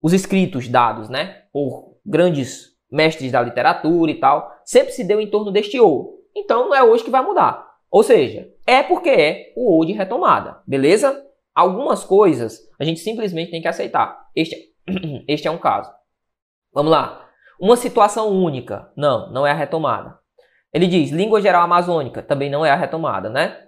os 0.02 0.12
escritos 0.12 0.68
dados, 0.68 1.08
né, 1.08 1.44
por 1.50 1.96
grandes 2.04 2.66
mestres 2.92 3.32
da 3.32 3.40
literatura 3.40 4.10
e 4.10 4.20
tal, 4.20 4.52
sempre 4.66 4.92
se 4.92 5.02
deu 5.02 5.18
em 5.18 5.30
torno 5.30 5.50
deste 5.50 5.80
o. 5.80 6.18
Então 6.36 6.66
não 6.66 6.74
é 6.74 6.82
hoje 6.82 7.04
que 7.04 7.10
vai 7.10 7.24
mudar. 7.24 7.66
Ou 7.90 8.02
seja, 8.02 8.52
é 8.66 8.82
porque 8.82 9.08
é 9.08 9.52
o 9.56 9.80
o 9.80 9.84
de 9.86 9.94
retomada, 9.94 10.60
beleza? 10.66 11.26
Algumas 11.58 12.04
coisas 12.04 12.60
a 12.78 12.84
gente 12.84 13.00
simplesmente 13.00 13.50
tem 13.50 13.60
que 13.60 13.66
aceitar. 13.66 14.16
Este, 14.36 14.56
este 15.26 15.48
é 15.48 15.50
um 15.50 15.58
caso. 15.58 15.90
Vamos 16.72 16.92
lá. 16.92 17.28
Uma 17.60 17.74
situação 17.74 18.28
única. 18.28 18.92
Não, 18.96 19.32
não 19.32 19.44
é 19.44 19.50
a 19.50 19.54
retomada. 19.54 20.16
Ele 20.72 20.86
diz 20.86 21.10
língua 21.10 21.40
geral 21.40 21.64
amazônica. 21.64 22.22
Também 22.22 22.48
não 22.48 22.64
é 22.64 22.70
a 22.70 22.76
retomada, 22.76 23.28
né? 23.28 23.60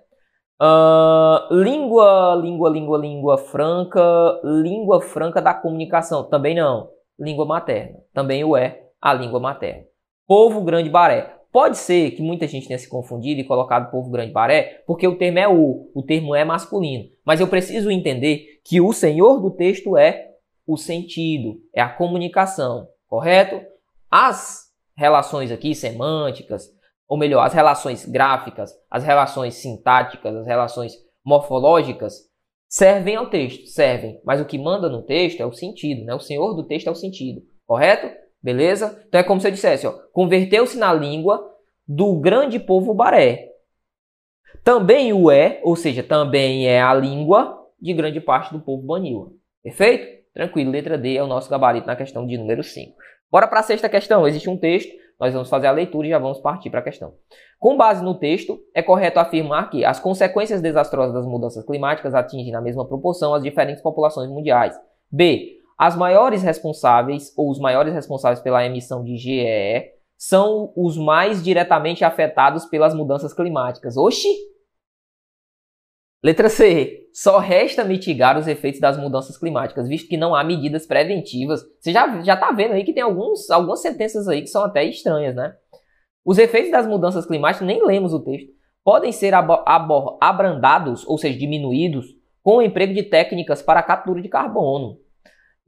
Uh, 0.62 1.52
língua, 1.52 2.38
língua, 2.40 2.70
língua, 2.70 2.96
língua 2.96 3.38
franca, 3.38 4.40
língua 4.44 5.00
franca 5.00 5.42
da 5.42 5.52
comunicação, 5.52 6.22
também 6.28 6.54
não. 6.54 6.90
Língua 7.18 7.44
materna, 7.44 7.98
também 8.14 8.44
o 8.44 8.56
é 8.56 8.82
a 9.02 9.12
língua 9.12 9.40
materna. 9.40 9.82
Povo 10.28 10.60
grande 10.60 10.88
baré. 10.88 11.39
Pode 11.52 11.78
ser 11.78 12.12
que 12.12 12.22
muita 12.22 12.46
gente 12.46 12.68
tenha 12.68 12.78
se 12.78 12.88
confundido 12.88 13.40
e 13.40 13.44
colocado 13.44 13.90
povo 13.90 14.10
grande 14.10 14.32
baré, 14.32 14.82
porque 14.86 15.06
o 15.06 15.16
termo 15.16 15.38
é 15.38 15.48
o, 15.48 15.90
o 15.92 16.02
termo 16.02 16.34
é 16.34 16.44
masculino. 16.44 17.08
Mas 17.24 17.40
eu 17.40 17.48
preciso 17.48 17.90
entender 17.90 18.60
que 18.64 18.80
o 18.80 18.92
senhor 18.92 19.40
do 19.40 19.50
texto 19.50 19.96
é 19.96 20.30
o 20.66 20.76
sentido, 20.76 21.60
é 21.74 21.80
a 21.80 21.88
comunicação, 21.88 22.86
correto? 23.08 23.60
As 24.08 24.70
relações 24.96 25.50
aqui 25.50 25.74
semânticas, 25.74 26.68
ou 27.08 27.18
melhor, 27.18 27.44
as 27.44 27.52
relações 27.52 28.06
gráficas, 28.06 28.72
as 28.88 29.02
relações 29.02 29.54
sintáticas, 29.54 30.36
as 30.36 30.46
relações 30.46 30.92
morfológicas, 31.24 32.30
servem 32.68 33.16
ao 33.16 33.28
texto, 33.28 33.66
servem, 33.66 34.20
mas 34.24 34.40
o 34.40 34.44
que 34.44 34.56
manda 34.56 34.88
no 34.88 35.02
texto 35.02 35.40
é 35.40 35.46
o 35.46 35.52
sentido, 35.52 36.04
né? 36.04 36.14
O 36.14 36.20
senhor 36.20 36.54
do 36.54 36.62
texto 36.62 36.86
é 36.86 36.90
o 36.90 36.94
sentido, 36.94 37.42
correto? 37.66 38.08
Beleza? 38.42 39.02
Então 39.06 39.20
é 39.20 39.24
como 39.24 39.40
se 39.40 39.48
eu 39.48 39.52
dissesse, 39.52 39.86
ó, 39.86 39.92
converteu-se 40.12 40.78
na 40.78 40.92
língua 40.92 41.54
do 41.86 42.18
grande 42.18 42.58
povo 42.58 42.94
baré. 42.94 43.48
Também 44.64 45.12
o 45.12 45.30
é, 45.30 45.60
ou 45.62 45.76
seja, 45.76 46.02
também 46.02 46.66
é 46.66 46.80
a 46.80 46.94
língua 46.94 47.58
de 47.80 47.92
grande 47.92 48.20
parte 48.20 48.52
do 48.52 48.60
povo 48.60 48.86
baniwa. 48.86 49.32
Perfeito? 49.62 50.20
Tranquilo, 50.32 50.70
letra 50.70 50.96
D 50.96 51.16
é 51.16 51.22
o 51.22 51.26
nosso 51.26 51.50
gabarito 51.50 51.86
na 51.86 51.96
questão 51.96 52.26
de 52.26 52.38
número 52.38 52.62
5. 52.62 52.96
Bora 53.30 53.48
para 53.48 53.60
a 53.60 53.62
sexta 53.62 53.88
questão. 53.88 54.26
Existe 54.26 54.48
um 54.48 54.56
texto 54.56 54.92
nós 55.20 55.34
vamos 55.34 55.50
fazer 55.50 55.66
a 55.66 55.70
leitura 55.70 56.06
e 56.06 56.10
já 56.10 56.18
vamos 56.18 56.40
partir 56.40 56.70
para 56.70 56.80
a 56.80 56.82
questão. 56.82 57.12
Com 57.58 57.76
base 57.76 58.02
no 58.02 58.14
texto, 58.14 58.58
é 58.74 58.82
correto 58.82 59.20
afirmar 59.20 59.68
que 59.68 59.84
as 59.84 60.00
consequências 60.00 60.62
desastrosas 60.62 61.12
das 61.12 61.26
mudanças 61.26 61.62
climáticas 61.66 62.14
atingem 62.14 62.50
na 62.50 62.62
mesma 62.62 62.88
proporção 62.88 63.34
as 63.34 63.42
diferentes 63.42 63.82
populações 63.82 64.30
mundiais. 64.30 64.74
B. 65.12 65.59
As 65.80 65.96
maiores 65.96 66.42
responsáveis 66.42 67.32
ou 67.38 67.50
os 67.50 67.58
maiores 67.58 67.94
responsáveis 67.94 68.38
pela 68.38 68.62
emissão 68.66 69.02
de 69.02 69.16
GEE 69.16 69.92
são 70.14 70.74
os 70.76 70.98
mais 70.98 71.42
diretamente 71.42 72.04
afetados 72.04 72.66
pelas 72.66 72.92
mudanças 72.92 73.32
climáticas. 73.32 73.96
Oxi! 73.96 74.28
Letra 76.22 76.50
C. 76.50 77.08
Só 77.14 77.38
resta 77.38 77.82
mitigar 77.82 78.38
os 78.38 78.46
efeitos 78.46 78.78
das 78.78 78.98
mudanças 78.98 79.38
climáticas, 79.38 79.88
visto 79.88 80.06
que 80.06 80.18
não 80.18 80.34
há 80.34 80.44
medidas 80.44 80.84
preventivas. 80.84 81.62
Você 81.80 81.92
já, 81.92 82.20
já 82.20 82.36
tá 82.36 82.52
vendo 82.52 82.74
aí 82.74 82.84
que 82.84 82.92
tem 82.92 83.02
alguns, 83.02 83.50
algumas 83.50 83.80
sentenças 83.80 84.28
aí 84.28 84.42
que 84.42 84.48
são 84.48 84.62
até 84.62 84.84
estranhas, 84.84 85.34
né? 85.34 85.56
Os 86.22 86.36
efeitos 86.36 86.70
das 86.70 86.86
mudanças 86.86 87.24
climáticas, 87.24 87.66
nem 87.66 87.82
lemos 87.86 88.12
o 88.12 88.20
texto, 88.20 88.50
podem 88.84 89.12
ser 89.12 89.32
abrandados, 89.34 91.06
ou 91.06 91.16
seja, 91.16 91.38
diminuídos, 91.38 92.04
com 92.42 92.56
o 92.56 92.62
emprego 92.62 92.92
de 92.92 93.04
técnicas 93.04 93.62
para 93.62 93.80
a 93.80 93.82
captura 93.82 94.20
de 94.20 94.28
carbono. 94.28 94.98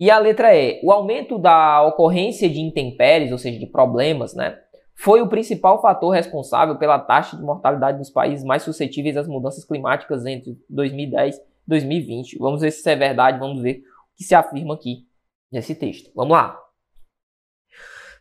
E 0.03 0.11
a 0.11 0.19
letra 0.19 0.53
E, 0.53 0.81
o 0.83 0.91
aumento 0.91 1.39
da 1.39 1.81
ocorrência 1.87 2.51
de 2.51 2.59
intempéries, 2.59 3.31
ou 3.31 3.39
seja, 3.39 3.57
de 3.57 3.67
problemas, 3.67 4.35
né? 4.35 4.61
foi 4.97 5.23
o 5.23 5.29
principal 5.29 5.81
fator 5.81 6.11
responsável 6.11 6.77
pela 6.77 6.99
taxa 6.99 7.37
de 7.37 7.43
mortalidade 7.45 7.99
dos 7.99 8.11
países 8.11 8.45
mais 8.45 8.65
suscetíveis 8.65 9.17
às 9.17 9.29
mudanças 9.29 9.65
climáticas 9.65 10.27
entre 10.27 10.61
2010 10.69 11.37
e 11.37 11.41
2020. 11.69 12.37
Vamos 12.41 12.63
ver 12.63 12.73
se 12.73 12.81
isso 12.81 12.89
é 12.89 12.97
verdade, 12.97 13.39
vamos 13.39 13.63
ver 13.63 13.85
o 13.85 14.17
que 14.17 14.25
se 14.25 14.35
afirma 14.35 14.75
aqui 14.75 15.07
nesse 15.53 15.73
texto. 15.73 16.11
Vamos 16.17 16.33
lá. 16.33 16.61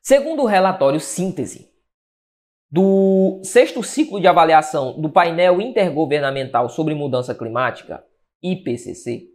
Segundo 0.03 0.43
o 0.43 0.45
relatório 0.45 0.99
síntese 0.99 1.67
do 2.69 3.41
sexto 3.43 3.81
ciclo 3.81 4.21
de 4.21 4.27
avaliação 4.27 5.01
do 5.01 5.09
painel 5.09 5.59
intergovernamental 5.59 6.69
sobre 6.69 6.93
mudança 6.93 7.33
climática, 7.33 8.05
IPCC, 8.39 9.30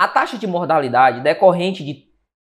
a 0.00 0.08
taxa 0.08 0.38
de 0.38 0.46
mortalidade 0.46 1.20
decorrente 1.20 1.84
de 1.84 2.06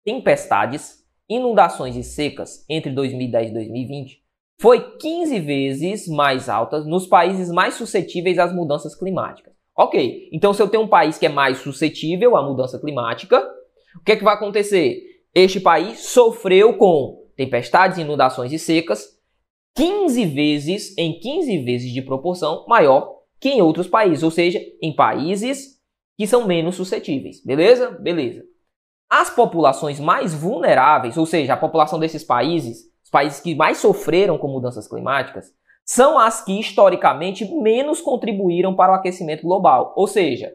tempestades, 0.05 1.03
inundações 1.27 1.93
e 1.97 2.01
secas 2.01 2.65
entre 2.69 2.89
2010 2.89 3.49
e 3.49 3.53
2020 3.53 4.23
foi 4.61 4.79
15 4.97 5.41
vezes 5.41 6.07
mais 6.07 6.47
alta 6.47 6.79
nos 6.85 7.05
países 7.05 7.51
mais 7.51 7.73
suscetíveis 7.73 8.39
às 8.39 8.55
mudanças 8.55 8.95
climáticas. 8.95 9.53
Ok, 9.77 10.29
então 10.31 10.53
se 10.53 10.61
eu 10.61 10.69
tenho 10.69 10.83
um 10.83 10.87
país 10.87 11.17
que 11.17 11.25
é 11.25 11.29
mais 11.29 11.57
suscetível 11.57 12.37
à 12.37 12.41
mudança 12.41 12.79
climática, 12.79 13.45
o 13.99 14.03
que, 14.05 14.13
é 14.13 14.15
que 14.15 14.23
vai 14.23 14.35
acontecer? 14.35 15.01
Este 15.35 15.59
país 15.59 15.99
sofreu 15.99 16.77
com 16.77 17.27
tempestades, 17.35 17.97
inundações 17.97 18.53
e 18.53 18.59
secas 18.59 19.19
15 19.75 20.25
vezes, 20.27 20.97
em 20.97 21.19
15 21.19 21.57
vezes 21.57 21.91
de 21.91 22.01
proporção 22.01 22.65
maior 22.69 23.17
que 23.37 23.49
em 23.49 23.61
outros 23.61 23.89
países, 23.89 24.23
ou 24.23 24.31
seja, 24.31 24.61
em 24.81 24.95
países 24.95 25.82
que 26.17 26.27
são 26.27 26.45
menos 26.45 26.75
suscetíveis. 26.75 27.43
Beleza? 27.43 27.91
Beleza. 27.91 28.43
As 29.09 29.29
populações 29.29 29.99
mais 29.99 30.33
vulneráveis, 30.33 31.17
ou 31.17 31.25
seja, 31.25 31.53
a 31.53 31.57
população 31.57 31.99
desses 31.99 32.23
países 32.23 32.93
países 33.13 33.39
que 33.39 33.53
mais 33.53 33.77
sofreram 33.77 34.39
com 34.39 34.47
mudanças 34.47 34.87
climáticas 34.87 35.53
são 35.85 36.17
as 36.17 36.43
que 36.43 36.59
historicamente 36.59 37.45
menos 37.61 38.01
contribuíram 38.01 38.75
para 38.75 38.91
o 38.91 38.95
aquecimento 38.95 39.43
global. 39.43 39.93
Ou 39.95 40.07
seja, 40.07 40.51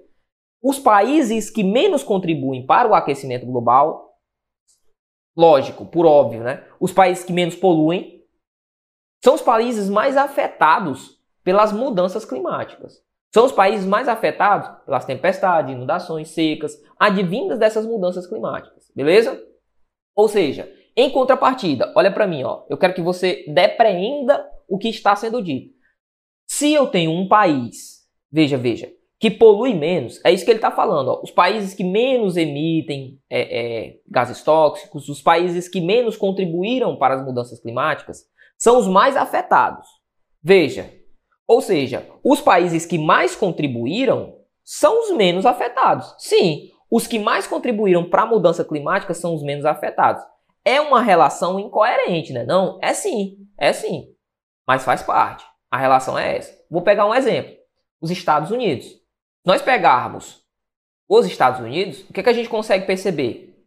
os 0.60 0.80
países 0.80 1.48
que 1.48 1.62
menos 1.62 2.02
contribuem 2.02 2.66
para 2.66 2.88
o 2.88 2.94
aquecimento 2.94 3.46
global, 3.46 4.16
lógico, 5.36 5.86
por 5.86 6.04
óbvio, 6.04 6.42
né? 6.42 6.66
Os 6.80 6.92
países 6.92 7.22
que 7.22 7.32
menos 7.32 7.54
poluem 7.54 8.24
são 9.22 9.34
os 9.34 9.42
países 9.42 9.88
mais 9.88 10.16
afetados 10.16 11.20
pelas 11.44 11.72
mudanças 11.72 12.24
climáticas. 12.24 13.00
São 13.32 13.44
os 13.44 13.52
países 13.52 13.86
mais 13.86 14.08
afetados 14.08 14.68
pelas 14.84 15.04
tempestades, 15.04 15.74
inundações, 15.74 16.30
secas, 16.30 16.72
advindas 16.98 17.58
dessas 17.58 17.84
mudanças 17.84 18.26
climáticas, 18.26 18.90
beleza? 18.94 19.40
Ou 20.16 20.28
seja, 20.28 20.72
em 20.96 21.10
contrapartida, 21.10 21.92
olha 21.94 22.10
para 22.10 22.26
mim, 22.26 22.42
ó, 22.42 22.64
eu 22.68 22.76
quero 22.76 22.94
que 22.94 23.02
você 23.02 23.44
depreenda 23.48 24.44
o 24.66 24.78
que 24.78 24.88
está 24.88 25.14
sendo 25.14 25.42
dito. 25.42 25.72
Se 26.48 26.72
eu 26.72 26.86
tenho 26.86 27.10
um 27.10 27.28
país, 27.28 28.06
veja, 28.32 28.56
veja, 28.56 28.90
que 29.20 29.30
polui 29.30 29.74
menos, 29.74 30.20
é 30.24 30.32
isso 30.32 30.44
que 30.44 30.50
ele 30.50 30.58
está 30.58 30.70
falando. 30.70 31.08
Ó, 31.08 31.22
os 31.22 31.30
países 31.30 31.74
que 31.74 31.84
menos 31.84 32.36
emitem 32.36 33.20
é, 33.28 33.40
é, 33.40 34.00
gases 34.08 34.42
tóxicos, 34.42 35.08
os 35.08 35.20
países 35.20 35.68
que 35.68 35.80
menos 35.80 36.16
contribuíram 36.16 36.96
para 36.96 37.14
as 37.14 37.24
mudanças 37.24 37.60
climáticas, 37.60 38.24
são 38.56 38.78
os 38.78 38.88
mais 38.88 39.16
afetados. 39.16 39.86
Veja, 40.42 40.92
ou 41.48 41.62
seja, 41.62 42.06
os 42.22 42.42
países 42.42 42.84
que 42.84 42.98
mais 42.98 43.34
contribuíram 43.34 44.36
são 44.62 45.00
os 45.00 45.16
menos 45.16 45.46
afetados. 45.46 46.14
Sim, 46.18 46.70
os 46.90 47.06
que 47.06 47.18
mais 47.18 47.46
contribuíram 47.46 48.04
para 48.08 48.22
a 48.22 48.26
mudança 48.26 48.62
climática 48.62 49.14
são 49.14 49.34
os 49.34 49.42
menos 49.42 49.64
afetados. 49.64 50.22
É 50.62 50.78
uma 50.78 51.00
relação 51.00 51.58
incoerente, 51.58 52.34
né? 52.34 52.44
Não, 52.44 52.78
é 52.82 52.92
sim, 52.92 53.38
é 53.56 53.72
sim. 53.72 54.14
Mas 54.66 54.84
faz 54.84 55.02
parte. 55.02 55.42
A 55.70 55.78
relação 55.78 56.18
é 56.18 56.36
essa. 56.36 56.54
Vou 56.70 56.82
pegar 56.82 57.06
um 57.06 57.14
exemplo. 57.14 57.56
Os 57.98 58.10
Estados 58.10 58.50
Unidos. 58.50 58.86
Nós 59.42 59.62
pegarmos 59.62 60.42
os 61.08 61.24
Estados 61.24 61.60
Unidos, 61.60 62.02
o 62.02 62.12
que, 62.12 62.20
é 62.20 62.22
que 62.22 62.28
a 62.28 62.34
gente 62.34 62.50
consegue 62.50 62.86
perceber? 62.86 63.64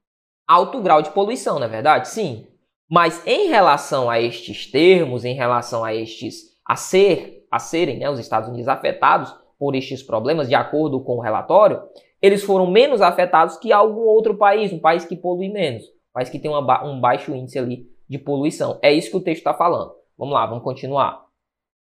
Alto 0.48 0.80
grau 0.82 1.02
de 1.02 1.10
poluição, 1.10 1.58
não 1.58 1.66
é 1.66 1.70
verdade? 1.70 2.10
Sim. 2.10 2.48
Mas 2.88 3.26
em 3.26 3.48
relação 3.48 4.08
a 4.08 4.20
estes 4.22 4.70
termos, 4.70 5.26
em 5.26 5.34
relação 5.34 5.84
a 5.84 5.96
estes 5.96 6.52
a 6.64 6.76
ser, 6.76 7.41
a 7.52 7.60
serem, 7.60 8.00
né, 8.00 8.10
os 8.10 8.20
Estados 8.20 8.50
Unidos 8.50 8.68
afetados 8.68 9.36
por 9.60 9.76
estes 9.76 10.02
problemas, 10.02 10.48
de 10.48 10.56
acordo 10.56 11.04
com 11.04 11.18
o 11.18 11.22
relatório, 11.22 11.84
eles 12.22 12.42
foram 12.42 12.66
menos 12.72 13.02
afetados 13.02 13.58
que 13.58 13.72
algum 13.72 14.02
outro 14.02 14.38
país, 14.38 14.72
um 14.72 14.80
país 14.80 15.06
que 15.06 15.16
polui 15.16 15.50
menos 15.50 15.84
mas 16.14 16.30
que 16.30 16.40
tem 16.40 16.52
uma, 16.52 16.84
um 16.86 17.00
baixo 17.00 17.34
índice 17.34 17.58
ali 17.58 17.90
de 18.08 18.18
poluição. 18.18 18.80
É 18.82 18.92
isso 18.92 19.10
que 19.10 19.18
o 19.18 19.22
texto 19.22 19.40
está 19.40 19.54
falando. 19.54 19.94
Vamos 20.18 20.34
lá, 20.34 20.46
vamos 20.46 20.64
continuar. 20.64 21.26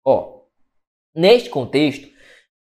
Ó, 0.05 0.43
neste 1.15 1.49
contexto, 1.49 2.07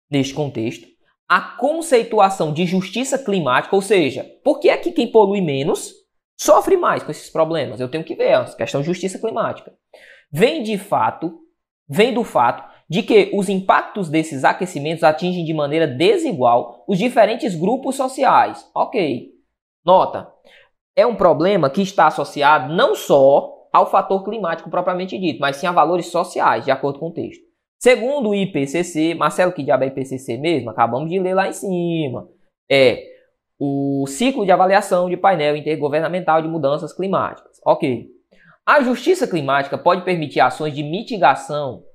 neste 0.10 0.34
contexto, 0.34 0.88
a 1.30 1.42
conceituação 1.42 2.52
de 2.52 2.66
justiça 2.66 3.18
climática, 3.18 3.76
ou 3.76 3.82
seja, 3.82 4.24
por 4.44 4.60
que 4.60 4.70
é 4.70 4.78
que 4.78 4.92
quem 4.92 5.12
polui 5.12 5.42
menos 5.42 5.94
sofre 6.38 6.76
mais 6.76 7.04
com 7.04 7.12
esses 7.12 7.30
problemas? 7.30 7.80
Eu 7.80 7.90
tenho 7.90 8.04
que 8.04 8.16
ver, 8.16 8.34
a 8.34 8.46
questão 8.46 8.82
de 8.82 8.88
justiça 8.88 9.20
climática. 9.20 9.74
Vem 10.32 10.64
de 10.64 10.78
fato, 10.78 11.40
vem 11.88 12.14
do 12.14 12.24
fato 12.24 12.70
de 12.92 13.02
que 13.02 13.32
os 13.34 13.48
impactos 13.48 14.10
desses 14.10 14.44
aquecimentos 14.44 15.02
atingem 15.02 15.46
de 15.46 15.54
maneira 15.54 15.88
desigual 15.88 16.84
os 16.86 16.98
diferentes 16.98 17.56
grupos 17.56 17.96
sociais. 17.96 18.70
Ok. 18.76 19.30
Nota, 19.86 20.28
é 20.94 21.08
um 21.08 21.16
problema 21.16 21.70
que 21.70 21.82
está 21.82 22.08
associado 22.08 22.74
não 22.74 22.94
só 22.94 23.70
ao 23.72 23.90
fator 23.90 24.26
climático 24.26 24.70
propriamente 24.70 25.18
dito, 25.18 25.40
mas 25.40 25.56
sim 25.56 25.68
a 25.68 25.72
valores 25.72 26.08
sociais, 26.08 26.66
de 26.66 26.72
acordo 26.72 27.00
com 27.00 27.08
o 27.08 27.14
texto. 27.14 27.42
Segundo 27.82 28.32
o 28.32 28.36
IPCC, 28.36 29.16
Marcelo, 29.16 29.54
que 29.54 29.64
diabo 29.64 29.86
é 29.86 29.88
IPCC 29.88 30.38
mesmo? 30.38 30.70
Acabamos 30.70 31.10
de 31.10 31.18
ler 31.18 31.34
lá 31.34 31.48
em 31.48 31.54
cima. 31.54 32.28
É 32.70 33.06
o 33.58 34.06
ciclo 34.06 34.44
de 34.44 34.52
avaliação 34.52 35.10
de 35.10 35.16
painel 35.16 35.56
intergovernamental 35.56 36.42
de 36.42 36.50
mudanças 36.50 36.92
climáticas. 36.92 37.58
Ok. 37.66 38.10
A 38.66 38.82
justiça 38.82 39.26
climática 39.26 39.78
pode 39.78 40.04
permitir 40.04 40.42
ações 40.42 40.76
de 40.76 40.84
mitigação 40.84 41.86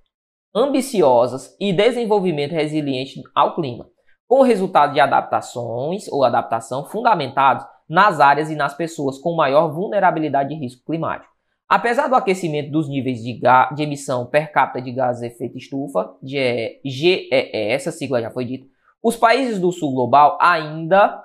ambiciosas 0.57 1.55
e 1.61 1.71
desenvolvimento 1.71 2.53
resiliente 2.53 3.23
ao 3.35 3.55
clima, 3.55 3.87
com 4.27 4.41
resultado 4.41 4.95
de 4.95 5.01
adaptações 5.01 6.09
ou 6.09 6.25
adaptação 6.25 6.87
fundamentados 6.87 7.67
nas 7.87 8.19
áreas 8.19 8.51
e 8.51 8.57
nas 8.57 8.75
pessoas 8.75 9.19
com 9.19 9.37
maior 9.37 9.69
vulnerabilidade 9.69 10.49
de 10.49 10.55
risco 10.55 10.83
climático. 10.87 11.31
Apesar 11.69 12.09
do 12.09 12.15
aquecimento 12.15 12.71
dos 12.71 12.89
níveis 12.89 13.23
de, 13.23 13.39
de 13.75 13.83
emissão 13.83 14.25
per 14.25 14.51
capita 14.51 14.81
de 14.81 14.93
gases 14.93 15.21
de 15.21 15.27
efeito 15.27 15.59
estufa, 15.59 16.15
de 16.23 16.81
GEE, 16.85 17.29
essa 17.53 17.91
sigla 17.93 18.23
já 18.23 18.31
foi 18.31 18.47
dita, 18.47 18.67
os 19.03 19.17
países 19.17 19.61
do 19.61 19.71
sul 19.71 19.93
global 19.93 20.39
ainda, 20.41 21.23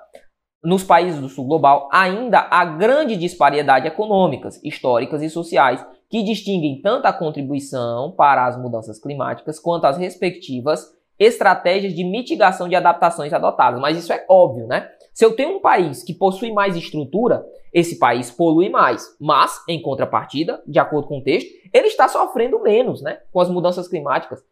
nos 0.62 0.84
países 0.84 1.20
do 1.20 1.28
sul 1.28 1.46
global, 1.46 1.88
ainda 1.90 2.46
há 2.50 2.64
grande 2.64 3.16
disparidade 3.16 3.86
econômicas, 3.86 4.62
históricas 4.62 5.22
e 5.22 5.30
sociais 5.30 5.84
que 6.12 6.22
distinguem 6.22 6.78
tanto 6.82 7.06
a 7.06 7.12
contribuição 7.12 8.12
para 8.12 8.46
as 8.46 8.54
mudanças 8.60 9.00
climáticas 9.00 9.58
quanto 9.58 9.86
as 9.86 9.96
respectivas 9.96 10.92
estratégias 11.18 11.94
de 11.94 12.04
mitigação 12.04 12.68
de 12.68 12.76
adaptações 12.76 13.32
adotadas. 13.32 13.80
Mas 13.80 13.96
isso 13.96 14.12
é 14.12 14.22
óbvio, 14.28 14.66
né? 14.66 14.90
Se 15.14 15.24
eu 15.24 15.34
tenho 15.34 15.56
um 15.56 15.60
país 15.62 16.02
que 16.02 16.12
possui 16.12 16.52
mais 16.52 16.76
estrutura, 16.76 17.42
esse 17.72 17.98
país 17.98 18.30
polui 18.30 18.68
mais. 18.68 19.16
Mas, 19.18 19.64
em 19.66 19.80
contrapartida, 19.80 20.62
de 20.66 20.78
acordo 20.78 21.08
com 21.08 21.20
o 21.20 21.22
texto, 21.22 21.48
ele 21.72 21.86
está 21.86 22.06
sofrendo 22.06 22.60
menos 22.60 23.00
né, 23.00 23.20
com 23.32 23.40
as 23.40 23.48
mudanças 23.48 23.88
climáticas. 23.88 24.44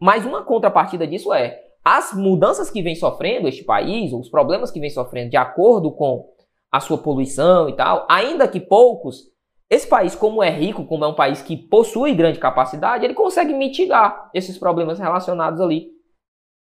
Mas 0.00 0.24
uma 0.24 0.44
contrapartida 0.44 1.08
disso 1.08 1.34
é 1.34 1.60
as 1.84 2.12
mudanças 2.14 2.70
que 2.70 2.82
vem 2.82 2.94
sofrendo 2.94 3.48
este 3.48 3.64
país, 3.64 4.12
ou 4.12 4.20
os 4.20 4.28
problemas 4.28 4.70
que 4.70 4.78
vem 4.78 4.90
sofrendo 4.90 5.30
de 5.30 5.36
acordo 5.36 5.90
com 5.90 6.28
a 6.70 6.78
sua 6.78 6.98
poluição 6.98 7.68
e 7.68 7.74
tal, 7.74 8.06
ainda 8.08 8.46
que 8.46 8.60
poucos, 8.60 9.28
esse 9.70 9.86
país, 9.86 10.16
como 10.16 10.42
é 10.42 10.50
rico, 10.50 10.84
como 10.84 11.04
é 11.04 11.08
um 11.08 11.14
país 11.14 11.40
que 11.40 11.56
possui 11.56 12.12
grande 12.12 12.40
capacidade, 12.40 13.04
ele 13.04 13.14
consegue 13.14 13.54
mitigar 13.54 14.28
esses 14.34 14.58
problemas 14.58 14.98
relacionados 14.98 15.60
ali 15.60 15.92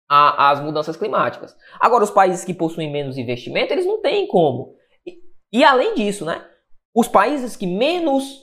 às 0.07 0.61
mudanças 0.61 0.97
climáticas. 0.97 1.57
Agora, 1.79 2.05
os 2.05 2.11
países 2.11 2.45
que 2.45 2.53
possuem 2.53 2.93
menos 2.93 3.17
investimento, 3.17 3.73
eles 3.73 3.87
não 3.87 4.03
têm 4.03 4.27
como. 4.27 4.75
E, 5.07 5.19
e 5.51 5.65
além 5.65 5.95
disso, 5.95 6.27
né, 6.27 6.45
os 6.95 7.09
países 7.09 7.57
que 7.57 7.67
menos 7.67 8.43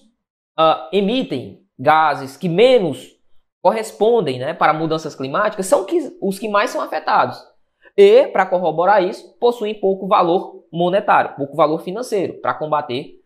uh, 0.58 0.90
emitem 0.92 1.62
gases, 1.78 2.36
que 2.36 2.50
menos 2.50 3.16
correspondem 3.62 4.40
né, 4.40 4.54
para 4.56 4.74
mudanças 4.74 5.14
climáticas, 5.14 5.68
são 5.68 5.86
que, 5.86 6.18
os 6.20 6.40
que 6.40 6.50
mais 6.50 6.72
são 6.72 6.82
afetados. 6.82 7.38
E, 7.96 8.28
para 8.28 8.46
corroborar 8.46 9.04
isso, 9.04 9.38
possuem 9.40 9.76
pouco 9.76 10.08
valor 10.08 10.66
monetário, 10.72 11.36
pouco 11.36 11.56
valor 11.56 11.82
financeiro 11.82 12.42
para 12.42 12.54
combater 12.56 13.18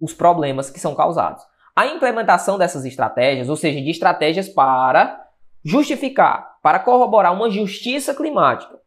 os 0.00 0.14
problemas 0.14 0.70
que 0.70 0.80
são 0.80 0.94
causados. 0.94 1.42
A 1.76 1.86
implementação 1.86 2.58
dessas 2.58 2.84
estratégias, 2.84 3.48
ou 3.48 3.56
seja, 3.56 3.80
de 3.80 3.90
estratégias 3.90 4.48
para 4.48 5.20
Justificar 5.62 6.58
para 6.62 6.78
corroborar 6.78 7.34
uma 7.34 7.50
justiça 7.50 8.14
climática 8.14 8.78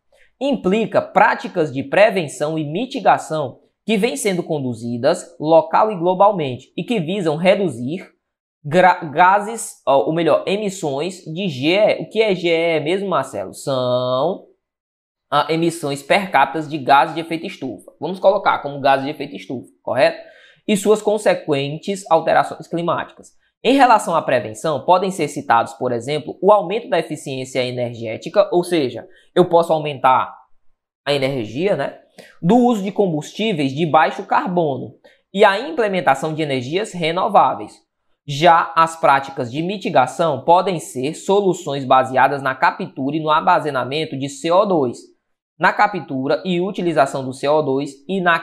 implica 0.41 1.01
práticas 1.01 1.72
de 1.72 1.84
prevenção 1.84 2.57
e 2.57 2.64
mitigação 2.64 3.59
que 3.86 3.95
vêm 3.95 4.18
sendo 4.18 4.41
conduzidas 4.41 5.36
local 5.39 5.91
e 5.91 5.95
globalmente 5.95 6.74
e 6.76 6.84
que 6.84 6.99
visam 6.99 7.36
reduzir 7.36 8.11
gases, 8.66 9.82
ou 9.86 10.14
melhor, 10.14 10.43
emissões 10.47 11.18
de 11.26 11.47
GE. 11.47 12.01
O 12.01 12.09
que 12.09 12.22
é 12.22 12.34
GE 12.34 12.80
mesmo, 12.84 13.09
Marcelo? 13.09 13.53
São 13.53 14.47
ah, 15.30 15.45
emissões 15.49 16.01
per 16.01 16.32
capita 16.32 16.61
de 16.68 16.78
gases 16.78 17.14
de 17.14 17.22
efeito 17.22 17.45
estufa. 17.45 17.91
Vamos 17.99 18.20
colocar 18.20 18.59
como 18.59 18.80
gases 18.80 19.05
de 19.05 19.11
efeito 19.11 19.36
estufa, 19.36 19.70
correto? 19.84 20.33
E 20.68 20.78
suas 20.78 21.01
consequentes 21.01 22.09
alterações 22.09 22.68
climáticas. 22.68 23.32
Em 23.64 23.76
relação 23.76 24.16
à 24.16 24.22
prevenção, 24.22 24.84
podem 24.84 25.09
ser 25.09 25.30
citados, 25.30 25.74
por 25.74 25.91
exemplo, 25.91 26.38
o 26.41 26.51
aumento 26.51 26.89
da 26.89 26.99
eficiência 26.99 27.64
energética, 27.64 28.49
ou 28.51 28.64
seja, 28.64 29.07
eu 29.34 29.47
posso 29.47 29.72
aumentar 29.72 30.36
a 31.05 31.14
energia, 31.14 31.76
né, 31.76 31.99
do 32.41 32.57
uso 32.57 32.84
de 32.84 32.91
combustíveis 32.91 33.74
de 33.74 33.86
baixo 33.86 34.24
carbono 34.26 34.95
e 35.34 35.43
a 35.43 35.59
implementação 35.59 36.34
de 36.34 36.41
energias 36.41 36.91
renováveis. 36.91 37.74
Já 38.26 38.72
as 38.76 38.95
práticas 38.95 39.51
de 39.51 39.61
mitigação 39.61 40.43
podem 40.45 40.80
ser 40.80 41.14
soluções 41.14 41.84
baseadas 41.84 42.41
na 42.41 42.55
captura 42.55 43.16
e 43.16 43.22
no 43.22 43.30
armazenamento 43.30 44.18
de 44.18 44.28
CO2, 44.28 44.95
na 45.59 45.74
captura 45.74 46.41
e 46.45 46.61
utilização 46.61 47.24
do 47.24 47.32
CO2 47.32 47.89
e 48.07 48.22
na 48.22 48.39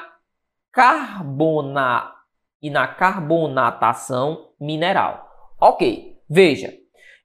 carbona 0.73 2.13
e 2.63 2.71
na 2.71 2.87
carbonatação 2.87 4.51
mineral. 4.61 5.29
Ok, 5.61 6.17
veja, 6.29 6.73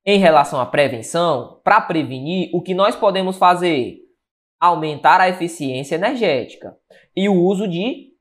em 0.06 0.20
relação 0.20 0.60
à 0.60 0.66
prevenção, 0.66 1.60
para 1.64 1.82
prevenir, 1.82 2.50
o 2.54 2.62
que 2.62 2.74
nós 2.74 2.96
podemos 2.96 3.38
fazer? 3.38 3.98
Aumentar 4.60 5.20
a 5.20 5.30
eficiência 5.30 5.96
energética 5.96 6.76
e 7.16 7.28
o 7.28 7.34
uso 7.34 7.68
de 7.68 8.14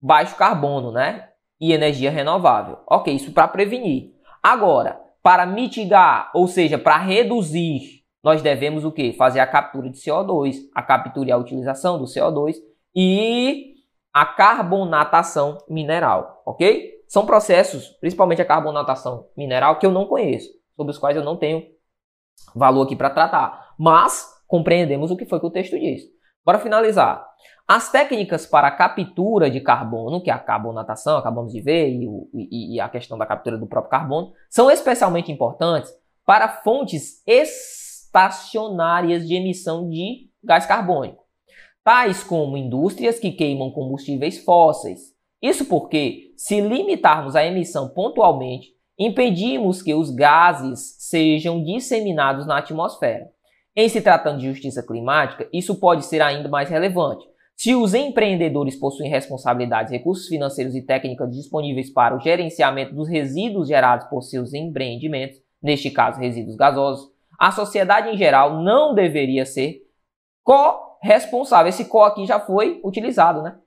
baixo 0.00 0.36
carbono, 0.36 0.92
né? 0.92 1.30
E 1.60 1.72
energia 1.72 2.10
renovável. 2.10 2.78
Ok, 2.88 3.14
isso 3.14 3.32
para 3.32 3.48
prevenir. 3.48 4.12
Agora, 4.42 5.00
para 5.22 5.44
mitigar, 5.44 6.30
ou 6.34 6.46
seja, 6.46 6.78
para 6.78 6.98
reduzir, 6.98 8.04
nós 8.22 8.42
devemos 8.42 8.84
o 8.84 8.92
que? 8.92 9.12
Fazer 9.12 9.40
a 9.40 9.46
captura 9.46 9.90
de 9.90 9.98
CO2, 9.98 10.56
a 10.74 10.82
captura 10.82 11.28
e 11.28 11.32
a 11.32 11.36
utilização 11.36 11.98
do 11.98 12.04
CO2 12.04 12.56
e 12.94 13.75
a 14.16 14.24
carbonatação 14.24 15.58
mineral, 15.68 16.40
ok? 16.46 16.90
São 17.06 17.26
processos, 17.26 17.88
principalmente 18.00 18.40
a 18.40 18.46
carbonatação 18.46 19.28
mineral, 19.36 19.78
que 19.78 19.84
eu 19.84 19.92
não 19.92 20.06
conheço, 20.06 20.48
sobre 20.74 20.90
os 20.90 20.96
quais 20.96 21.14
eu 21.14 21.22
não 21.22 21.36
tenho 21.36 21.62
valor 22.54 22.84
aqui 22.84 22.96
para 22.96 23.10
tratar, 23.10 23.74
mas 23.78 24.26
compreendemos 24.46 25.10
o 25.10 25.18
que 25.18 25.26
foi 25.26 25.38
que 25.38 25.44
o 25.44 25.50
texto 25.50 25.78
diz. 25.78 26.04
Para 26.42 26.58
finalizar, 26.58 27.28
as 27.68 27.92
técnicas 27.92 28.46
para 28.46 28.68
a 28.68 28.70
captura 28.70 29.50
de 29.50 29.60
carbono, 29.60 30.22
que 30.22 30.30
é 30.30 30.32
a 30.32 30.38
carbonatação, 30.38 31.18
acabamos 31.18 31.52
de 31.52 31.60
ver, 31.60 31.90
e, 31.90 32.08
o, 32.08 32.30
e, 32.32 32.76
e 32.76 32.80
a 32.80 32.88
questão 32.88 33.18
da 33.18 33.26
captura 33.26 33.58
do 33.58 33.66
próprio 33.66 33.90
carbono, 33.90 34.32
são 34.48 34.70
especialmente 34.70 35.30
importantes 35.30 35.92
para 36.24 36.48
fontes 36.48 37.22
estacionárias 37.26 39.28
de 39.28 39.34
emissão 39.34 39.90
de 39.90 40.30
gás 40.42 40.64
carbônico 40.64 41.25
tais 41.86 42.24
como 42.24 42.56
indústrias 42.56 43.20
que 43.20 43.30
queimam 43.30 43.70
combustíveis 43.70 44.42
fósseis. 44.44 45.14
Isso 45.40 45.66
porque, 45.66 46.32
se 46.36 46.60
limitarmos 46.60 47.36
a 47.36 47.46
emissão 47.46 47.88
pontualmente, 47.90 48.70
impedimos 48.98 49.82
que 49.82 49.94
os 49.94 50.10
gases 50.10 50.96
sejam 50.98 51.62
disseminados 51.62 52.44
na 52.44 52.58
atmosfera. 52.58 53.30
Em 53.76 53.88
se 53.88 54.00
tratando 54.00 54.40
de 54.40 54.48
justiça 54.48 54.82
climática, 54.82 55.48
isso 55.52 55.76
pode 55.76 56.04
ser 56.04 56.20
ainda 56.20 56.48
mais 56.48 56.68
relevante. 56.68 57.24
Se 57.56 57.72
os 57.72 57.94
empreendedores 57.94 58.74
possuem 58.74 59.08
responsabilidades, 59.08 59.92
recursos 59.92 60.26
financeiros 60.26 60.74
e 60.74 60.82
técnicas 60.82 61.30
disponíveis 61.30 61.88
para 61.88 62.16
o 62.16 62.20
gerenciamento 62.20 62.96
dos 62.96 63.08
resíduos 63.08 63.68
gerados 63.68 64.08
por 64.08 64.22
seus 64.22 64.52
empreendimentos, 64.52 65.38
neste 65.62 65.92
caso 65.92 66.18
resíduos 66.18 66.56
gasosos, 66.56 67.08
a 67.38 67.52
sociedade 67.52 68.08
em 68.08 68.16
geral 68.16 68.60
não 68.60 68.92
deveria 68.92 69.46
ser 69.46 69.82
co 70.42 70.85
responsável. 71.06 71.68
Esse 71.68 71.86
co 71.86 72.02
aqui 72.02 72.26
já 72.26 72.40
foi 72.40 72.80
utilizado, 72.84 73.42
né? 73.42 73.58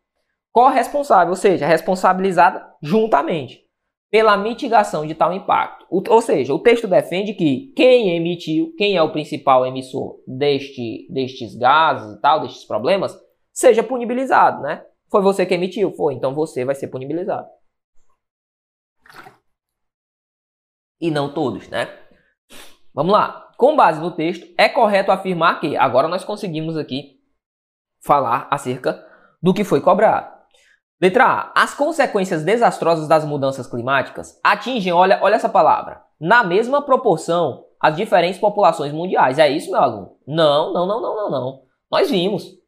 Corresponsável, 0.52 1.30
ou 1.30 1.36
seja, 1.36 1.66
responsabilizada 1.66 2.66
juntamente 2.82 3.62
pela 4.12 4.36
mitigação 4.36 5.06
de 5.06 5.14
tal 5.14 5.32
impacto. 5.32 5.86
Ou 5.90 6.22
seja, 6.22 6.54
o 6.54 6.60
texto 6.60 6.88
defende 6.88 7.34
que 7.34 7.72
quem 7.76 8.16
emitiu, 8.16 8.74
quem 8.78 8.98
é 8.98 9.02
o 9.02 9.12
principal 9.12 9.66
emissor 9.66 10.18
deste, 10.28 11.08
destes 11.12 11.56
gases 11.56 12.16
e 12.16 12.22
tal, 12.22 12.42
destes 12.42 12.66
problemas, 12.66 13.16
seja 13.54 13.84
punibilizado, 13.84 14.62
né? 14.62 14.84
Foi 15.12 15.22
você 15.22 15.46
que 15.46 15.54
emitiu? 15.54 15.92
Foi, 15.94 16.14
então 16.14 16.34
você 16.34 16.66
vai 16.66 16.76
ser 16.76 16.88
punibilizado. 16.88 17.48
e 21.00 21.10
não 21.10 21.34
todos, 21.34 21.70
né? 21.70 21.88
Vamos 22.94 23.14
lá. 23.14 23.48
Com 23.58 23.76
base 23.76 24.00
no 24.00 24.12
texto, 24.12 24.48
é 24.58 24.70
correto 24.70 25.12
afirmar 25.12 25.60
que 25.60 25.76
agora 25.78 26.08
nós 26.08 26.24
conseguimos 26.24 26.78
aqui 26.78 27.19
falar 28.02 28.48
acerca 28.50 29.04
do 29.42 29.54
que 29.54 29.64
foi 29.64 29.82
cobrado. 29.82 30.40
Letra 31.02 31.26
A. 31.26 31.52
As 31.56 31.74
consequências 31.74 32.44
desastrosas 32.44 33.08
das 33.08 33.24
mudanças 33.24 33.68
climáticas 33.68 34.40
atingem, 34.44 34.92
olha, 34.92 35.20
olha 35.22 35.36
essa 35.36 35.48
palavra, 35.48 36.02
na 36.20 36.44
mesma 36.44 36.82
proporção 36.82 37.66
as 37.80 37.96
diferentes 37.96 38.40
populações 38.40 38.92
mundiais. 38.92 39.40
É 39.40 39.50
isso, 39.50 39.72
meu 39.72 39.80
aluno? 39.80 40.18
Não, 40.28 40.74
não, 40.74 40.86
não, 40.86 41.02
não, 41.02 41.16
não, 41.16 41.32
não. 41.32 41.62
Nós 41.90 42.12
vimos. 42.12 42.60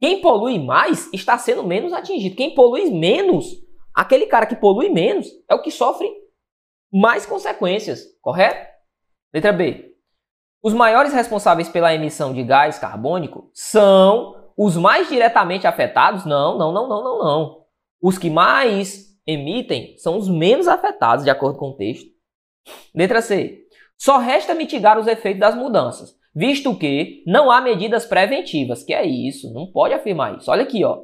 Quem 0.00 0.20
polui 0.20 0.58
mais 0.58 1.12
está 1.12 1.36
sendo 1.36 1.62
menos 1.62 1.92
atingido. 1.92 2.34
Quem 2.34 2.54
polui 2.54 2.90
menos, 2.90 3.46
aquele 3.94 4.26
cara 4.26 4.46
que 4.46 4.56
polui 4.56 4.88
menos, 4.88 5.28
é 5.48 5.54
o 5.54 5.60
que 5.60 5.70
sofre 5.70 6.10
mais 6.90 7.26
consequências, 7.26 8.04
correto? 8.20 8.66
Letra 9.32 9.52
B. 9.52 9.94
Os 10.62 10.72
maiores 10.72 11.12
responsáveis 11.12 11.68
pela 11.68 11.94
emissão 11.94 12.32
de 12.32 12.42
gás 12.42 12.78
carbônico 12.78 13.50
são 13.52 14.41
os 14.64 14.76
mais 14.76 15.08
diretamente 15.08 15.66
afetados? 15.66 16.24
Não, 16.24 16.56
não, 16.56 16.72
não, 16.72 16.88
não, 16.88 17.02
não, 17.02 17.18
não. 17.18 17.64
Os 18.00 18.16
que 18.16 18.30
mais 18.30 19.16
emitem 19.26 19.96
são 19.98 20.16
os 20.16 20.28
menos 20.28 20.68
afetados, 20.68 21.24
de 21.24 21.30
acordo 21.30 21.58
com 21.58 21.70
o 21.70 21.76
texto. 21.76 22.08
Letra 22.94 23.20
C. 23.20 23.66
Só 23.98 24.18
resta 24.18 24.54
mitigar 24.54 24.98
os 24.98 25.06
efeitos 25.06 25.40
das 25.40 25.54
mudanças, 25.54 26.16
visto 26.34 26.76
que 26.76 27.22
não 27.26 27.50
há 27.50 27.60
medidas 27.60 28.04
preventivas. 28.04 28.82
Que 28.82 28.94
é 28.94 29.04
isso? 29.04 29.52
Não 29.52 29.70
pode 29.70 29.94
afirmar 29.94 30.38
isso. 30.38 30.50
Olha 30.50 30.62
aqui, 30.62 30.84
ó. 30.84 31.00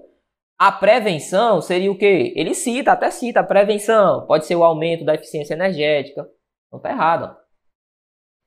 A 0.59 0.73
prevenção 0.73 1.61
seria 1.61 1.91
o 1.91 1.99
quê? 1.99 2.33
Ele 2.37 2.55
cita, 2.55 2.93
até 2.93 3.11
cita 3.11 3.41
a 3.41 3.45
prevenção. 3.45 4.27
Pode 4.27 4.47
ser 4.47 4.57
o 4.57 4.65
aumento 4.65 5.05
da 5.05 5.15
eficiência 5.15 5.55
energética. 5.55 6.29
Não 6.73 6.79
está 6.79 6.91
errado. 6.91 7.37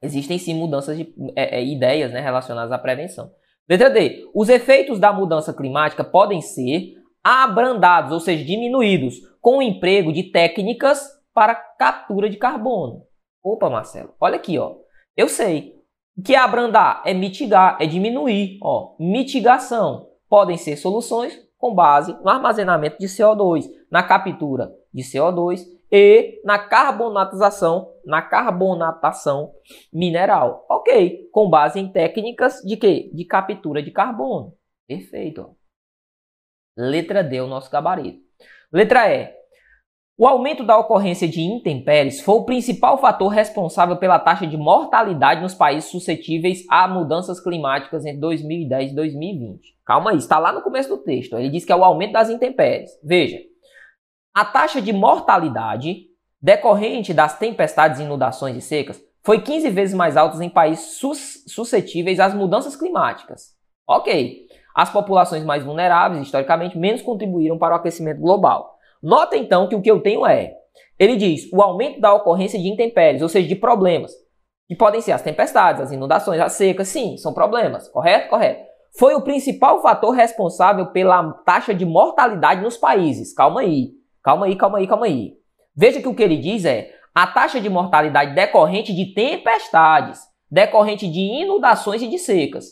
Existem 0.01 0.38
sim 0.38 0.53
mudanças 0.53 0.97
de 0.97 1.14
é, 1.36 1.59
é, 1.59 1.64
ideias 1.64 2.12
né, 2.12 2.20
relacionadas 2.20 2.72
à 2.72 2.78
prevenção. 2.78 3.32
Letra 3.72 3.89
D. 3.89 4.30
Os 4.36 4.49
efeitos 4.49 4.99
da 4.99 5.13
mudança 5.13 5.53
climática 5.53 6.03
podem 6.03 6.41
ser 6.41 6.93
abrandados, 7.24 8.11
ou 8.11 8.19
seja, 8.19 8.43
diminuídos, 8.43 9.15
com 9.39 9.59
o 9.59 9.61
emprego 9.61 10.11
de 10.11 10.24
técnicas 10.24 11.07
para 11.34 11.55
captura 11.55 12.30
de 12.30 12.36
carbono. 12.36 13.03
Opa, 13.41 13.69
Marcelo, 13.69 14.13
olha 14.19 14.36
aqui, 14.36 14.59
ó. 14.59 14.76
Eu 15.15 15.30
sei. 15.30 15.74
O 16.17 16.22
que 16.22 16.36
é 16.36 16.38
abrandar? 16.38 17.01
É 17.05 17.13
mitigar, 17.13 17.78
é 17.80 17.86
diminuir. 17.86 18.59
Ó, 18.61 18.97
mitigação. 18.99 20.09
Podem 20.28 20.57
ser 20.57 20.76
soluções 20.76 21.39
com 21.57 21.74
base 21.74 22.11
no 22.22 22.30
armazenamento 22.30 22.97
de 22.99 23.07
CO2, 23.07 23.69
na 23.89 24.03
captura 24.03 24.69
de 24.93 25.01
CO2 25.01 25.61
e 25.91 26.41
na 26.45 26.57
carbonatização, 26.57 27.91
na 28.05 28.21
carbonatação 28.21 29.51
mineral. 29.91 30.65
Ok, 30.69 31.29
com 31.31 31.49
base 31.49 31.79
em 31.79 31.91
técnicas 31.91 32.61
de 32.61 32.77
quê? 32.77 33.11
De 33.13 33.25
captura 33.25 33.83
de 33.83 33.91
carbono. 33.91 34.53
Perfeito. 34.87 35.55
Letra 36.77 37.23
D, 37.23 37.41
o 37.41 37.47
nosso 37.47 37.69
gabarito. 37.69 38.21
Letra 38.71 39.13
E. 39.13 39.41
O 40.17 40.27
aumento 40.27 40.63
da 40.63 40.77
ocorrência 40.77 41.27
de 41.27 41.41
intempéries 41.41 42.21
foi 42.21 42.35
o 42.35 42.45
principal 42.45 42.97
fator 42.99 43.27
responsável 43.27 43.97
pela 43.97 44.19
taxa 44.19 44.45
de 44.45 44.55
mortalidade 44.55 45.41
nos 45.41 45.55
países 45.55 45.89
suscetíveis 45.89 46.63
a 46.69 46.87
mudanças 46.87 47.39
climáticas 47.39 48.05
entre 48.05 48.19
2010 48.19 48.91
e 48.91 48.95
2020. 48.95 49.77
Calma 49.83 50.11
aí, 50.11 50.17
está 50.17 50.37
lá 50.37 50.53
no 50.53 50.61
começo 50.61 50.89
do 50.89 50.99
texto. 50.99 51.37
Ele 51.37 51.49
diz 51.49 51.65
que 51.65 51.71
é 51.71 51.75
o 51.75 51.83
aumento 51.83 52.13
das 52.13 52.29
intempéries. 52.29 52.91
Veja, 53.03 53.39
a 54.34 54.45
taxa 54.45 54.82
de 54.82 54.93
mortalidade 54.93 56.07
decorrente 56.41 57.13
das 57.13 57.38
tempestades, 57.38 57.99
inundações 57.99 58.55
e 58.55 58.61
secas 58.61 59.01
foi 59.23 59.41
15 59.41 59.69
vezes 59.69 59.93
mais 59.93 60.17
alta 60.17 60.43
em 60.43 60.49
países 60.49 60.97
sus 60.97 61.43
suscetíveis 61.47 62.19
às 62.19 62.34
mudanças 62.34 62.75
climáticas. 62.75 63.53
Ok, 63.88 64.47
as 64.73 64.89
populações 64.89 65.43
mais 65.43 65.63
vulneráveis, 65.63 66.23
historicamente, 66.23 66.77
menos 66.77 67.01
contribuíram 67.01 67.57
para 67.57 67.75
o 67.75 67.77
aquecimento 67.77 68.19
global. 68.19 68.77
Nota 69.03 69.38
então 69.38 69.67
que 69.67 69.75
o 69.75 69.82
que 69.82 69.91
eu 69.91 70.01
tenho 70.01 70.25
é, 70.25 70.53
ele 70.97 71.15
diz, 71.15 71.51
o 71.51 71.61
aumento 71.61 71.99
da 71.99 72.13
ocorrência 72.13 72.59
de 72.59 72.67
intempéries, 72.67 73.21
ou 73.21 73.29
seja, 73.29 73.47
de 73.47 73.55
problemas, 73.55 74.11
que 74.67 74.75
podem 74.75 75.01
ser 75.01 75.11
as 75.11 75.21
tempestades, 75.21 75.82
as 75.82 75.91
inundações, 75.91 76.39
as 76.39 76.53
secas, 76.53 76.88
sim, 76.88 77.17
são 77.17 77.34
problemas, 77.34 77.89
correto? 77.89 78.29
Correto. 78.29 78.65
Foi 78.97 79.13
o 79.13 79.21
principal 79.21 79.82
fator 79.82 80.11
responsável 80.11 80.88
pela 80.88 81.32
taxa 81.45 81.73
de 81.73 81.86
mortalidade 81.86 82.61
nos 82.61 82.77
países. 82.77 83.34
Calma 83.34 83.61
aí, 83.61 83.91
calma 84.24 84.45
aí, 84.45 84.55
calma 84.55 84.78
aí, 84.78 84.88
calma 84.88 85.05
aí. 85.05 85.34
Veja 85.76 86.01
que 86.01 86.07
o 86.07 86.15
que 86.15 86.24
ele 86.24 86.38
diz 86.38 86.65
é 86.65 86.93
a 87.13 87.28
taxa 87.28 87.59
de 87.59 87.69
mortalidade 87.69 88.34
decorrente 88.34 88.93
de 88.93 89.13
tempestades, 89.13 90.22
decorrente 90.49 91.07
de 91.07 91.19
inundações 91.19 92.01
e 92.01 92.07
de 92.07 92.17
secas. 92.17 92.65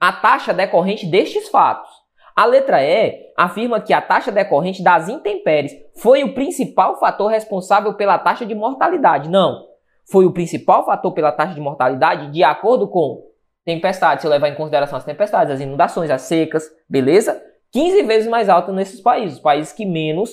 A 0.00 0.12
taxa 0.12 0.52
decorrente 0.52 1.06
destes 1.06 1.48
fatos. 1.48 1.90
A 2.36 2.44
letra 2.46 2.82
E 2.82 3.32
afirma 3.36 3.80
que 3.80 3.92
a 3.92 4.02
taxa 4.02 4.32
decorrente 4.32 4.82
das 4.82 5.08
intempéries 5.08 5.72
foi 5.96 6.24
o 6.24 6.34
principal 6.34 6.98
fator 6.98 7.30
responsável 7.30 7.94
pela 7.94 8.18
taxa 8.18 8.44
de 8.44 8.54
mortalidade. 8.54 9.28
Não. 9.28 9.64
Foi 10.10 10.26
o 10.26 10.32
principal 10.32 10.84
fator 10.84 11.12
pela 11.12 11.30
taxa 11.30 11.54
de 11.54 11.60
mortalidade 11.60 12.32
de 12.32 12.42
acordo 12.42 12.88
com 12.88 13.22
tempestades, 13.64 14.22
se 14.22 14.26
eu 14.26 14.30
levar 14.30 14.48
em 14.48 14.54
consideração 14.54 14.98
as 14.98 15.04
tempestades, 15.04 15.54
as 15.54 15.60
inundações, 15.60 16.10
as 16.10 16.22
secas, 16.22 16.68
beleza? 16.88 17.40
15 17.72 18.02
vezes 18.02 18.28
mais 18.28 18.48
alta 18.48 18.72
nesses 18.72 19.00
países, 19.00 19.38
países 19.38 19.72
que 19.72 19.86
menos 19.86 20.30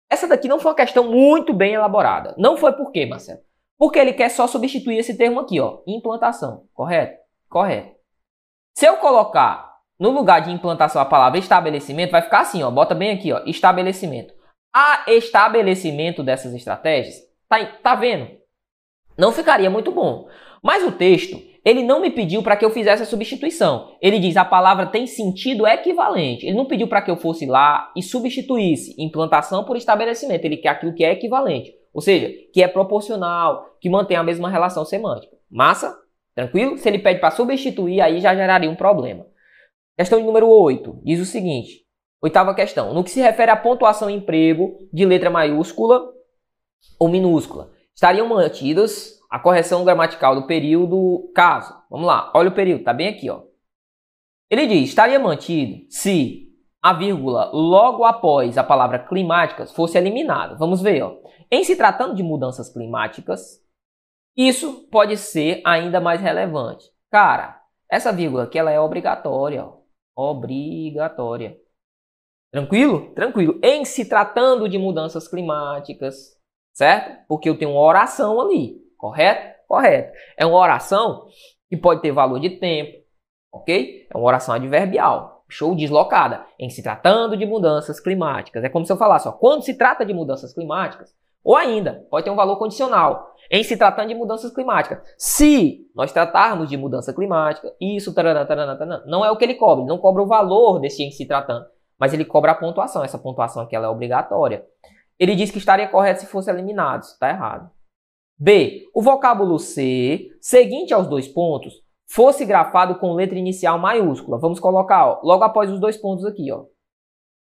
essa 0.09 0.25
daqui 0.25 0.47
não 0.47 0.57
foi 0.57 0.71
uma 0.71 0.77
questão 0.77 1.03
muito 1.03 1.53
bem 1.53 1.73
elaborada. 1.73 2.33
Não 2.37 2.55
foi 2.55 2.71
por 2.71 2.93
quê, 2.93 3.05
Marcelo? 3.05 3.41
Porque 3.77 3.99
ele 3.99 4.13
quer 4.13 4.29
só 4.29 4.47
substituir 4.47 4.99
esse 4.99 5.17
termo 5.17 5.37
aqui, 5.37 5.59
ó, 5.59 5.79
implantação. 5.85 6.63
Correto? 6.73 7.19
Correto. 7.49 7.93
Se 8.73 8.85
eu 8.85 8.95
colocar 8.95 9.69
no 9.99 10.11
lugar 10.11 10.39
de 10.39 10.49
implantação 10.49 11.01
a 11.01 11.05
palavra 11.05 11.39
estabelecimento, 11.39 12.11
vai 12.11 12.21
ficar 12.21 12.39
assim, 12.39 12.63
ó, 12.63 12.71
bota 12.71 12.95
bem 12.95 13.11
aqui, 13.11 13.33
ó, 13.33 13.41
estabelecimento. 13.45 14.39
A 14.73 15.03
estabelecimento 15.07 16.23
dessas 16.23 16.53
estratégias, 16.53 17.15
tá, 17.49 17.65
tá 17.65 17.95
vendo? 17.95 18.29
Não 19.17 19.31
ficaria 19.31 19.69
muito 19.69 19.91
bom. 19.91 20.27
Mas 20.63 20.83
o 20.85 20.91
texto, 20.91 21.41
ele 21.63 21.83
não 21.83 21.99
me 21.99 22.09
pediu 22.09 22.41
para 22.41 22.55
que 22.55 22.63
eu 22.63 22.71
fizesse 22.71 23.03
a 23.03 23.05
substituição. 23.05 23.95
Ele 24.01 24.17
diz 24.17 24.37
a 24.37 24.45
palavra 24.45 24.87
tem 24.87 25.05
sentido 25.05 25.67
equivalente. 25.67 26.45
Ele 26.45 26.55
não 26.55 26.65
pediu 26.65 26.87
para 26.87 27.01
que 27.01 27.11
eu 27.11 27.17
fosse 27.17 27.45
lá 27.45 27.91
e 27.95 28.01
substituísse 28.01 28.95
implantação 28.97 29.63
por 29.63 29.75
estabelecimento. 29.75 30.45
Ele 30.45 30.57
quer 30.57 30.69
aquilo 30.69 30.93
que 30.93 31.03
é 31.03 31.11
equivalente. 31.11 31.73
Ou 31.93 32.01
seja, 32.01 32.31
que 32.53 32.63
é 32.63 32.67
proporcional, 32.67 33.75
que 33.79 33.89
mantém 33.89 34.17
a 34.17 34.23
mesma 34.23 34.49
relação 34.49 34.85
semântica. 34.85 35.35
Massa? 35.49 35.95
Tranquilo? 36.33 36.77
Se 36.77 36.87
ele 36.87 36.99
pede 36.99 37.19
para 37.19 37.31
substituir, 37.31 38.01
aí 38.01 38.21
já 38.21 38.33
geraria 38.33 38.69
um 38.69 38.75
problema. 38.75 39.25
Questão 39.97 40.23
número 40.23 40.47
8 40.47 41.01
diz 41.03 41.19
o 41.19 41.25
seguinte: 41.25 41.85
oitava 42.21 42.53
questão. 42.53 42.93
No 42.93 43.03
que 43.03 43.09
se 43.09 43.19
refere 43.19 43.51
à 43.51 43.55
pontuação 43.55 44.09
emprego 44.09 44.77
de 44.93 45.05
letra 45.05 45.29
maiúscula 45.29 46.13
ou 46.99 47.09
minúscula, 47.09 47.71
estariam 47.93 48.27
mantidas 48.27 49.19
a 49.29 49.39
correção 49.39 49.83
gramatical 49.83 50.35
do 50.35 50.45
período 50.45 51.31
caso. 51.33 51.73
Vamos 51.89 52.05
lá, 52.05 52.31
olha 52.35 52.49
o 52.49 52.55
período, 52.55 52.83
tá 52.83 52.93
bem 52.93 53.07
aqui, 53.07 53.29
ó. 53.29 53.43
Ele 54.49 54.67
diz: 54.67 54.89
estaria 54.89 55.19
mantido 55.19 55.85
se 55.89 56.49
a 56.81 56.93
vírgula 56.93 57.49
logo 57.53 58.03
após 58.03 58.57
a 58.57 58.63
palavra 58.63 58.99
climáticas 58.99 59.71
fosse 59.71 59.97
eliminada. 59.97 60.55
Vamos 60.55 60.81
ver, 60.81 61.01
ó. 61.03 61.15
Em 61.49 61.63
se 61.63 61.75
tratando 61.75 62.15
de 62.15 62.23
mudanças 62.23 62.69
climáticas, 62.69 63.61
isso 64.35 64.87
pode 64.89 65.17
ser 65.17 65.61
ainda 65.65 65.99
mais 65.99 66.19
relevante. 66.21 66.85
Cara, 67.09 67.61
essa 67.89 68.11
vírgula 68.11 68.43
aqui 68.43 68.57
ela 68.57 68.71
é 68.71 68.79
obrigatória, 68.79 69.65
ó. 69.65 69.81
Obrigatória. 70.15 71.57
Tranquilo? 72.51 73.13
Tranquilo. 73.13 73.59
Em 73.63 73.85
se 73.85 74.07
tratando 74.07 74.67
de 74.67 74.77
mudanças 74.77 75.27
climáticas, 75.27 76.37
certo? 76.73 77.25
Porque 77.27 77.49
eu 77.49 77.57
tenho 77.57 77.71
uma 77.71 77.81
oração 77.81 78.41
ali, 78.41 78.77
correto? 78.97 79.61
Correto. 79.67 80.11
É 80.37 80.45
uma 80.45 80.57
oração 80.57 81.27
que 81.69 81.77
pode 81.77 82.01
ter 82.01 82.11
valor 82.11 82.39
de 82.39 82.49
tempo, 82.49 83.05
ok? 83.53 84.05
É 84.13 84.17
uma 84.17 84.27
oração 84.27 84.53
adverbial, 84.53 85.45
show 85.47 85.73
deslocada, 85.73 86.45
em 86.59 86.69
se 86.69 86.83
tratando 86.83 87.37
de 87.37 87.45
mudanças 87.45 88.01
climáticas. 88.01 88.63
É 88.65 88.69
como 88.69 88.85
se 88.85 88.91
eu 88.91 88.97
falasse, 88.97 89.29
ó, 89.29 89.31
quando 89.31 89.63
se 89.63 89.77
trata 89.77 90.05
de 90.05 90.13
mudanças 90.13 90.53
climáticas, 90.53 91.15
ou 91.43 91.55
ainda, 91.55 92.05
pode 92.11 92.25
ter 92.25 92.29
um 92.29 92.35
valor 92.35 92.57
condicional, 92.57 93.33
em 93.49 93.63
se 93.63 93.77
tratando 93.77 94.09
de 94.09 94.15
mudanças 94.15 94.53
climáticas. 94.53 95.01
Se 95.17 95.89
nós 95.95 96.11
tratarmos 96.11 96.69
de 96.69 96.77
mudança 96.77 97.13
climática, 97.13 97.73
isso 97.79 98.13
taranã, 98.13 98.45
taranã, 98.45 98.77
taranã, 98.77 99.03
não 99.05 99.25
é 99.25 99.31
o 99.31 99.37
que 99.37 99.45
ele 99.45 99.55
cobra, 99.55 99.85
não 99.85 99.97
cobra 99.97 100.21
o 100.21 100.27
valor 100.27 100.79
desse 100.79 101.01
em 101.01 101.11
se 101.11 101.25
tratando, 101.25 101.65
mas 102.01 102.15
ele 102.15 102.25
cobra 102.25 102.53
a 102.53 102.55
pontuação. 102.55 103.03
Essa 103.03 103.19
pontuação 103.19 103.61
aqui 103.61 103.75
ela 103.75 103.85
é 103.85 103.89
obrigatória. 103.89 104.65
Ele 105.19 105.35
diz 105.35 105.51
que 105.51 105.59
estaria 105.59 105.87
correto 105.87 106.21
se 106.21 106.25
fosse 106.25 106.49
eliminado, 106.49 107.03
está 107.03 107.29
errado. 107.29 107.69
B. 108.39 108.89
O 108.91 109.03
vocábulo 109.03 109.59
C, 109.59 110.31
seguinte 110.41 110.95
aos 110.95 111.07
dois 111.07 111.27
pontos, 111.27 111.75
fosse 112.09 112.43
grafado 112.43 112.95
com 112.95 113.13
letra 113.13 113.37
inicial 113.37 113.77
maiúscula. 113.77 114.39
Vamos 114.39 114.59
colocar 114.59 115.05
ó, 115.05 115.19
logo 115.21 115.43
após 115.43 115.69
os 115.69 115.79
dois 115.79 115.95
pontos 115.95 116.25
aqui. 116.25 116.51
Ó. 116.51 116.65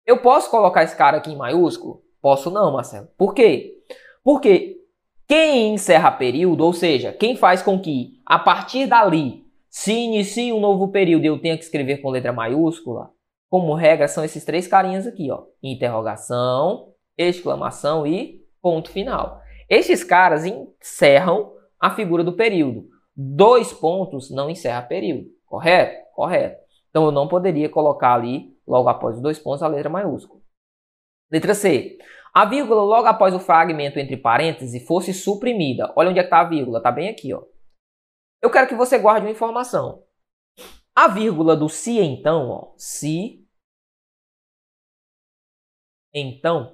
Eu 0.06 0.22
posso 0.22 0.52
colocar 0.52 0.84
esse 0.84 0.96
cara 0.96 1.18
aqui 1.18 1.32
em 1.32 1.38
maiúsculo? 1.38 2.04
Posso 2.22 2.52
não, 2.52 2.72
Marcelo. 2.72 3.08
Por 3.18 3.34
quê? 3.34 3.74
Porque 4.24 4.78
quem 5.28 5.74
encerra 5.74 6.12
período, 6.12 6.64
ou 6.64 6.72
seja, 6.72 7.12
quem 7.12 7.36
faz 7.36 7.64
com 7.64 7.82
que 7.82 8.22
a 8.24 8.38
partir 8.38 8.86
dali 8.86 9.44
se 9.72 9.92
inicie 9.92 10.54
um 10.54 10.60
novo 10.60 10.90
período 10.90 11.24
e 11.24 11.28
eu 11.28 11.42
tenha 11.42 11.58
que 11.58 11.64
escrever 11.64 11.98
com 11.98 12.12
letra 12.12 12.32
maiúscula, 12.32 13.15
como 13.56 13.74
regra 13.74 14.06
são 14.10 14.26
esses 14.26 14.44
três 14.44 14.68
carinhas 14.68 15.08
aqui, 15.08 15.32
ó. 15.32 15.46
Interrogação, 15.64 16.94
exclamação 17.18 18.06
e 18.06 18.46
ponto 18.62 18.90
final. 18.90 19.40
Esses 19.70 20.04
caras 20.04 20.44
encerram 20.44 21.54
a 21.80 21.90
figura 21.90 22.22
do 22.22 22.36
período. 22.36 22.90
Dois 23.16 23.72
pontos 23.72 24.30
não 24.30 24.50
encerra 24.50 24.82
período, 24.82 25.30
correto? 25.46 26.06
Correto. 26.14 26.62
Então 26.90 27.06
eu 27.06 27.14
não 27.14 27.30
poderia 27.30 27.70
colocar 27.70 28.16
ali, 28.16 28.54
logo 28.68 28.90
após 28.90 29.16
os 29.16 29.22
dois 29.22 29.40
pontos, 29.40 29.64
a 29.64 29.70
letra 29.70 29.90
maiúscula. 29.90 30.42
Letra 31.32 31.54
C. 31.54 31.98
A 32.34 32.44
vírgula 32.44 32.82
logo 32.82 33.08
após 33.08 33.34
o 33.34 33.40
fragmento 33.40 33.98
entre 33.98 34.18
parênteses 34.18 34.86
fosse 34.86 35.14
suprimida. 35.14 35.94
Olha 35.96 36.10
onde 36.10 36.20
é 36.20 36.24
está 36.24 36.42
a 36.42 36.44
vírgula, 36.44 36.80
está 36.80 36.92
bem 36.92 37.08
aqui. 37.08 37.34
Ó. 37.34 37.42
Eu 38.42 38.52
quero 38.52 38.68
que 38.68 38.76
você 38.76 39.00
guarde 39.00 39.26
uma 39.26 39.32
informação. 39.32 40.04
A 40.94 41.08
vírgula 41.08 41.56
do 41.56 41.70
se 41.70 42.02
então, 42.02 42.50
ó, 42.50 42.74
se 42.76 43.45
então, 46.20 46.74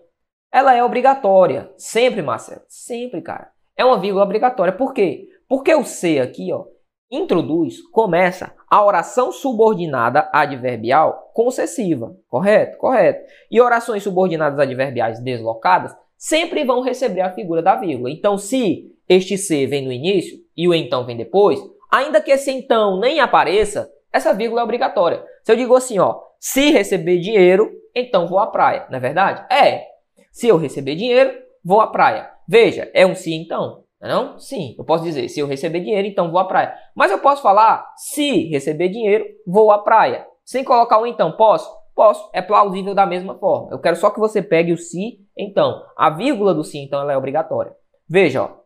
ela 0.51 0.75
é 0.75 0.83
obrigatória. 0.83 1.71
Sempre, 1.77 2.21
Marcelo. 2.21 2.61
Sempre, 2.67 3.21
cara. 3.21 3.51
É 3.75 3.83
uma 3.83 3.99
vírgula 3.99 4.23
obrigatória. 4.23 4.73
Por 4.73 4.93
quê? 4.93 5.27
Porque 5.47 5.73
o 5.73 5.83
se 5.83 6.19
aqui, 6.19 6.53
ó, 6.53 6.65
introduz, 7.09 7.81
começa 7.89 8.53
a 8.69 8.85
oração 8.85 9.31
subordinada 9.31 10.29
adverbial 10.31 11.31
concessiva, 11.33 12.15
correto? 12.29 12.77
Correto. 12.77 13.25
E 13.49 13.59
orações 13.59 14.03
subordinadas 14.03 14.59
adverbiais 14.59 15.19
deslocadas 15.19 15.95
sempre 16.15 16.63
vão 16.63 16.81
receber 16.81 17.21
a 17.21 17.33
figura 17.33 17.61
da 17.61 17.75
vírgula. 17.75 18.09
Então, 18.09 18.37
se 18.37 18.95
este 19.09 19.37
se 19.37 19.65
vem 19.65 19.83
no 19.83 19.91
início 19.91 20.37
e 20.55 20.67
o 20.67 20.73
então 20.73 21.05
vem 21.05 21.17
depois, 21.17 21.59
ainda 21.91 22.21
que 22.21 22.31
esse 22.31 22.51
então 22.51 22.99
nem 22.99 23.19
apareça, 23.19 23.91
essa 24.13 24.33
vírgula 24.33 24.61
é 24.61 24.63
obrigatória. 24.63 25.25
Se 25.43 25.51
eu 25.51 25.55
digo 25.55 25.75
assim, 25.75 25.99
ó, 25.99 26.21
se 26.41 26.71
receber 26.71 27.19
dinheiro, 27.19 27.71
então 27.95 28.27
vou 28.27 28.39
à 28.39 28.47
praia, 28.47 28.87
não 28.89 28.97
é 28.97 28.99
verdade? 28.99 29.45
É. 29.53 29.83
Se 30.31 30.47
eu 30.47 30.57
receber 30.57 30.95
dinheiro, 30.95 31.31
vou 31.63 31.79
à 31.79 31.85
praia. 31.85 32.31
Veja, 32.47 32.89
é 32.95 33.05
um 33.05 33.13
se 33.13 33.31
então. 33.31 33.83
Não, 34.01 34.09
é 34.09 34.11
não? 34.11 34.39
Sim, 34.39 34.73
eu 34.75 34.83
posso 34.83 35.03
dizer, 35.03 35.29
se 35.29 35.39
eu 35.39 35.45
receber 35.45 35.81
dinheiro, 35.81 36.07
então 36.07 36.31
vou 36.31 36.39
à 36.39 36.45
praia. 36.45 36.73
Mas 36.95 37.11
eu 37.11 37.19
posso 37.19 37.43
falar, 37.43 37.85
se 37.95 38.49
receber 38.49 38.89
dinheiro, 38.89 39.23
vou 39.45 39.69
à 39.69 39.77
praia. 39.77 40.25
Sem 40.43 40.63
colocar 40.63 40.99
o 40.99 41.05
então, 41.05 41.31
posso? 41.33 41.71
Posso. 41.93 42.27
É 42.33 42.41
plausível 42.41 42.95
da 42.95 43.05
mesma 43.05 43.37
forma. 43.37 43.69
Eu 43.69 43.77
quero 43.77 43.95
só 43.95 44.09
que 44.09 44.19
você 44.19 44.41
pegue 44.41 44.73
o 44.73 44.77
se, 44.77 45.19
então. 45.37 45.83
A 45.95 46.09
vírgula 46.09 46.55
do 46.55 46.63
se, 46.63 46.79
então, 46.79 47.01
ela 47.01 47.13
é 47.13 47.17
obrigatória. 47.17 47.75
Veja, 48.09 48.41
ó. 48.41 48.60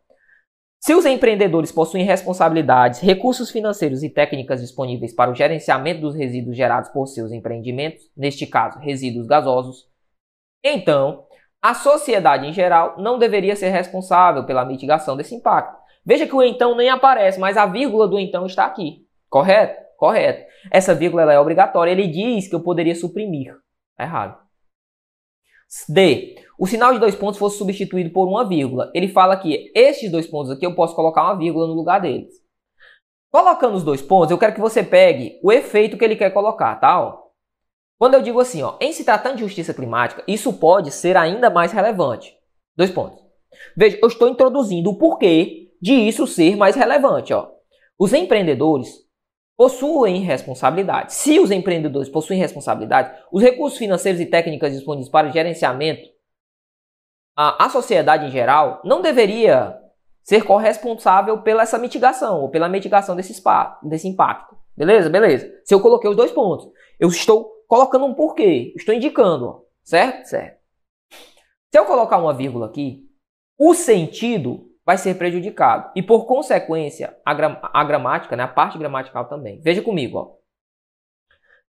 Se 0.80 0.94
os 0.94 1.04
empreendedores 1.04 1.72
possuem 1.72 2.04
responsabilidades, 2.04 3.00
recursos 3.00 3.50
financeiros 3.50 4.02
e 4.02 4.10
técnicas 4.10 4.60
disponíveis 4.60 5.14
para 5.14 5.30
o 5.30 5.34
gerenciamento 5.34 6.00
dos 6.02 6.14
resíduos 6.14 6.56
gerados 6.56 6.90
por 6.90 7.06
seus 7.06 7.32
empreendimentos, 7.32 8.08
neste 8.16 8.46
caso, 8.46 8.78
resíduos 8.78 9.26
gasosos, 9.26 9.88
então 10.62 11.26
a 11.60 11.74
sociedade 11.74 12.46
em 12.46 12.52
geral 12.52 12.96
não 12.98 13.18
deveria 13.18 13.56
ser 13.56 13.70
responsável 13.70 14.44
pela 14.44 14.64
mitigação 14.64 15.16
desse 15.16 15.34
impacto. 15.34 15.76
Veja 16.04 16.26
que 16.26 16.34
o 16.34 16.42
então 16.42 16.76
nem 16.76 16.88
aparece, 16.88 17.40
mas 17.40 17.56
a 17.56 17.66
vírgula 17.66 18.06
do 18.06 18.18
então 18.18 18.46
está 18.46 18.64
aqui. 18.64 19.04
Correto? 19.28 19.84
Correto. 19.96 20.46
Essa 20.70 20.94
vírgula 20.94 21.32
é 21.32 21.40
obrigatória. 21.40 21.90
Ele 21.90 22.06
diz 22.06 22.46
que 22.48 22.54
eu 22.54 22.62
poderia 22.62 22.94
suprimir. 22.94 23.52
Tá 23.96 24.04
errado. 24.04 24.38
D. 25.88 26.36
O 26.58 26.66
sinal 26.66 26.92
de 26.92 26.98
dois 26.98 27.14
pontos 27.14 27.38
fosse 27.38 27.58
substituído 27.58 28.10
por 28.10 28.26
uma 28.26 28.46
vírgula. 28.46 28.90
Ele 28.94 29.08
fala 29.08 29.36
que 29.36 29.70
estes 29.74 30.10
dois 30.10 30.26
pontos 30.26 30.50
aqui 30.50 30.64
eu 30.64 30.74
posso 30.74 30.94
colocar 30.94 31.24
uma 31.24 31.36
vírgula 31.36 31.66
no 31.66 31.74
lugar 31.74 32.00
deles. 32.00 32.32
Colocando 33.30 33.74
os 33.74 33.84
dois 33.84 34.00
pontos, 34.00 34.30
eu 34.30 34.38
quero 34.38 34.54
que 34.54 34.60
você 34.60 34.82
pegue 34.82 35.38
o 35.42 35.52
efeito 35.52 35.98
que 35.98 36.04
ele 36.04 36.16
quer 36.16 36.30
colocar, 36.30 36.76
tá? 36.76 36.98
Ó. 37.00 37.26
Quando 37.98 38.14
eu 38.14 38.22
digo 38.22 38.40
assim, 38.40 38.62
ó, 38.62 38.76
em 38.80 38.92
se 38.92 39.04
tratando 39.04 39.36
de 39.36 39.42
justiça 39.42 39.74
climática, 39.74 40.24
isso 40.26 40.52
pode 40.54 40.90
ser 40.90 41.16
ainda 41.16 41.50
mais 41.50 41.72
relevante. 41.72 42.34
Dois 42.74 42.90
pontos. 42.90 43.22
Veja, 43.76 43.98
eu 44.00 44.08
estou 44.08 44.28
introduzindo 44.28 44.90
o 44.90 44.98
porquê 44.98 45.70
de 45.80 45.92
isso 45.92 46.26
ser 46.26 46.56
mais 46.56 46.74
relevante. 46.74 47.34
Ó. 47.34 47.48
Os 47.98 48.12
empreendedores 48.14 49.06
possuem 49.56 50.20
responsabilidade. 50.22 51.14
Se 51.14 51.38
os 51.38 51.50
empreendedores 51.50 52.08
possuem 52.08 52.38
responsabilidade, 52.38 53.18
os 53.32 53.42
recursos 53.42 53.78
financeiros 53.78 54.20
e 54.20 54.26
técnicas 54.26 54.72
disponíveis 54.72 55.10
para 55.10 55.28
o 55.28 55.32
gerenciamento, 55.32 56.15
a, 57.36 57.66
a 57.66 57.68
sociedade 57.68 58.26
em 58.26 58.30
geral 58.30 58.80
não 58.82 59.02
deveria 59.02 59.78
ser 60.24 60.42
corresponsável 60.42 61.42
pela 61.42 61.62
essa 61.62 61.78
mitigação 61.78 62.40
ou 62.40 62.48
pela 62.48 62.68
mitigação 62.68 63.14
desse, 63.14 63.40
desse 63.82 64.08
impacto. 64.08 64.56
Beleza? 64.76 65.08
Beleza. 65.08 65.52
Se 65.64 65.74
eu 65.74 65.80
coloquei 65.80 66.10
os 66.10 66.16
dois 66.16 66.32
pontos, 66.32 66.68
eu 66.98 67.08
estou 67.08 67.48
colocando 67.68 68.06
um 68.06 68.14
porquê. 68.14 68.72
Estou 68.76 68.94
indicando, 68.94 69.64
certo? 69.84 70.26
Certo. 70.26 70.56
Se 71.70 71.78
eu 71.78 71.84
colocar 71.84 72.16
uma 72.18 72.34
vírgula 72.34 72.66
aqui, 72.66 73.06
o 73.58 73.74
sentido 73.74 74.66
vai 74.84 74.96
ser 74.96 75.16
prejudicado. 75.16 75.90
E 75.94 76.02
por 76.02 76.26
consequência, 76.26 77.16
a, 77.24 77.30
a 77.80 77.84
gramática, 77.84 78.36
né, 78.36 78.44
a 78.44 78.48
parte 78.48 78.78
gramatical 78.78 79.26
também. 79.26 79.60
Veja 79.60 79.82
comigo, 79.82 80.18
ó. 80.18 80.36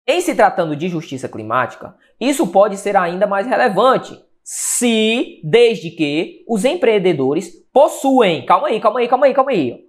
Em 0.06 0.20
se 0.22 0.34
tratando 0.34 0.74
de 0.74 0.88
justiça 0.88 1.28
climática, 1.28 1.94
isso 2.18 2.46
pode 2.46 2.78
ser 2.78 2.96
ainda 2.96 3.26
mais 3.26 3.46
relevante 3.46 4.18
se, 4.50 5.42
desde 5.44 5.90
que, 5.90 6.42
os 6.48 6.64
empreendedores 6.64 7.52
possuem. 7.70 8.46
Calma 8.46 8.68
aí, 8.68 8.80
calma 8.80 9.00
aí, 9.00 9.06
calma 9.06 9.26
aí, 9.26 9.34
calma 9.34 9.50
aí. 9.50 9.84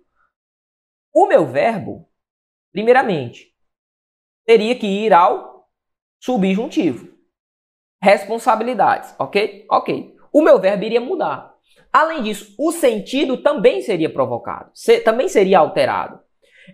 O 1.16 1.28
meu 1.28 1.46
verbo, 1.46 2.10
primeiramente, 2.74 3.56
teria 4.46 4.76
que 4.76 4.86
ir 4.86 5.14
ao 5.14 5.66
subjuntivo. 6.20 7.08
Responsabilidades, 8.04 9.16
ok? 9.18 9.66
Ok. 9.72 10.14
O 10.30 10.42
meu 10.42 10.60
verbo 10.60 10.84
iria 10.84 11.00
mudar. 11.00 11.56
Além 11.90 12.24
disso, 12.24 12.54
o 12.60 12.74
sentido 12.74 13.42
também 13.42 13.82
seria 13.82 14.12
provocado, 14.12 14.74
também 15.06 15.30
seria 15.30 15.60
alterado. 15.60 16.20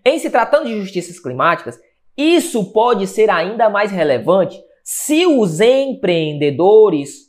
Em 0.04 0.18
se 0.18 0.32
tratando 0.32 0.66
de 0.66 0.76
justiças 0.76 1.20
climáticas, 1.20 1.80
isso 2.18 2.74
pode 2.74 3.06
ser 3.06 3.30
ainda 3.30 3.70
mais 3.70 3.92
relevante 3.92 4.60
se 4.84 5.28
os 5.28 5.62
empreendedores, 5.62 7.25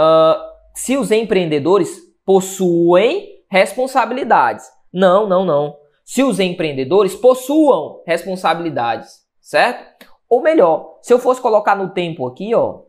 uh, 0.00 0.40
se 0.74 0.96
os 0.96 1.10
empreendedores 1.10 2.00
possuem 2.24 3.44
responsabilidades. 3.50 4.66
Não, 4.92 5.28
não, 5.28 5.44
não. 5.44 5.78
Se 6.04 6.22
os 6.22 6.40
empreendedores 6.40 7.14
possuam 7.14 8.02
responsabilidades, 8.06 9.26
certo? 9.40 10.08
Ou 10.28 10.40
melhor, 10.40 10.98
se 11.02 11.12
eu 11.12 11.18
fosse 11.18 11.40
colocar 11.40 11.76
no 11.76 11.92
tempo 11.92 12.26
aqui, 12.26 12.54
ó, 12.54 12.84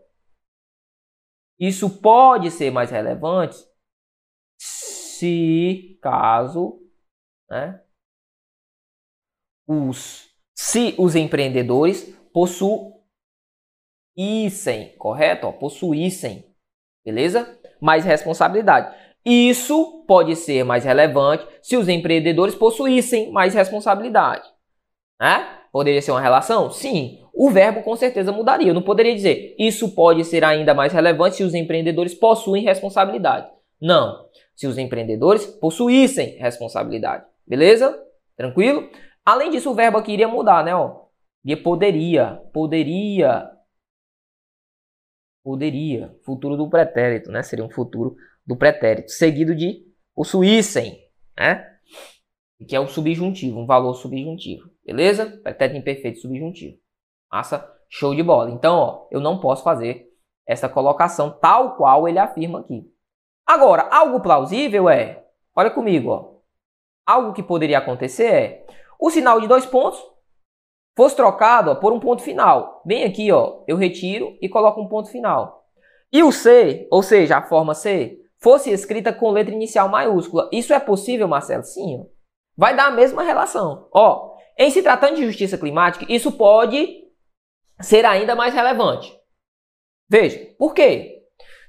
isso 1.60 2.02
pode 2.02 2.50
ser 2.50 2.72
mais 2.72 2.90
relevante 2.90 3.58
se 4.58 6.00
caso, 6.02 6.80
né, 7.50 7.82
os 9.68 10.32
se 10.56 10.96
os 10.98 11.16
empreendedores 11.16 12.16
possuíssem, 12.34 12.86
correto? 14.98 15.48
Ó, 15.48 15.52
possuíssem, 15.52 16.51
beleza? 17.06 17.48
Mais 17.80 18.06
responsabilidade. 18.06 18.96
Isso 19.26 20.04
pode 20.08 20.36
ser 20.36 20.64
mais 20.64 20.84
relevante 20.84 21.46
se 21.62 21.78
os 21.78 21.88
empreendedores 21.88 22.56
possuíssem 22.56 23.32
mais 23.32 23.54
responsabilidade. 23.54 24.44
Né? 25.20 25.46
Poderia 25.72 26.02
ser 26.02 26.12
uma 26.12 26.22
relação? 26.22 26.72
Sim. 26.72 27.20
O 27.34 27.50
verbo 27.50 27.84
com 27.84 27.96
certeza 27.96 28.32
mudaria. 28.32 28.68
Eu 28.70 28.74
não 28.74 28.82
poderia 28.82 29.14
dizer 29.14 29.56
isso 29.58 29.94
pode 29.94 30.26
ser 30.26 30.44
ainda 30.44 30.74
mais 30.74 30.92
relevante 30.92 31.38
se 31.38 31.44
os 31.44 31.54
empreendedores 31.54 32.14
possuem 32.14 32.64
responsabilidade. 32.64 33.48
Não. 33.80 34.26
Se 34.56 34.68
os 34.68 34.78
empreendedores 34.78 35.46
possuíssem 35.46 36.38
responsabilidade. 36.38 37.26
Beleza? 37.48 37.98
Tranquilo? 38.36 38.90
Além 39.26 39.52
disso, 39.52 39.72
o 39.72 39.76
verbo 39.76 39.98
aqui 39.98 40.14
iria 40.14 40.28
mudar, 40.28 40.64
né? 40.64 40.76
Ó, 40.76 41.02
e 41.44 41.56
poderia, 41.56 42.40
poderia, 42.54 43.50
poderia. 45.44 46.16
Futuro 46.24 46.56
do 46.56 46.70
pretérito, 46.70 47.32
né? 47.32 47.44
Seria 47.44 47.66
um 47.66 47.70
futuro 47.70 48.16
do 48.46 48.56
pretérito. 48.56 49.12
Seguido 49.12 49.56
de 49.56 49.86
possuíssem, 50.16 51.00
né? 51.38 51.68
Que 52.68 52.76
é 52.76 52.80
o 52.80 52.88
subjuntivo, 52.88 53.60
um 53.60 53.66
valor 53.66 53.96
subjuntivo. 53.96 54.70
Beleza? 54.86 55.26
Pretérito 55.44 55.80
imperfeito 55.80 56.20
subjuntivo. 56.20 56.78
Massa? 57.32 57.68
Show 57.90 58.16
de 58.16 58.24
bola. 58.24 58.52
Então, 58.52 58.76
ó, 58.76 59.08
eu 59.12 59.20
não 59.20 59.40
posso 59.40 59.64
fazer 59.64 60.08
essa 60.48 60.70
colocação 60.70 61.38
tal 61.40 61.76
qual 61.76 62.08
ele 62.08 62.20
afirma 62.20 62.60
aqui. 62.60 62.90
Agora, 63.46 63.90
algo 63.92 64.22
plausível 64.22 64.90
é, 64.90 65.26
olha 65.56 65.72
comigo, 65.72 66.10
ó. 66.10 66.32
Algo 67.06 67.34
que 67.34 67.44
poderia 67.44 67.80
acontecer 67.80 68.34
é 68.34 68.66
o 69.00 69.10
sinal 69.10 69.42
de 69.42 69.48
dois 69.48 69.66
pontos 69.66 70.00
fosse 70.96 71.16
trocado 71.16 71.72
ó, 71.72 71.76
por 71.76 71.94
um 71.94 72.00
ponto 72.00 72.22
final. 72.22 72.82
Bem 72.86 73.04
aqui, 73.04 73.32
ó, 73.32 73.64
eu 73.68 73.78
retiro 73.78 74.38
e 74.42 74.50
coloco 74.50 74.82
um 74.82 74.88
ponto 74.88 75.10
final. 75.10 75.66
E 76.12 76.24
o 76.24 76.32
C, 76.32 76.88
ou 76.92 77.02
seja, 77.02 77.38
a 77.38 77.42
forma 77.42 77.74
C, 77.74 78.20
fosse 78.40 78.72
escrita 78.72 79.14
com 79.14 79.32
letra 79.32 79.54
inicial 79.54 79.88
maiúscula. 79.88 80.50
Isso 80.52 80.74
é 80.74 80.80
possível, 80.80 81.28
Marcelo? 81.28 81.64
Sim. 81.64 82.00
Ó. 82.02 82.06
Vai 82.58 82.76
dar 82.76 82.88
a 82.88 82.92
mesma 82.92 83.24
relação. 83.24 83.88
Ó, 83.94 84.36
em 84.58 84.70
se 84.70 84.82
tratando 84.82 85.16
de 85.16 85.26
justiça 85.26 85.58
climática, 85.58 86.06
isso 86.10 86.32
pode 86.34 87.06
ser 87.80 88.06
ainda 88.06 88.36
mais 88.36 88.54
relevante. 88.54 89.18
Veja, 90.10 90.54
por 90.58 90.74
quê? 90.74 91.20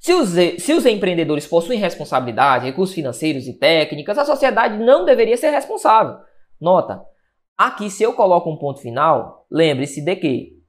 Se 0.00 0.12
os, 0.12 0.30
se 0.30 0.72
os 0.72 0.84
empreendedores 0.84 1.46
possuem 1.46 1.78
responsabilidade, 1.78 2.66
recursos 2.66 2.94
financeiros 2.94 3.46
e 3.46 3.56
técnicas, 3.56 4.18
a 4.18 4.24
sociedade 4.24 4.76
não 4.78 5.04
deveria 5.04 5.36
ser 5.36 5.50
responsável. 5.50 6.18
Nota, 6.60 7.06
aqui 7.56 7.90
se 7.90 8.02
eu 8.02 8.12
coloco 8.12 8.50
um 8.50 8.56
ponto 8.56 8.80
final, 8.80 9.46
lembre-se 9.50 10.04
de 10.04 10.16
que 10.16 10.62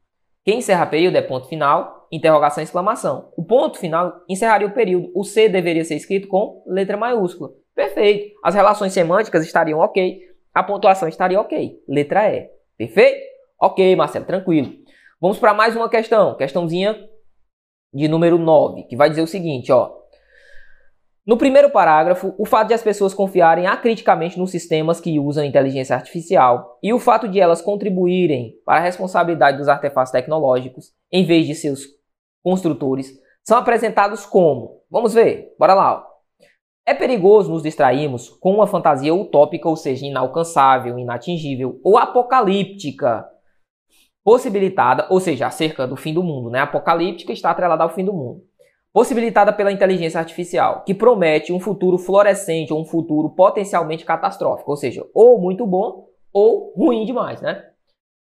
quem 0.44 0.60
encerra 0.60 0.86
período 0.86 1.16
é 1.16 1.22
ponto 1.22 1.48
final, 1.48 2.08
interrogação 2.12 2.62
exclamação. 2.62 3.32
O 3.38 3.44
ponto 3.44 3.78
final 3.78 4.22
encerraria 4.30 4.68
o 4.68 4.74
período. 4.74 5.12
O 5.16 5.24
C 5.24 5.48
deveria 5.48 5.86
ser 5.86 5.96
escrito 5.96 6.28
com 6.28 6.64
letra 6.68 6.98
maiúscula. 6.98 7.52
Perfeito. 7.74 8.36
As 8.44 8.54
relações 8.54 8.94
semânticas 8.94 9.46
estariam 9.46 9.80
ok. 9.80 10.20
A 10.54 10.62
pontuação 10.62 11.08
estaria 11.08 11.40
ok. 11.40 11.80
Letra 11.88 12.30
E. 12.30 12.50
Perfeito? 12.78 13.20
Ok, 13.60 13.96
Marcelo, 13.96 14.26
tranquilo. 14.26 14.74
Vamos 15.20 15.40
para 15.40 15.54
mais 15.54 15.76
uma 15.76 15.90
questão. 15.90 16.36
Questãozinha 16.36 16.96
de 17.94 18.08
número 18.08 18.38
9, 18.38 18.84
que 18.84 18.96
vai 18.96 19.10
dizer 19.10 19.22
o 19.22 19.28
seguinte, 19.28 19.72
ó. 19.72 20.03
No 21.26 21.38
primeiro 21.38 21.70
parágrafo, 21.70 22.36
o 22.38 22.46
fato 22.46 22.68
de 22.68 22.74
as 22.74 22.84
pessoas 22.84 23.14
confiarem 23.14 23.66
acriticamente 23.66 24.38
nos 24.38 24.52
sistemas 24.52 25.00
que 25.00 25.18
usam 25.20 25.46
inteligência 25.46 25.96
artificial 25.96 26.78
e 26.84 26.92
o 26.92 27.00
fato 27.00 27.30
de 27.30 27.40
elas 27.40 27.62
contribuírem 27.62 28.56
para 28.66 28.82
a 28.82 28.84
responsabilidade 28.84 29.58
dos 29.58 29.70
artefatos 29.70 30.12
tecnológicos, 30.12 30.92
em 31.10 31.26
vez 31.26 31.48
de 31.48 31.56
seus 31.56 31.86
construtores, 32.44 33.14
são 33.42 33.58
apresentados 33.58 34.26
como. 34.26 34.82
Vamos 34.92 35.14
ver, 35.14 35.56
bora 35.58 35.74
lá. 35.74 36.06
É 36.86 36.94
perigoso 36.94 37.50
nos 37.50 37.64
distrairmos 37.64 38.28
com 38.28 38.54
uma 38.56 38.68
fantasia 38.68 39.16
utópica, 39.16 39.70
ou 39.70 39.78
seja, 39.78 40.06
inalcançável, 40.06 41.00
inatingível 41.00 41.80
ou 41.86 41.98
apocalíptica, 41.98 43.26
possibilitada, 44.26 45.08
ou 45.10 45.22
seja, 45.22 45.48
acerca 45.48 45.88
do 45.88 45.96
fim 45.96 46.14
do 46.14 46.22
mundo, 46.22 46.50
né? 46.50 46.60
Apocalíptica 46.60 47.32
está 47.32 47.52
atrelada 47.52 47.84
ao 47.84 47.90
fim 47.90 48.04
do 48.04 48.12
mundo. 48.12 48.42
Possibilitada 48.94 49.52
pela 49.52 49.72
inteligência 49.72 50.20
artificial, 50.20 50.84
que 50.84 50.94
promete 50.94 51.52
um 51.52 51.60
futuro 51.60 51.98
florescente 51.98 52.72
ou 52.72 52.80
um 52.80 52.86
futuro 52.86 53.32
potencialmente 53.32 54.06
catastrófico, 54.06 54.70
ou 54.70 54.78
seja, 54.78 55.04
ou 55.16 55.42
muito 55.42 55.66
bom 55.66 56.08
ou 56.32 56.72
ruim 56.78 57.04
demais, 57.04 57.42
né? 57.42 57.70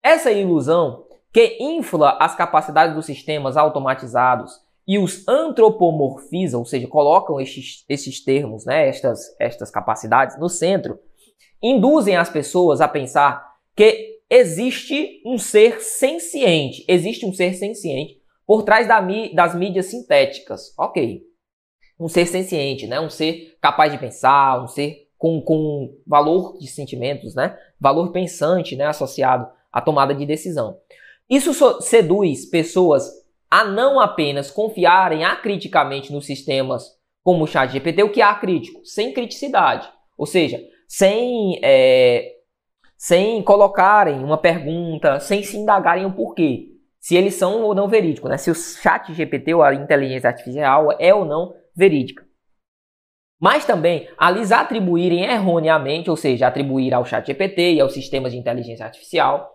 Essa 0.03 0.31
ilusão 0.31 1.07
que 1.33 1.57
infla 1.59 2.19
as 2.21 2.35
capacidades 2.35 2.95
dos 2.95 3.07
sistemas 3.07 3.57
automatizados 3.57 4.61
e 4.87 4.99
os 4.99 5.27
antropomorfiza, 5.27 6.59
ou 6.59 6.66
seja, 6.66 6.87
colocam 6.87 7.41
estes, 7.41 7.85
esses 7.89 8.23
termos, 8.23 8.66
né, 8.66 8.89
estas, 8.89 9.35
estas 9.39 9.71
capacidades 9.71 10.39
no 10.39 10.49
centro, 10.49 10.99
induzem 11.62 12.16
as 12.16 12.29
pessoas 12.29 12.81
a 12.81 12.89
pensar 12.89 13.55
que 13.75 14.19
existe 14.29 15.23
um 15.25 15.39
ser 15.39 15.81
senciente, 15.81 16.85
existe 16.87 17.25
um 17.25 17.33
ser 17.33 17.55
senciente 17.55 18.18
por 18.49 18.62
trás 18.62 18.88
da, 18.88 18.99
das 19.34 19.55
mídias 19.55 19.86
sintéticas. 19.86 20.72
Ok. 20.78 21.20
Um 22.01 22.09
ser 22.09 22.24
senciente, 22.24 22.86
né? 22.86 22.99
Um 22.99 23.11
ser 23.11 23.59
capaz 23.61 23.92
de 23.92 23.99
pensar, 23.99 24.64
um 24.64 24.66
ser 24.66 25.07
com, 25.18 25.42
com 25.42 25.94
valor 26.07 26.57
de 26.59 26.66
sentimentos, 26.66 27.34
né? 27.34 27.59
Valor 27.78 28.11
pensante, 28.11 28.74
né? 28.74 28.86
Associado 28.86 29.46
à 29.70 29.82
tomada 29.82 30.14
de 30.14 30.24
decisão. 30.24 30.78
Isso 31.28 31.53
seduz 31.82 32.46
pessoas 32.46 33.11
a 33.51 33.66
não 33.66 34.01
apenas 34.01 34.51
confiarem 34.51 35.24
acriticamente 35.24 36.11
nos 36.11 36.24
sistemas 36.24 36.96
como 37.22 37.44
o 37.44 37.46
chat 37.46 37.70
GPT, 37.70 38.03
o 38.03 38.11
que 38.11 38.22
é 38.22 38.34
crítico, 38.36 38.80
sem 38.82 39.12
criticidade. 39.12 39.86
Ou 40.16 40.24
seja, 40.24 40.59
sem 40.86 41.61
é, 41.62 42.36
sem 42.96 43.42
colocarem 43.42 44.24
uma 44.24 44.38
pergunta, 44.38 45.20
sem 45.20 45.42
se 45.42 45.59
indagarem 45.59 46.07
o 46.07 46.14
porquê. 46.14 46.78
Se 47.09 47.16
eles 47.16 47.36
são 47.36 47.62
ou 47.62 47.74
não 47.74 47.88
verídicos, 47.88 48.28
né? 48.28 48.36
Se 48.36 48.50
o 48.50 48.54
chat 48.54 49.14
GPT 49.14 49.54
ou 49.54 49.62
a 49.62 49.74
inteligência 49.74 50.28
artificial 50.28 50.94
é 51.00 51.14
ou 51.14 51.24
não 51.24 51.54
verídica. 51.74 52.22
Mas 53.40 53.64
também 53.64 54.06
a 54.18 54.30
lhes 54.30 54.52
atribuírem 54.52 55.24
erroneamente, 55.24 56.11
ou 56.11 56.18
seja, 56.18 56.46
atribuir 56.46 56.92
ao 56.92 57.06
chat 57.06 57.26
GPT 57.26 57.72
e 57.72 57.80
aos 57.80 57.94
sistemas 57.94 58.32
de 58.32 58.38
inteligência 58.38 58.84
artificial, 58.84 59.50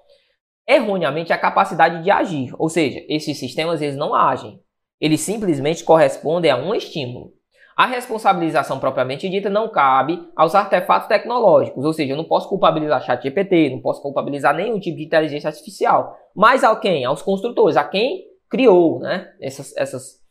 erroneamente 0.67 1.31
a 1.31 1.37
capacidade 1.37 2.01
de 2.01 2.09
agir. 2.09 2.55
Ou 2.57 2.69
seja, 2.69 3.05
esses 3.07 3.37
sistemas 3.37 3.83
eles 3.83 3.95
não 3.95 4.15
agem. 4.15 4.59
Eles 4.99 5.21
simplesmente 5.21 5.83
correspondem 5.83 6.49
a 6.49 6.57
um 6.57 6.73
estímulo. 6.73 7.33
A 7.75 7.87
responsabilização 7.87 8.79
propriamente 8.79 9.27
dita 9.27 9.49
não 9.49 9.67
cabe 9.67 10.29
aos 10.35 10.53
artefatos 10.53 11.07
tecnológicos, 11.07 11.83
ou 11.83 11.91
seja, 11.91 12.13
eu 12.13 12.17
não 12.17 12.23
posso 12.23 12.47
culpabilizar 12.47 13.01
ChatGPT, 13.01 13.71
não 13.71 13.81
posso 13.81 14.01
culpabilizar 14.01 14.55
nenhum 14.55 14.79
tipo 14.79 14.97
de 14.97 15.05
inteligência 15.05 15.47
artificial, 15.47 16.15
mas 16.35 16.63
a 16.63 16.75
quem? 16.75 17.03
Aos 17.03 17.23
construtores, 17.23 17.75
a 17.75 17.83
quem 17.83 18.25
criou 18.47 18.99
né, 18.99 19.33
essas, 19.41 19.75
essas 19.75 20.21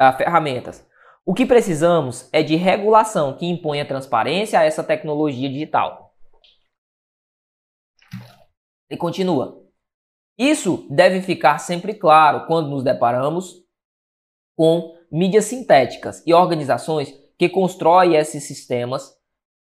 uh, 0.00 0.14
ferramentas. 0.18 0.86
O 1.24 1.32
que 1.32 1.46
precisamos 1.46 2.28
é 2.32 2.42
de 2.42 2.56
regulação 2.56 3.34
que 3.34 3.46
imponha 3.46 3.86
transparência 3.86 4.58
a 4.58 4.64
essa 4.64 4.84
tecnologia 4.84 5.48
digital. 5.48 6.14
E 8.90 8.96
continua. 8.96 9.62
Isso 10.38 10.86
deve 10.90 11.20
ficar 11.20 11.58
sempre 11.58 11.94
claro 11.94 12.46
quando 12.46 12.68
nos 12.68 12.84
deparamos 12.84 13.62
com 14.56 14.97
mídias 15.10 15.44
sintéticas 15.44 16.22
e 16.26 16.34
organizações 16.34 17.12
que 17.38 17.48
constroem 17.48 18.16
esses 18.16 18.44
sistemas 18.44 19.16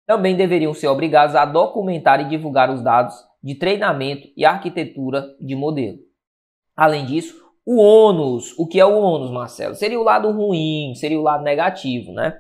também 0.07 0.37
deveriam 0.37 0.75
ser 0.75 0.89
obrigados 0.89 1.37
a 1.37 1.45
documentar 1.45 2.21
e 2.21 2.29
divulgar 2.29 2.71
os 2.71 2.83
dados 2.83 3.15
de 3.43 3.55
treinamento 3.55 4.29
e 4.37 4.45
arquitetura 4.45 5.25
de 5.41 5.55
modelo. 5.55 5.99
Além 6.77 7.07
disso, 7.07 7.41
o 7.65 7.77
ônus, 7.77 8.59
o 8.59 8.67
que 8.67 8.81
é 8.81 8.85
o 8.85 8.99
ônus, 8.99 9.31
Marcelo? 9.31 9.75
Seria 9.75 10.01
o 10.01 10.03
lado 10.03 10.31
ruim, 10.33 10.95
seria 10.95 11.19
o 11.19 11.23
lado 11.23 11.45
negativo, 11.45 12.13
né? 12.13 12.37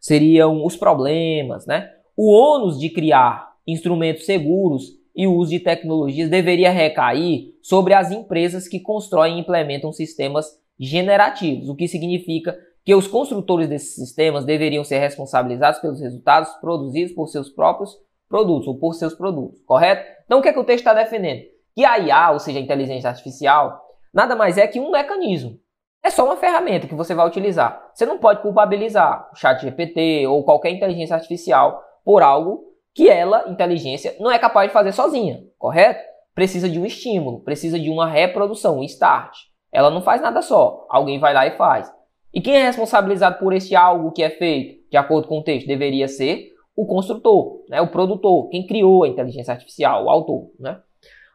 Seriam 0.00 0.64
os 0.64 0.76
problemas, 0.76 1.66
né? 1.66 1.90
O 2.16 2.30
ônus 2.30 2.78
de 2.78 2.90
criar 2.90 3.54
instrumentos 3.66 4.26
seguros 4.26 4.92
e 5.16 5.26
o 5.26 5.34
uso 5.34 5.52
de 5.52 5.60
tecnologias 5.60 6.28
deveria 6.28 6.70
recair 6.70 7.54
sobre 7.62 7.94
as 7.94 8.10
empresas 8.10 8.68
que 8.68 8.80
constroem 8.80 9.36
e 9.36 9.40
implementam 9.40 9.92
sistemas 9.92 10.46
generativos, 10.78 11.68
o 11.68 11.76
que 11.76 11.88
significa 11.88 12.56
que 12.84 12.94
os 12.94 13.06
construtores 13.06 13.68
desses 13.68 13.94
sistemas 13.94 14.44
deveriam 14.44 14.84
ser 14.84 14.98
responsabilizados 14.98 15.80
pelos 15.80 16.00
resultados 16.00 16.52
produzidos 16.54 17.14
por 17.14 17.28
seus 17.28 17.48
próprios 17.48 17.96
produtos 18.28 18.68
ou 18.68 18.78
por 18.78 18.94
seus 18.94 19.14
produtos, 19.14 19.62
correto? 19.64 20.06
Então 20.24 20.38
o 20.38 20.42
que, 20.42 20.48
é 20.48 20.52
que 20.52 20.58
o 20.58 20.64
texto 20.64 20.86
está 20.86 20.94
defendendo? 20.94 21.42
Que 21.74 21.84
a 21.84 21.98
IA, 21.98 22.30
ou 22.32 22.38
seja, 22.38 22.58
a 22.58 22.62
inteligência 22.62 23.08
artificial, 23.08 23.80
nada 24.12 24.36
mais 24.36 24.58
é 24.58 24.66
que 24.66 24.80
um 24.80 24.90
mecanismo. 24.90 25.58
É 26.02 26.10
só 26.10 26.24
uma 26.24 26.36
ferramenta 26.36 26.86
que 26.86 26.94
você 26.94 27.14
vai 27.14 27.26
utilizar. 27.26 27.90
Você 27.94 28.04
não 28.04 28.18
pode 28.18 28.42
culpabilizar 28.42 29.30
o 29.32 29.36
chat 29.36 29.62
GPT 29.62 30.26
ou 30.26 30.44
qualquer 30.44 30.70
inteligência 30.70 31.16
artificial 31.16 31.82
por 32.04 32.22
algo 32.22 32.64
que 32.94 33.08
ela, 33.08 33.48
inteligência, 33.48 34.14
não 34.20 34.30
é 34.30 34.38
capaz 34.38 34.68
de 34.68 34.72
fazer 34.72 34.92
sozinha, 34.92 35.42
correto? 35.58 36.14
precisa 36.34 36.68
de 36.68 36.78
um 36.78 36.84
estímulo, 36.84 37.40
precisa 37.40 37.78
de 37.78 37.88
uma 37.88 38.08
reprodução, 38.08 38.78
um 38.78 38.82
start. 38.82 39.36
Ela 39.74 39.90
não 39.90 40.00
faz 40.00 40.22
nada 40.22 40.40
só, 40.40 40.86
alguém 40.88 41.18
vai 41.18 41.34
lá 41.34 41.46
e 41.46 41.56
faz. 41.56 41.92
E 42.32 42.40
quem 42.40 42.54
é 42.54 42.64
responsabilizado 42.64 43.38
por 43.38 43.52
esse 43.52 43.74
algo 43.74 44.12
que 44.12 44.22
é 44.22 44.30
feito, 44.30 44.88
de 44.88 44.96
acordo 44.96 45.26
com 45.26 45.40
o 45.40 45.42
texto, 45.42 45.66
deveria 45.66 46.06
ser 46.06 46.52
o 46.76 46.86
construtor, 46.86 47.64
né, 47.68 47.80
o 47.80 47.90
produtor, 47.90 48.48
quem 48.48 48.66
criou 48.66 49.04
a 49.04 49.08
inteligência 49.08 49.52
artificial, 49.52 50.04
o 50.04 50.10
autor. 50.10 50.50
Né? 50.58 50.80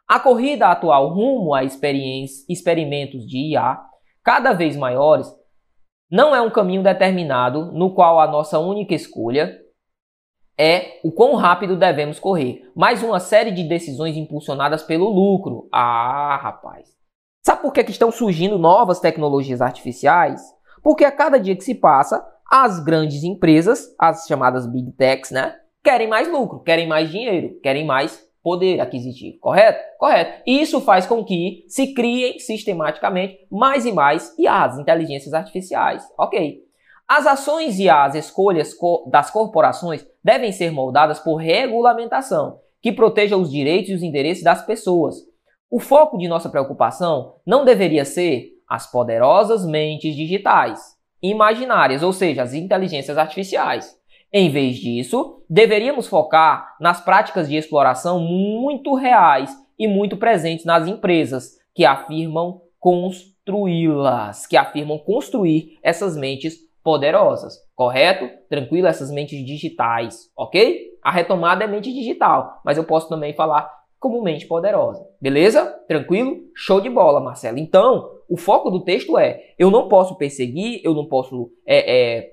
A 0.07 0.19
corrida 0.19 0.67
atual 0.67 1.09
rumo 1.09 1.53
a 1.53 1.63
experimentos 1.63 3.27
de 3.27 3.51
IA 3.51 3.79
cada 4.23 4.53
vez 4.53 4.75
maiores 4.75 5.27
não 6.11 6.35
é 6.35 6.41
um 6.41 6.49
caminho 6.49 6.81
determinado 6.81 7.71
no 7.71 7.93
qual 7.93 8.19
a 8.19 8.27
nossa 8.27 8.57
única 8.57 8.95
escolha 8.95 9.57
é 10.57 10.99
o 11.05 11.11
quão 11.11 11.35
rápido 11.35 11.77
devemos 11.77 12.19
correr, 12.19 12.69
mas 12.75 13.01
uma 13.01 13.19
série 13.19 13.51
de 13.51 13.63
decisões 13.63 14.17
impulsionadas 14.17 14.83
pelo 14.83 15.07
lucro. 15.09 15.69
Ah, 15.71 16.37
rapaz. 16.41 16.98
Sabe 17.41 17.61
por 17.61 17.71
que, 17.71 17.83
que 17.83 17.91
estão 17.91 18.11
surgindo 18.11 18.57
novas 18.59 18.99
tecnologias 18.99 19.61
artificiais? 19.61 20.41
Porque 20.83 21.05
a 21.05 21.11
cada 21.11 21.39
dia 21.39 21.55
que 21.55 21.63
se 21.63 21.75
passa, 21.75 22.25
as 22.49 22.83
grandes 22.83 23.23
empresas, 23.23 23.93
as 23.97 24.25
chamadas 24.27 24.67
big 24.67 24.91
techs, 24.91 25.31
né, 25.31 25.55
querem 25.83 26.07
mais 26.07 26.29
lucro, 26.29 26.59
querem 26.59 26.87
mais 26.87 27.09
dinheiro, 27.09 27.59
querem 27.61 27.85
mais 27.85 28.27
poder 28.43 28.79
aquisitivo, 28.79 29.37
correto? 29.39 29.79
Correto. 29.97 30.41
E 30.45 30.61
isso 30.61 30.81
faz 30.81 31.05
com 31.05 31.23
que 31.23 31.65
se 31.67 31.93
criem 31.93 32.39
sistematicamente 32.39 33.37
mais 33.51 33.85
e 33.85 33.91
mais 33.91 34.33
IAs, 34.37 34.77
inteligências 34.77 35.33
artificiais. 35.33 36.03
Ok. 36.17 36.63
As 37.07 37.25
ações 37.25 37.79
e 37.79 37.89
as 37.89 38.15
escolhas 38.15 38.75
das 39.07 39.31
corporações 39.31 40.05
devem 40.23 40.51
ser 40.51 40.71
moldadas 40.71 41.19
por 41.19 41.37
regulamentação, 41.37 42.59
que 42.81 42.91
proteja 42.91 43.35
os 43.35 43.49
direitos 43.49 43.89
e 43.89 43.95
os 43.95 44.03
interesses 44.03 44.43
das 44.43 44.65
pessoas. 44.65 45.28
O 45.71 45.79
foco 45.79 46.17
de 46.17 46.27
nossa 46.27 46.49
preocupação 46.49 47.35
não 47.45 47.63
deveria 47.63 48.03
ser 48.03 48.53
as 48.67 48.91
poderosas 48.91 49.67
mentes 49.67 50.15
digitais, 50.15 50.97
imaginárias, 51.21 52.01
ou 52.01 52.11
seja, 52.11 52.41
as 52.41 52.55
inteligências 52.55 53.19
artificiais. 53.19 53.95
Em 54.33 54.49
vez 54.49 54.77
disso, 54.77 55.43
deveríamos 55.47 56.07
focar 56.07 56.75
nas 56.81 56.99
práticas 57.01 57.47
de 57.47 57.55
exploração 57.55 58.19
muito 58.19 58.95
reais 58.95 59.55
e 59.77 59.87
muito 59.87 60.17
presentes 60.17 60.65
nas 60.65 60.87
empresas 60.87 61.59
que 61.75 61.85
afirmam 61.85 62.61
construí-las, 62.79 64.47
que 64.47 64.57
afirmam 64.57 64.97
construir 64.97 65.77
essas 65.83 66.17
mentes 66.17 66.57
poderosas, 66.83 67.59
correto? 67.75 68.27
Tranquilo, 68.49 68.87
essas 68.87 69.11
mentes 69.11 69.45
digitais, 69.45 70.31
ok? 70.35 70.97
A 71.03 71.11
retomada 71.11 71.63
é 71.63 71.67
mente 71.67 71.93
digital, 71.93 72.59
mas 72.65 72.77
eu 72.77 72.83
posso 72.83 73.07
também 73.07 73.33
falar 73.33 73.78
como 73.99 74.21
mente 74.21 74.47
poderosa, 74.47 75.05
beleza? 75.21 75.65
Tranquilo? 75.87 76.37
Show 76.55 76.79
de 76.79 76.89
bola, 76.89 77.19
Marcelo. 77.19 77.57
Então, 77.57 78.09
o 78.29 78.37
foco 78.37 78.69
do 78.69 78.83
texto 78.83 79.17
é: 79.17 79.53
eu 79.57 79.69
não 79.69 79.89
posso 79.89 80.15
perseguir, 80.15 80.81
eu 80.83 80.93
não 80.93 81.05
posso 81.05 81.51
é, 81.65 82.17
é, 82.17 82.31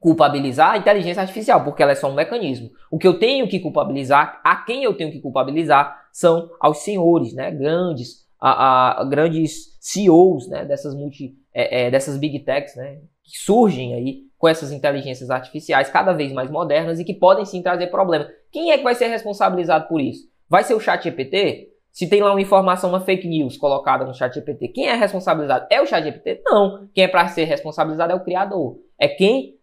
culpabilizar 0.00 0.72
a 0.72 0.76
inteligência 0.78 1.20
artificial, 1.20 1.64
porque 1.64 1.82
ela 1.82 1.92
é 1.92 1.94
só 1.94 2.10
um 2.10 2.14
mecanismo. 2.14 2.70
O 2.90 2.98
que 2.98 3.06
eu 3.06 3.18
tenho 3.18 3.48
que 3.48 3.60
culpabilizar, 3.60 4.40
a 4.44 4.56
quem 4.56 4.84
eu 4.84 4.94
tenho 4.94 5.10
que 5.10 5.20
culpabilizar, 5.20 6.08
são 6.12 6.50
aos 6.60 6.78
senhores, 6.78 7.34
né, 7.34 7.50
grandes, 7.50 8.24
a, 8.40 9.00
a 9.00 9.04
grandes 9.04 9.76
CEOs, 9.80 10.48
né, 10.48 10.64
dessas 10.64 10.94
multi, 10.94 11.34
é, 11.52 11.86
é, 11.86 11.90
dessas 11.90 12.18
big 12.18 12.38
techs, 12.40 12.76
né, 12.76 12.98
que 13.22 13.38
surgem 13.38 13.94
aí 13.94 14.24
com 14.36 14.46
essas 14.46 14.70
inteligências 14.72 15.30
artificiais 15.30 15.88
cada 15.88 16.12
vez 16.12 16.32
mais 16.32 16.50
modernas 16.50 17.00
e 17.00 17.04
que 17.04 17.14
podem 17.14 17.46
sim 17.46 17.62
trazer 17.62 17.86
problemas. 17.86 18.28
Quem 18.52 18.70
é 18.70 18.76
que 18.76 18.84
vai 18.84 18.94
ser 18.94 19.06
responsabilizado 19.06 19.88
por 19.88 20.00
isso? 20.00 20.28
Vai 20.48 20.64
ser 20.64 20.74
o 20.74 20.80
chat 20.80 21.02
GPT? 21.02 21.68
Se 21.92 22.08
tem 22.08 22.20
lá 22.20 22.32
uma 22.32 22.40
informação, 22.40 22.90
uma 22.90 23.00
fake 23.00 23.28
news 23.28 23.56
colocada 23.56 24.04
no 24.04 24.14
chat 24.14 24.34
GPT, 24.34 24.68
quem 24.68 24.88
é 24.88 24.94
responsabilizado? 24.94 25.66
É 25.70 25.80
o 25.80 25.86
chat 25.86 26.02
GPT? 26.02 26.42
Não. 26.44 26.88
Quem 26.92 27.04
é 27.04 27.08
para 27.08 27.28
ser 27.28 27.44
responsabilizado 27.44 28.12
é 28.12 28.16
o 28.16 28.24
criador. 28.24 28.78
É 28.98 29.08
quem 29.08 29.54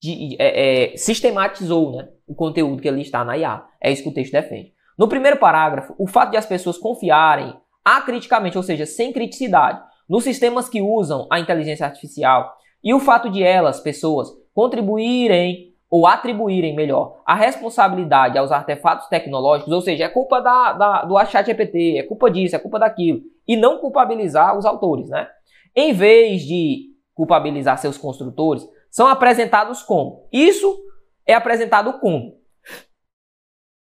de, 0.00 0.36
é, 0.38 0.92
é, 0.92 0.96
sistematizou 0.96 1.92
né, 1.92 2.08
o 2.26 2.34
conteúdo 2.34 2.80
que 2.80 2.88
ali 2.88 3.02
está 3.02 3.24
na 3.24 3.36
IA. 3.36 3.64
É 3.82 3.90
isso 3.90 4.02
que 4.02 4.08
o 4.08 4.14
texto 4.14 4.32
defende. 4.32 4.72
No 4.98 5.08
primeiro 5.08 5.38
parágrafo, 5.38 5.94
o 5.98 6.06
fato 6.06 6.30
de 6.30 6.36
as 6.36 6.46
pessoas 6.46 6.78
confiarem 6.78 7.54
acriticamente, 7.84 8.56
ou 8.56 8.62
seja, 8.62 8.86
sem 8.86 9.12
criticidade, 9.12 9.82
nos 10.08 10.24
sistemas 10.24 10.68
que 10.68 10.82
usam 10.82 11.26
a 11.30 11.40
inteligência 11.40 11.86
artificial 11.86 12.54
e 12.82 12.92
o 12.94 13.00
fato 13.00 13.30
de 13.30 13.42
elas, 13.42 13.80
pessoas, 13.80 14.28
contribuírem 14.54 15.69
ou 15.90 16.06
atribuírem 16.06 16.74
melhor 16.74 17.20
a 17.26 17.34
responsabilidade 17.34 18.38
aos 18.38 18.52
artefatos 18.52 19.08
tecnológicos, 19.08 19.72
ou 19.72 19.80
seja, 19.80 20.04
é 20.04 20.08
culpa 20.08 20.40
da, 20.40 20.72
da, 20.72 21.04
do 21.04 21.26
chat 21.26 21.44
GPT, 21.44 21.98
é 21.98 22.02
culpa 22.04 22.30
disso, 22.30 22.54
é 22.54 22.58
culpa 22.60 22.78
daquilo, 22.78 23.20
e 23.46 23.56
não 23.56 23.78
culpabilizar 23.78 24.56
os 24.56 24.64
autores, 24.64 25.08
né? 25.08 25.28
Em 25.74 25.92
vez 25.92 26.42
de 26.42 26.90
culpabilizar 27.12 27.76
seus 27.78 27.98
construtores, 27.98 28.66
são 28.90 29.08
apresentados 29.08 29.82
como. 29.82 30.28
Isso 30.32 30.80
é 31.26 31.34
apresentado 31.34 31.98
como. 31.98 32.40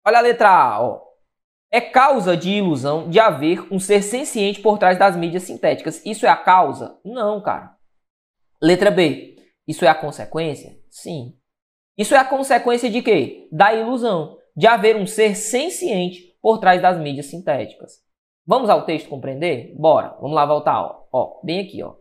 Olha 0.06 0.18
a 0.18 0.22
letra 0.22 0.49
A, 0.49 0.84
ó. 0.84 1.12
É 1.74 1.80
causa 1.80 2.36
de 2.36 2.49
ilusão 2.49 3.10
de 3.10 3.20
haver 3.20 3.66
um 3.72 3.80
ser 3.80 4.02
senciente 4.02 4.60
por 4.60 4.78
trás 4.78 4.99
das 4.99 5.16
mídias 5.16 5.43
sintéticas. 5.43 6.06
Isso 6.06 6.26
é 6.26 6.30
a 6.30 6.36
causa? 6.36 6.99
Não, 7.06 7.41
cara. 7.41 7.78
Letra 8.62 8.91
B. 8.91 9.38
Isso 9.66 9.86
é 9.86 9.88
a 9.88 9.95
consequência? 9.95 10.78
Sim. 10.89 11.34
Isso 12.02 12.16
é 12.16 12.18
a 12.18 12.26
consequência 12.26 12.89
de 12.89 12.99
quê? 13.04 13.47
Da 13.52 13.76
ilusão 13.76 14.36
de 14.58 14.66
haver 14.66 14.95
um 14.95 15.06
ser 15.06 15.36
senciente 15.36 16.36
por 16.41 16.58
trás 16.58 16.82
das 16.82 16.97
mídias 16.97 17.28
sintéticas. 17.28 17.99
Vamos 18.43 18.72
ao 18.72 18.86
texto 18.86 19.08
compreender? 19.08 19.76
Bora, 19.78 20.18
vamos 20.20 20.34
lá 20.34 20.43
voltar, 20.43 20.82
ó, 20.82 21.04
ó 21.14 21.41
bem 21.43 21.60
aqui, 21.60 21.84
ó. 21.84 21.91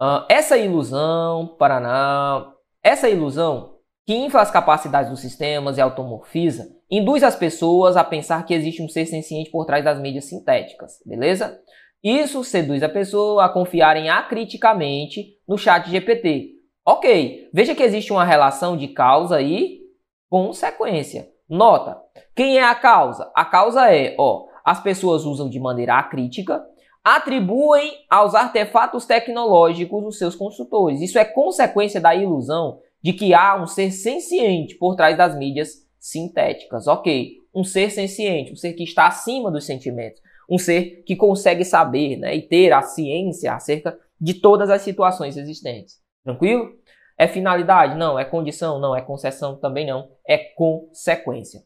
Uh, 0.00 0.24
essa 0.30 0.56
ilusão, 0.56 1.54
Paraná, 1.58 2.50
essa 2.82 3.10
ilusão 3.10 3.74
que 4.06 4.14
infla 4.14 4.40
as 4.40 4.50
capacidades 4.50 5.10
dos 5.10 5.20
sistemas 5.20 5.76
e 5.76 5.82
automorfiza, 5.82 6.66
induz 6.90 7.22
as 7.22 7.36
pessoas 7.36 7.94
a 7.94 8.02
pensar 8.02 8.46
que 8.46 8.54
existe 8.54 8.82
um 8.82 8.88
ser 8.88 9.04
senciente 9.04 9.50
por 9.50 9.66
trás 9.66 9.84
das 9.84 10.00
mídias 10.00 10.24
sintéticas, 10.30 10.94
beleza? 11.04 11.60
Isso 12.02 12.42
seduz 12.42 12.82
a 12.82 12.88
pessoa 12.88 13.44
a 13.44 13.48
confiarem 13.50 14.08
acriticamente 14.08 15.36
no 15.46 15.58
chat 15.58 15.90
GPT, 15.90 16.57
Ok, 16.90 17.50
veja 17.52 17.74
que 17.74 17.82
existe 17.82 18.14
uma 18.14 18.24
relação 18.24 18.74
de 18.74 18.88
causa 18.88 19.42
e 19.42 19.82
consequência. 20.30 21.28
Nota, 21.46 22.00
quem 22.34 22.56
é 22.56 22.64
a 22.64 22.74
causa? 22.74 23.30
A 23.34 23.44
causa 23.44 23.94
é, 23.94 24.16
ó, 24.18 24.46
as 24.64 24.82
pessoas 24.82 25.26
usam 25.26 25.50
de 25.50 25.60
maneira 25.60 25.98
acrítica, 25.98 26.64
atribuem 27.04 27.92
aos 28.08 28.34
artefatos 28.34 29.04
tecnológicos 29.04 30.02
os 30.02 30.16
seus 30.16 30.34
construtores. 30.34 31.02
Isso 31.02 31.18
é 31.18 31.26
consequência 31.26 32.00
da 32.00 32.14
ilusão 32.14 32.80
de 33.02 33.12
que 33.12 33.34
há 33.34 33.62
um 33.62 33.66
ser 33.66 33.90
senciente 33.90 34.74
por 34.76 34.96
trás 34.96 35.14
das 35.14 35.36
mídias 35.36 35.86
sintéticas. 36.00 36.86
Ok, 36.86 37.34
um 37.54 37.64
ser 37.64 37.90
senciente, 37.90 38.54
um 38.54 38.56
ser 38.56 38.72
que 38.72 38.84
está 38.84 39.08
acima 39.08 39.50
dos 39.50 39.66
sentimentos, 39.66 40.22
um 40.48 40.56
ser 40.56 41.02
que 41.04 41.14
consegue 41.14 41.66
saber 41.66 42.16
né, 42.16 42.34
e 42.34 42.40
ter 42.40 42.72
a 42.72 42.80
ciência 42.80 43.52
acerca 43.52 43.94
de 44.18 44.40
todas 44.40 44.70
as 44.70 44.80
situações 44.80 45.36
existentes. 45.36 46.07
Tranquilo? 46.28 46.74
É 47.16 47.26
finalidade? 47.26 47.96
Não. 47.96 48.18
É 48.18 48.24
condição? 48.24 48.78
Não. 48.78 48.94
É 48.94 49.00
concessão? 49.00 49.58
Também 49.58 49.86
não. 49.86 50.10
É 50.26 50.36
consequência. 50.36 51.60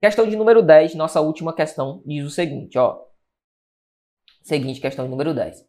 Questão 0.00 0.28
de 0.28 0.36
número 0.36 0.62
10, 0.62 0.94
nossa 0.94 1.20
última 1.20 1.52
questão, 1.52 2.02
diz 2.06 2.24
o 2.24 2.30
seguinte, 2.30 2.78
ó. 2.78 3.00
Seguinte 4.44 4.80
questão 4.80 5.04
de 5.04 5.10
número 5.10 5.34
10. 5.34 5.60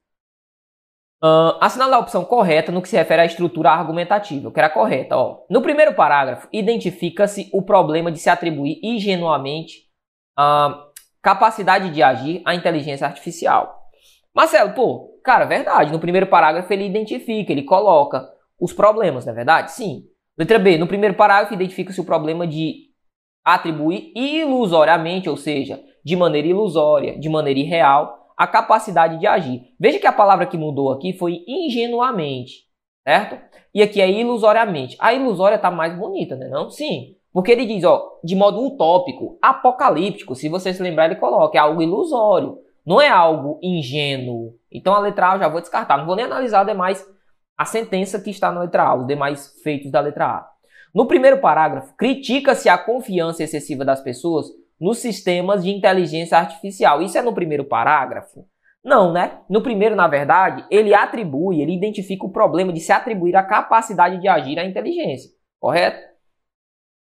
Uh, 1.24 1.58
assinale 1.60 1.96
a 1.96 2.00
opção 2.00 2.24
correta 2.24 2.72
no 2.72 2.82
que 2.82 2.90
se 2.90 2.96
refere 2.96 3.24
à 3.24 3.26
estrutura 3.26 3.72
argumentativa. 3.72 4.48
Eu 4.48 4.52
quero 4.52 4.68
a 4.68 4.70
correta, 4.70 5.18
ó. 5.18 5.46
No 5.50 5.64
primeiro 5.64 5.96
parágrafo, 5.96 6.48
identifica-se 6.52 7.50
o 7.52 7.64
problema 7.64 8.12
de 8.12 8.20
se 8.20 8.30
atribuir 8.30 8.80
ingenuamente 8.84 9.88
a 10.38 10.86
capacidade 11.24 11.90
de 11.90 12.04
agir 12.04 12.44
à 12.46 12.54
inteligência 12.54 13.08
artificial. 13.08 13.88
Marcelo, 14.36 14.74
pô, 14.74 15.17
cara, 15.28 15.44
verdade. 15.44 15.92
No 15.92 16.00
primeiro 16.00 16.28
parágrafo 16.28 16.72
ele 16.72 16.86
identifica, 16.86 17.52
ele 17.52 17.64
coloca 17.64 18.26
os 18.58 18.72
problemas, 18.72 19.26
não 19.26 19.34
é 19.34 19.36
verdade? 19.36 19.74
Sim. 19.74 20.06
Letra 20.38 20.58
B. 20.58 20.78
No 20.78 20.88
primeiro 20.88 21.16
parágrafo 21.16 21.54
identifica-se 21.54 22.00
o 22.00 22.06
problema 22.06 22.48
de 22.48 22.88
atribuir 23.44 24.14
ilusoriamente, 24.16 25.30
ou 25.30 25.36
seja, 25.36 25.82
de 26.04 26.16
maneira 26.16 26.48
ilusória, 26.48 27.20
de 27.20 27.28
maneira 27.28 27.60
irreal, 27.60 28.32
a 28.38 28.48
capacidade 28.48 29.20
de 29.20 29.28
agir. 29.28 29.64
Veja 29.78 30.00
que 30.00 30.08
a 30.08 30.14
palavra 30.14 30.46
que 30.46 30.58
mudou 30.58 30.92
aqui 30.92 31.12
foi 31.12 31.44
ingenuamente, 31.46 32.64
certo? 33.06 33.38
E 33.74 33.82
aqui 33.82 34.00
é 34.00 34.10
ilusoriamente. 34.10 34.96
A 34.98 35.14
ilusória 35.14 35.56
está 35.56 35.70
mais 35.70 35.98
bonita, 35.98 36.38
né? 36.38 36.48
Não? 36.48 36.70
Sim. 36.70 37.16
Porque 37.34 37.52
ele 37.52 37.66
diz, 37.66 37.84
ó, 37.84 38.20
de 38.24 38.36
modo 38.36 38.66
utópico, 38.66 39.38
apocalíptico. 39.42 40.36
Se 40.36 40.48
você 40.48 40.74
se 40.74 40.82
lembrar, 40.82 41.06
ele 41.06 41.16
coloca, 41.20 41.58
é 41.58 41.62
algo 41.62 41.82
ilusório. 41.82 42.60
Não 42.86 43.02
é 43.02 43.10
algo 43.10 43.60
ingênuo. 43.62 44.57
Então 44.72 44.94
a 44.94 45.00
letra 45.00 45.32
A 45.32 45.36
eu 45.36 45.40
já 45.40 45.48
vou 45.48 45.62
descartar. 45.62 45.98
Não 45.98 46.06
vou 46.06 46.16
nem 46.16 46.26
analisar 46.26 46.64
demais 46.64 47.06
a 47.58 47.66
sentença 47.66 48.20
que 48.20 48.30
está 48.30 48.52
na 48.52 48.62
letra 48.62 48.84
A, 48.84 48.96
os 48.96 49.08
demais 49.08 49.60
feitos 49.64 49.92
da 49.92 50.00
letra 50.00 50.26
A. 50.26 50.50
No 50.94 51.08
primeiro 51.08 51.40
parágrafo, 51.40 51.94
critica-se 51.96 52.70
a 52.70 52.78
confiança 52.78 53.44
excessiva 53.44 53.84
das 53.84 54.02
pessoas 54.02 54.48
nos 54.80 55.00
sistemas 55.00 55.64
de 55.64 55.72
inteligência 55.72 56.38
artificial. 56.38 57.02
Isso 57.02 57.18
é 57.18 57.22
no 57.22 57.34
primeiro 57.34 57.66
parágrafo? 57.66 58.48
Não, 58.84 59.12
né? 59.12 59.42
No 59.50 59.62
primeiro, 59.62 59.96
na 59.96 60.08
verdade, 60.08 60.66
ele 60.70 60.94
atribui, 60.94 61.62
ele 61.62 61.76
identifica 61.76 62.26
o 62.26 62.32
problema 62.32 62.72
de 62.72 62.80
se 62.80 62.92
atribuir 62.92 63.36
a 63.36 63.44
capacidade 63.44 64.20
de 64.22 64.28
agir 64.28 64.58
à 64.60 64.66
inteligência. 64.66 65.30
Correto? 65.60 66.00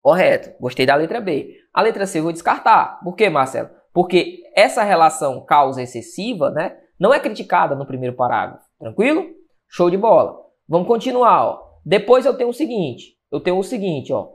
Correto. 0.02 0.52
Gostei 0.60 0.86
da 0.86 0.96
letra 0.96 1.22
B. 1.22 1.56
A 1.74 1.82
letra 1.82 2.08
C 2.08 2.20
eu 2.20 2.24
vou 2.24 2.32
descartar. 2.32 3.00
Por 3.04 3.16
quê, 3.16 3.30
Marcelo? 3.30 3.70
Porque 3.94 4.42
essa 4.56 4.82
relação 4.82 5.46
causa 5.46 5.82
excessiva, 5.82 6.50
né, 6.50 6.76
não 7.00 7.14
é 7.14 7.20
criticada 7.20 7.76
no 7.76 7.86
primeiro 7.86 8.16
parágrafo. 8.16 8.66
Tranquilo? 8.78 9.26
Show 9.68 9.90
de 9.90 9.98
bola. 9.98 10.38
Vamos 10.68 10.88
continuar, 10.88 11.46
ó. 11.46 11.70
Depois 11.86 12.26
eu 12.26 12.36
tenho 12.36 12.50
o 12.50 12.54
seguinte, 12.54 13.16
eu 13.32 13.40
tenho 13.40 13.58
o 13.58 13.64
seguinte, 13.64 14.12
ó. 14.12 14.30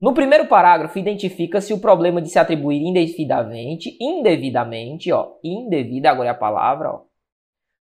No 0.00 0.14
primeiro 0.14 0.46
parágrafo 0.46 0.98
identifica-se 0.98 1.72
o 1.72 1.80
problema 1.80 2.22
de 2.22 2.30
se 2.30 2.38
atribuir 2.38 2.80
indevidamente, 2.80 3.96
indevidamente, 4.00 5.12
ó, 5.12 5.32
indevida 5.42 6.10
agora 6.10 6.28
é 6.28 6.30
a 6.30 6.34
palavra, 6.34 6.92
ó, 6.92 7.02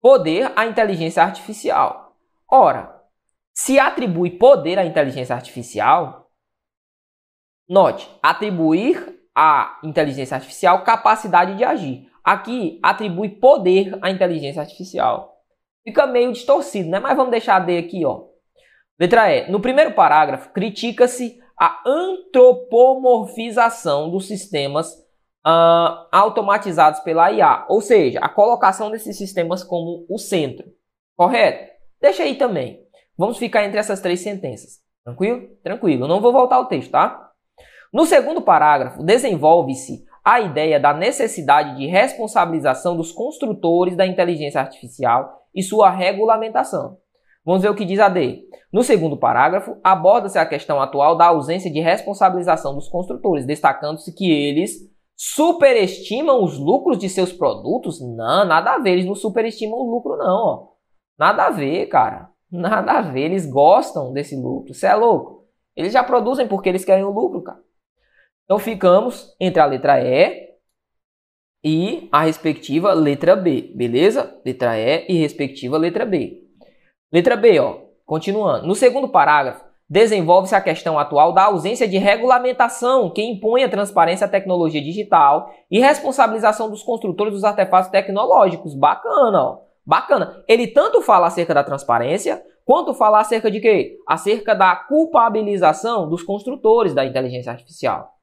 poder 0.01 0.51
à 0.57 0.65
inteligência 0.65 1.23
artificial. 1.23 2.17
Ora, 2.51 3.01
se 3.53 3.79
atribui 3.79 4.31
poder 4.31 4.79
à 4.79 4.87
inteligência 4.87 5.35
artificial, 5.35 6.31
note, 7.69 8.11
atribuir 8.23 9.21
à 9.35 9.79
inteligência 9.85 10.35
artificial 10.35 10.83
capacidade 10.83 11.57
de 11.57 11.65
agir. 11.65 12.10
Aqui 12.25 12.81
atribui 12.83 13.29
poder 13.29 13.97
à 14.03 14.11
inteligência 14.11 14.61
artificial. 14.61 15.37
Fica 15.85 16.05
meio 16.07 16.33
distorcido, 16.33 16.91
né? 16.91 16.99
Mas 16.99 17.17
vamos 17.17 17.31
deixar 17.31 17.55
a 17.57 17.61
D 17.61 17.79
aqui, 17.79 18.05
ó. 18.05 18.25
Letra 18.99 19.33
E. 19.35 19.51
No 19.51 19.61
primeiro 19.61 19.93
parágrafo, 19.93 20.51
critica-se 20.51 21.41
a 21.59 21.81
antropomorfização 21.87 24.11
dos 24.11 24.27
sistemas 24.27 24.93
uh, 25.47 26.07
automatizados 26.13 27.01
pela 27.01 27.33
IA, 27.33 27.65
ou 27.69 27.81
seja, 27.81 28.19
a 28.21 28.29
colocação 28.29 28.91
desses 28.91 29.17
sistemas 29.17 29.65
como 29.65 30.05
o 30.09 30.19
centro. 30.19 30.67
Correto? 31.17 31.71
Deixa 32.01 32.23
aí 32.23 32.37
também. 32.37 32.81
Vamos 33.17 33.39
ficar 33.39 33.65
entre 33.65 33.79
essas 33.79 34.01
três 34.01 34.21
sentenças. 34.21 34.81
Tranquilo? 35.05 35.49
Tranquilo. 35.63 36.09
Não 36.09 36.21
vou 36.21 36.33
voltar 36.33 36.57
ao 36.57 36.67
texto, 36.67 36.91
tá? 36.91 37.31
No 37.93 38.07
segundo 38.07 38.41
parágrafo, 38.41 39.03
desenvolve-se 39.03 40.05
a 40.25 40.41
ideia 40.41 40.79
da 40.79 40.93
necessidade 40.93 41.77
de 41.77 41.87
responsabilização 41.87 42.97
dos 42.97 43.13
construtores 43.13 43.97
da 43.97 44.07
inteligência 44.07 44.61
artificial 44.61 45.47
e 45.55 45.63
sua 45.63 45.91
regulamentação. 45.91 46.99
Vamos 47.45 47.63
ver 47.63 47.71
o 47.71 47.75
que 47.75 47.85
diz 47.85 47.99
a 47.99 48.09
D. 48.09 48.43
No 48.73 48.83
segundo 48.83 49.17
parágrafo, 49.17 49.77
aborda-se 49.83 50.39
a 50.39 50.47
questão 50.47 50.81
atual 50.81 51.17
da 51.17 51.27
ausência 51.27 51.73
de 51.73 51.81
responsabilização 51.81 52.75
dos 52.75 52.89
construtores, 52.89 53.47
destacando-se 53.47 54.15
que 54.15 54.31
eles 54.31 54.91
superestimam 55.17 56.45
os 56.45 56.59
lucros 56.59 56.99
de 56.99 57.09
seus 57.09 57.33
produtos? 57.33 58.01
Não, 58.01 58.45
nada 58.45 58.75
a 58.75 58.79
ver, 58.79 58.93
eles 58.93 59.07
não 59.07 59.15
superestimam 59.15 59.79
o 59.79 59.91
lucro 59.91 60.17
não, 60.17 60.47
ó. 60.47 60.69
Nada 61.19 61.47
a 61.47 61.51
ver, 61.51 61.87
cara. 61.87 62.31
Nada 62.51 62.93
a 62.93 63.01
ver, 63.01 63.27
eles 63.27 63.47
gostam 63.47 64.13
desse 64.13 64.35
lucro. 64.35 64.73
Você 64.73 64.87
é 64.87 64.95
louco? 64.95 65.45
Eles 65.77 65.93
já 65.93 66.03
produzem 66.03 66.49
porque 66.49 66.69
eles 66.69 66.85
querem 66.85 67.05
o 67.05 67.11
lucro, 67.11 67.43
cara. 67.43 67.61
Então 68.51 68.59
ficamos 68.59 69.33
entre 69.39 69.63
a 69.63 69.65
letra 69.65 70.05
E 70.05 70.49
e 71.63 72.09
a 72.11 72.23
respectiva 72.23 72.93
letra 72.93 73.37
B, 73.37 73.71
beleza? 73.77 74.41
Letra 74.45 74.77
E 74.77 75.07
e 75.09 75.19
respectiva 75.19 75.79
letra 75.79 76.05
B. 76.05 76.49
Letra 77.13 77.37
B, 77.37 77.61
ó, 77.61 77.77
continuando. 78.05 78.67
No 78.67 78.75
segundo 78.75 79.09
parágrafo, 79.09 79.65
desenvolve-se 79.89 80.57
a 80.57 80.61
questão 80.61 80.99
atual 80.99 81.33
da 81.33 81.45
ausência 81.45 81.87
de 81.87 81.97
regulamentação 81.97 83.09
que 83.11 83.23
impõe 83.23 83.63
a 83.63 83.69
transparência 83.69 84.27
à 84.27 84.29
tecnologia 84.29 84.83
digital 84.83 85.55
e 85.71 85.79
responsabilização 85.79 86.69
dos 86.69 86.83
construtores 86.83 87.33
dos 87.33 87.45
artefatos 87.45 87.93
tecnológicos. 87.93 88.75
Bacana, 88.75 89.45
ó. 89.45 89.59
Bacana. 89.87 90.43
Ele 90.49 90.67
tanto 90.67 91.01
fala 91.01 91.29
acerca 91.29 91.55
da 91.55 91.63
transparência, 91.63 92.43
quanto 92.65 92.95
fala 92.95 93.21
acerca 93.21 93.49
de 93.49 93.61
quê? 93.61 93.97
Acerca 94.09 94.57
da 94.57 94.75
culpabilização 94.75 96.09
dos 96.09 96.25
construtores 96.25 96.93
da 96.93 97.05
inteligência 97.05 97.53
artificial. 97.53 98.20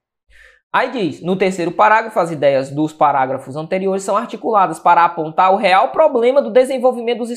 Aí 0.72 0.92
diz, 0.92 1.22
no 1.22 1.36
terceiro 1.36 1.72
parágrafo, 1.72 2.20
as 2.20 2.30
ideias 2.30 2.70
dos 2.70 2.92
parágrafos 2.92 3.56
anteriores 3.56 4.04
são 4.04 4.18
articuladas 4.18 4.80
para 4.80 5.06
apontar 5.06 5.54
o 5.54 5.58
real 5.58 5.90
problema 5.92 6.42
do 6.42 6.52
desenvolvimento 6.52 7.20
dos, 7.20 7.30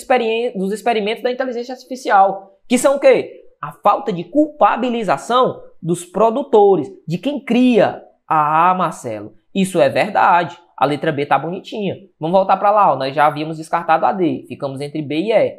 dos 0.56 0.72
experimentos 0.72 1.22
da 1.22 1.30
inteligência 1.30 1.72
artificial, 1.72 2.58
que 2.68 2.76
são 2.76 2.96
o 2.96 3.00
quê? 3.00 3.44
A 3.62 3.72
falta 3.72 4.12
de 4.12 4.24
culpabilização 4.24 5.62
dos 5.80 6.04
produtores, 6.04 6.88
de 7.06 7.18
quem 7.18 7.42
cria. 7.42 8.02
Ah, 8.26 8.74
Marcelo, 8.76 9.34
isso 9.54 9.80
é 9.80 9.88
verdade. 9.88 10.58
A 10.76 10.84
letra 10.84 11.12
B 11.12 11.26
tá 11.26 11.38
bonitinha. 11.38 11.96
Vamos 12.18 12.36
voltar 12.36 12.56
para 12.56 12.70
lá, 12.70 12.92
ó. 12.92 12.96
nós 12.96 13.14
já 13.14 13.26
havíamos 13.26 13.58
descartado 13.58 14.06
a 14.06 14.12
D, 14.12 14.44
ficamos 14.48 14.80
entre 14.80 15.02
B 15.02 15.16
e 15.16 15.32
E. 15.32 15.56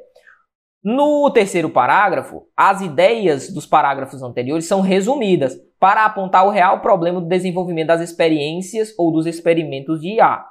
No 0.84 1.30
terceiro 1.30 1.70
parágrafo, 1.70 2.48
as 2.58 2.82
ideias 2.82 3.54
dos 3.54 3.68
parágrafos 3.68 4.24
anteriores 4.24 4.66
são 4.66 4.82
resumidas 4.82 5.56
para 5.82 6.06
apontar 6.06 6.46
o 6.46 6.52
real 6.52 6.80
problema 6.80 7.20
do 7.20 7.26
desenvolvimento 7.26 7.88
das 7.88 8.02
experiências 8.02 8.94
ou 9.00 9.12
dos 9.12 9.26
experimentos 9.26 10.00
de 10.00 10.10
IA. 10.10 10.46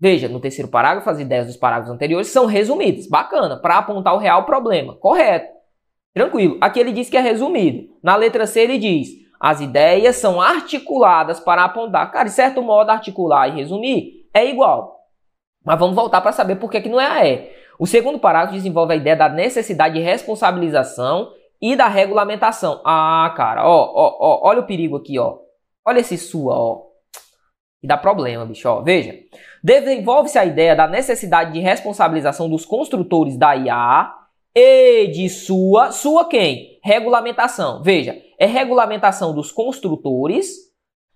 Veja, 0.00 0.26
no 0.26 0.40
terceiro 0.40 0.70
parágrafo, 0.70 1.10
as 1.10 1.20
ideias 1.20 1.46
dos 1.46 1.58
parágrafos 1.58 1.92
anteriores 1.92 2.28
são 2.28 2.46
resumidas. 2.46 3.06
Bacana, 3.06 3.58
para 3.58 3.76
apontar 3.76 4.14
o 4.14 4.18
real 4.18 4.46
problema. 4.46 4.96
Correto. 4.96 5.52
Tranquilo. 6.14 6.56
Aqui 6.62 6.80
ele 6.80 6.92
diz 6.92 7.10
que 7.10 7.16
é 7.18 7.20
resumido. 7.20 7.94
Na 8.02 8.16
letra 8.16 8.46
C 8.46 8.62
ele 8.62 8.78
diz: 8.78 9.08
as 9.38 9.60
ideias 9.60 10.16
são 10.16 10.40
articuladas 10.40 11.38
para 11.38 11.62
apontar. 11.62 12.10
Cara, 12.10 12.24
de 12.24 12.34
certo 12.34 12.62
modo, 12.62 12.88
articular 12.88 13.48
e 13.48 13.56
resumir 13.56 14.26
é 14.32 14.48
igual. 14.48 14.98
Mas 15.62 15.78
vamos 15.78 15.94
voltar 15.94 16.22
para 16.22 16.32
saber 16.32 16.56
por 16.56 16.70
que, 16.70 16.80
que 16.80 16.88
não 16.88 16.98
é 16.98 17.06
a 17.06 17.26
E. 17.26 17.50
O 17.78 17.86
segundo 17.86 18.18
parágrafo 18.18 18.54
desenvolve 18.54 18.94
a 18.94 18.96
ideia 18.96 19.16
da 19.16 19.28
necessidade 19.28 19.94
de 19.94 20.00
responsabilização 20.00 21.30
e 21.60 21.76
da 21.76 21.88
regulamentação. 21.88 22.80
Ah, 22.84 23.32
cara, 23.36 23.66
ó, 23.66 23.92
ó, 23.94 24.16
ó, 24.20 24.48
olha 24.48 24.60
o 24.60 24.66
perigo 24.66 24.96
aqui, 24.96 25.18
ó. 25.18 25.38
Olha 25.84 26.00
esse 26.00 26.16
sua, 26.16 26.54
ó. 26.56 26.82
Que 27.80 27.86
dá 27.86 27.96
problema, 27.96 28.46
bicho, 28.46 28.68
ó. 28.68 28.80
Veja. 28.80 29.14
Desenvolve-se 29.62 30.38
a 30.38 30.44
ideia 30.44 30.74
da 30.74 30.86
necessidade 30.86 31.52
de 31.52 31.60
responsabilização 31.60 32.48
dos 32.48 32.64
construtores 32.64 33.36
da 33.36 33.56
IA 33.56 34.12
e 34.54 35.06
de 35.08 35.28
sua, 35.28 35.90
sua 35.90 36.28
quem? 36.28 36.78
Regulamentação. 36.82 37.82
Veja, 37.82 38.16
é 38.38 38.46
regulamentação 38.46 39.34
dos 39.34 39.50
construtores 39.50 40.48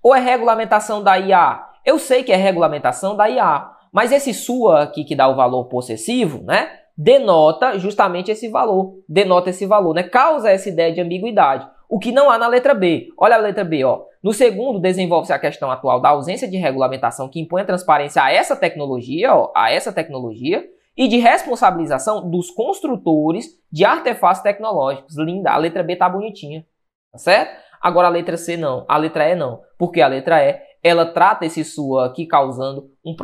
ou 0.02 0.14
é 0.14 0.20
regulamentação 0.20 1.02
da 1.02 1.18
IA? 1.18 1.64
Eu 1.84 1.98
sei 1.98 2.22
que 2.22 2.32
é 2.32 2.36
regulamentação 2.36 3.16
da 3.16 3.28
IA, 3.28 3.70
mas 3.92 4.12
esse 4.12 4.34
sua 4.34 4.82
aqui 4.82 5.04
que 5.04 5.16
dá 5.16 5.28
o 5.28 5.36
valor 5.36 5.66
possessivo, 5.66 6.42
né? 6.42 6.70
Denota 7.00 7.78
justamente 7.78 8.32
esse 8.32 8.48
valor, 8.48 8.98
denota 9.08 9.50
esse 9.50 9.64
valor, 9.64 9.94
né? 9.94 10.02
Causa 10.02 10.50
essa 10.50 10.68
ideia 10.68 10.92
de 10.92 11.00
ambiguidade. 11.00 11.64
O 11.88 11.96
que 11.96 12.10
não 12.10 12.28
há 12.28 12.36
na 12.36 12.48
letra 12.48 12.74
B. 12.74 13.06
Olha 13.16 13.36
a 13.36 13.38
letra 13.38 13.64
B, 13.64 13.84
ó. 13.84 14.02
No 14.20 14.32
segundo, 14.32 14.80
desenvolve-se 14.80 15.32
a 15.32 15.38
questão 15.38 15.70
atual 15.70 16.00
da 16.00 16.08
ausência 16.08 16.48
de 16.48 16.56
regulamentação 16.56 17.28
que 17.28 17.40
impõe 17.40 17.62
a 17.62 17.64
transparência 17.64 18.20
a 18.20 18.32
essa 18.32 18.56
tecnologia, 18.56 19.32
ó, 19.32 19.52
a 19.54 19.70
essa 19.70 19.92
tecnologia, 19.92 20.68
e 20.96 21.06
de 21.06 21.18
responsabilização 21.18 22.28
dos 22.28 22.50
construtores 22.50 23.46
de 23.70 23.84
artefatos 23.84 24.42
tecnológicos. 24.42 25.16
Linda, 25.16 25.52
a 25.52 25.56
letra 25.56 25.84
B 25.84 25.94
tá 25.94 26.08
bonitinha, 26.08 26.66
tá 27.12 27.18
certo? 27.18 27.56
Agora 27.80 28.08
a 28.08 28.10
letra 28.10 28.36
C 28.36 28.56
não, 28.56 28.84
a 28.88 28.96
letra 28.96 29.28
E 29.28 29.36
não, 29.36 29.60
porque 29.78 30.00
a 30.00 30.08
letra 30.08 30.44
E 30.44 30.60
ela 30.82 31.06
trata 31.06 31.44
esse 31.44 31.64
sua 31.64 32.06
aqui 32.06 32.26
causando 32.26 32.90
um, 33.04 33.14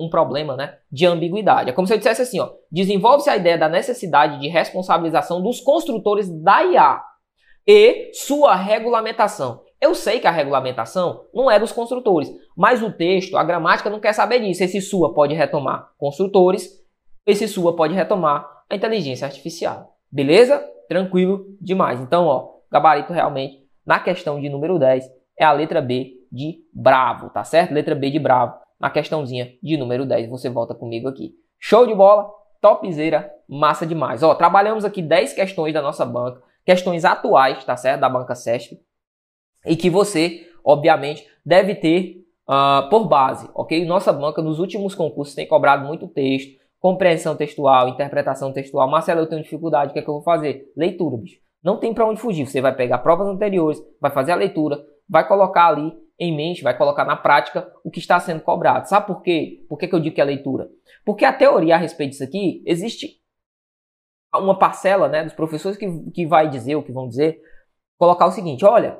um 0.00 0.08
problema 0.08 0.56
né, 0.56 0.78
de 0.90 1.06
ambiguidade. 1.06 1.70
É 1.70 1.72
como 1.72 1.86
se 1.86 1.92
eu 1.92 1.98
dissesse 1.98 2.22
assim, 2.22 2.40
ó, 2.40 2.50
desenvolve-se 2.70 3.28
a 3.28 3.36
ideia 3.36 3.58
da 3.58 3.68
necessidade 3.68 4.40
de 4.40 4.48
responsabilização 4.48 5.42
dos 5.42 5.60
construtores 5.60 6.28
da 6.42 6.64
IA 6.64 7.02
e 7.66 8.10
sua 8.14 8.54
regulamentação. 8.54 9.62
Eu 9.80 9.94
sei 9.94 10.20
que 10.20 10.26
a 10.26 10.30
regulamentação 10.30 11.24
não 11.34 11.50
é 11.50 11.58
dos 11.58 11.72
construtores, 11.72 12.30
mas 12.56 12.82
o 12.82 12.92
texto, 12.92 13.36
a 13.36 13.44
gramática 13.44 13.90
não 13.90 14.00
quer 14.00 14.12
saber 14.12 14.40
disso. 14.40 14.62
Esse 14.62 14.80
sua 14.80 15.12
pode 15.12 15.34
retomar 15.34 15.90
construtores, 15.98 16.70
esse 17.26 17.46
sua 17.48 17.74
pode 17.74 17.92
retomar 17.92 18.48
a 18.70 18.74
inteligência 18.74 19.26
artificial. 19.26 19.96
Beleza? 20.10 20.64
Tranquilo 20.88 21.46
demais. 21.60 22.00
Então, 22.00 22.26
ó, 22.26 22.52
gabarito 22.70 23.12
realmente 23.12 23.62
na 23.84 23.98
questão 23.98 24.40
de 24.40 24.48
número 24.48 24.78
10 24.78 25.04
é 25.38 25.44
a 25.44 25.52
letra 25.52 25.80
B 25.80 26.21
de 26.32 26.64
bravo, 26.72 27.28
tá 27.28 27.44
certo? 27.44 27.74
Letra 27.74 27.94
B 27.94 28.10
de 28.10 28.18
bravo. 28.18 28.54
Na 28.80 28.90
questãozinha 28.90 29.52
de 29.62 29.76
número 29.76 30.06
10, 30.06 30.28
você 30.28 30.48
volta 30.48 30.74
comigo 30.74 31.06
aqui. 31.06 31.34
Show 31.60 31.86
de 31.86 31.94
bola, 31.94 32.28
topzera, 32.60 33.30
massa 33.48 33.86
demais. 33.86 34.22
Ó, 34.22 34.34
trabalhamos 34.34 34.84
aqui 34.84 35.02
10 35.02 35.34
questões 35.34 35.74
da 35.74 35.82
nossa 35.82 36.04
banca, 36.04 36.42
questões 36.64 37.04
atuais, 37.04 37.62
tá 37.64 37.76
certo? 37.76 38.00
Da 38.00 38.08
banca 38.08 38.34
SESP. 38.34 38.80
E 39.66 39.76
que 39.76 39.90
você, 39.90 40.48
obviamente, 40.64 41.24
deve 41.44 41.74
ter 41.74 42.24
uh, 42.48 42.88
por 42.88 43.06
base, 43.06 43.48
ok? 43.54 43.84
Nossa 43.84 44.12
banca, 44.12 44.42
nos 44.42 44.58
últimos 44.58 44.94
concursos, 44.94 45.34
tem 45.34 45.46
cobrado 45.46 45.86
muito 45.86 46.08
texto, 46.08 46.58
compreensão 46.80 47.36
textual, 47.36 47.88
interpretação 47.88 48.52
textual. 48.52 48.88
Marcelo, 48.90 49.20
eu 49.20 49.28
tenho 49.28 49.42
dificuldade, 49.42 49.90
o 49.90 49.92
que 49.92 50.00
é 50.00 50.02
que 50.02 50.08
eu 50.08 50.14
vou 50.14 50.22
fazer? 50.22 50.72
Leitura, 50.76 51.16
bicho. 51.16 51.38
Não 51.62 51.76
tem 51.76 51.94
para 51.94 52.06
onde 52.06 52.20
fugir. 52.20 52.44
Você 52.44 52.60
vai 52.60 52.74
pegar 52.74 52.98
provas 52.98 53.28
anteriores, 53.28 53.80
vai 54.00 54.10
fazer 54.10 54.32
a 54.32 54.36
leitura, 54.36 54.84
vai 55.08 55.26
colocar 55.26 55.68
ali 55.68 55.92
em 56.18 56.34
mente, 56.34 56.62
vai 56.62 56.76
colocar 56.76 57.04
na 57.04 57.16
prática 57.16 57.72
o 57.84 57.90
que 57.90 57.98
está 57.98 58.18
sendo 58.20 58.40
cobrado. 58.40 58.88
Sabe 58.88 59.06
por 59.06 59.22
quê? 59.22 59.64
Por 59.68 59.78
que, 59.78 59.88
que 59.88 59.94
eu 59.94 60.00
digo 60.00 60.14
que 60.14 60.20
é 60.20 60.24
leitura? 60.24 60.68
Porque 61.04 61.24
a 61.24 61.32
teoria 61.32 61.74
a 61.74 61.78
respeito 61.78 62.10
disso 62.10 62.24
aqui, 62.24 62.62
existe 62.66 63.20
uma 64.34 64.58
parcela 64.58 65.08
né, 65.08 65.24
dos 65.24 65.34
professores 65.34 65.76
que, 65.76 66.10
que 66.10 66.26
vai 66.26 66.48
dizer, 66.48 66.76
ou 66.76 66.82
que 66.82 66.92
vão 66.92 67.08
dizer, 67.08 67.40
colocar 67.98 68.26
o 68.26 68.30
seguinte, 68.30 68.64
olha, 68.64 68.98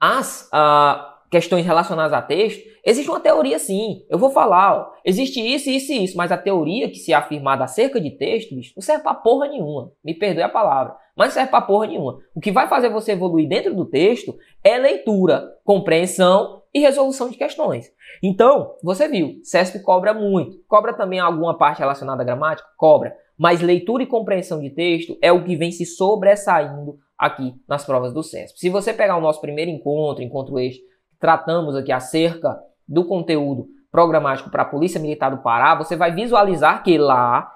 as 0.00 0.48
uh, 0.52 1.15
questões 1.30 1.64
relacionadas 1.64 2.12
a 2.12 2.22
texto, 2.22 2.62
existe 2.84 3.10
uma 3.10 3.20
teoria 3.20 3.58
sim. 3.58 4.04
Eu 4.08 4.18
vou 4.18 4.30
falar, 4.30 4.76
ó, 4.76 4.92
existe 5.04 5.40
isso, 5.40 5.68
isso 5.68 5.92
e 5.92 6.04
isso, 6.04 6.16
mas 6.16 6.30
a 6.30 6.38
teoria 6.38 6.88
que 6.88 6.96
se 6.96 7.12
é 7.12 7.16
afirmada 7.16 7.64
acerca 7.64 8.00
de 8.00 8.10
texto, 8.10 8.54
bicho, 8.54 8.72
não 8.76 8.82
serve 8.82 9.02
pra 9.02 9.14
porra 9.14 9.48
nenhuma. 9.48 9.92
Me 10.04 10.14
perdoe 10.14 10.42
a 10.42 10.48
palavra, 10.48 10.96
mas 11.16 11.28
não 11.28 11.34
serve 11.34 11.50
pra 11.50 11.60
porra 11.60 11.86
nenhuma. 11.86 12.18
O 12.34 12.40
que 12.40 12.52
vai 12.52 12.68
fazer 12.68 12.88
você 12.88 13.12
evoluir 13.12 13.48
dentro 13.48 13.74
do 13.74 13.84
texto 13.84 14.36
é 14.62 14.76
leitura, 14.78 15.52
compreensão 15.64 16.62
e 16.72 16.80
resolução 16.80 17.28
de 17.28 17.36
questões. 17.36 17.90
Então, 18.22 18.74
você 18.82 19.08
viu, 19.08 19.40
CESP 19.42 19.80
cobra 19.80 20.12
muito. 20.12 20.58
Cobra 20.68 20.92
também 20.92 21.18
alguma 21.18 21.56
parte 21.56 21.78
relacionada 21.78 22.22
à 22.22 22.24
gramática? 22.24 22.68
Cobra. 22.76 23.16
Mas 23.38 23.60
leitura 23.60 24.02
e 24.02 24.06
compreensão 24.06 24.60
de 24.60 24.70
texto 24.70 25.16
é 25.20 25.30
o 25.30 25.44
que 25.44 25.56
vem 25.56 25.70
se 25.70 25.84
sobressaindo 25.84 26.98
aqui 27.18 27.54
nas 27.68 27.84
provas 27.84 28.12
do 28.12 28.22
CESP. 28.22 28.58
Se 28.58 28.68
você 28.68 28.92
pegar 28.92 29.16
o 29.16 29.20
nosso 29.20 29.40
primeiro 29.40 29.70
encontro, 29.70 30.22
encontro 30.22 30.58
este, 30.58 30.82
tratamos 31.18 31.74
aqui 31.74 31.92
acerca 31.92 32.58
do 32.86 33.04
conteúdo 33.04 33.66
programático 33.90 34.50
para 34.50 34.62
a 34.62 34.66
Polícia 34.66 35.00
Militar 35.00 35.30
do 35.30 35.42
Pará, 35.42 35.74
você 35.74 35.96
vai 35.96 36.12
visualizar 36.12 36.82
que 36.82 36.98
lá 36.98 37.50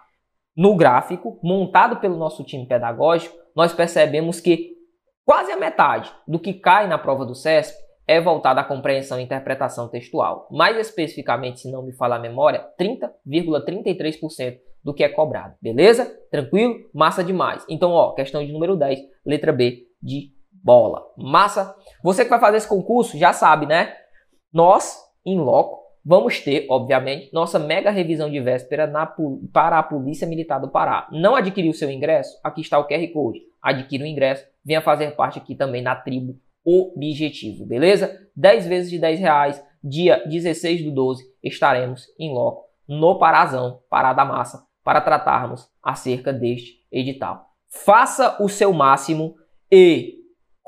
no 0.56 0.74
gráfico, 0.76 1.38
montado 1.42 1.96
pelo 1.96 2.16
nosso 2.16 2.44
time 2.44 2.66
pedagógico, 2.66 3.36
nós 3.54 3.72
percebemos 3.72 4.40
que 4.40 4.76
quase 5.24 5.52
a 5.52 5.56
metade 5.56 6.12
do 6.26 6.38
que 6.38 6.54
cai 6.54 6.86
na 6.86 6.98
prova 6.98 7.24
do 7.24 7.34
CESP 7.34 7.76
é 8.06 8.20
voltado 8.20 8.58
à 8.58 8.64
compreensão 8.64 9.20
e 9.20 9.22
interpretação 9.22 9.88
textual. 9.88 10.48
Mais 10.50 10.76
especificamente, 10.76 11.60
se 11.60 11.70
não 11.70 11.82
me 11.82 11.92
falar 11.92 12.16
a 12.16 12.20
memória, 12.20 12.66
30,33% 12.78 14.58
do 14.82 14.92
que 14.92 15.04
é 15.04 15.08
cobrado. 15.08 15.54
Beleza? 15.62 16.06
Tranquilo? 16.30 16.74
Massa 16.92 17.22
demais. 17.22 17.64
Então, 17.68 17.92
ó, 17.92 18.12
questão 18.14 18.44
de 18.44 18.52
número 18.52 18.76
10, 18.76 18.98
letra 19.24 19.52
B 19.52 19.86
de 20.02 20.32
bola. 20.62 21.02
Massa? 21.16 21.74
Você 22.02 22.24
que 22.24 22.30
vai 22.30 22.40
fazer 22.40 22.58
esse 22.58 22.68
concurso 22.68 23.18
já 23.18 23.32
sabe, 23.32 23.66
né? 23.66 23.94
Nós, 24.52 24.98
em 25.24 25.38
loco, 25.38 25.80
vamos 26.04 26.40
ter, 26.40 26.66
obviamente, 26.70 27.30
nossa 27.32 27.58
mega 27.58 27.90
revisão 27.90 28.30
de 28.30 28.40
véspera 28.40 28.86
na, 28.86 29.06
para 29.52 29.78
a 29.78 29.82
Polícia 29.82 30.26
Militar 30.26 30.58
do 30.58 30.70
Pará. 30.70 31.08
Não 31.12 31.36
adquiriu 31.36 31.72
seu 31.72 31.90
ingresso? 31.90 32.38
Aqui 32.42 32.60
está 32.60 32.78
o 32.78 32.86
QR 32.86 33.06
Code. 33.12 33.40
Adquira 33.62 34.04
o 34.04 34.06
ingresso, 34.06 34.46
venha 34.64 34.80
fazer 34.80 35.14
parte 35.14 35.38
aqui 35.38 35.54
também 35.54 35.82
na 35.82 35.94
tribo 35.94 36.38
Objetivo, 36.64 37.64
beleza? 37.64 38.18
10 38.36 38.66
vezes 38.66 38.90
de 38.90 38.98
10 38.98 39.18
reais, 39.18 39.64
dia 39.82 40.22
16 40.26 40.84
do 40.84 40.90
12, 40.90 41.24
estaremos 41.42 42.06
em 42.18 42.32
loco 42.32 42.66
no 42.86 43.18
Parazão, 43.18 43.80
Pará 43.88 44.12
da 44.12 44.24
Massa, 44.24 44.66
para 44.84 45.00
tratarmos 45.00 45.68
acerca 45.82 46.32
deste 46.32 46.80
edital. 46.92 47.46
Faça 47.68 48.36
o 48.42 48.48
seu 48.48 48.72
máximo 48.72 49.36
e, 49.72 50.19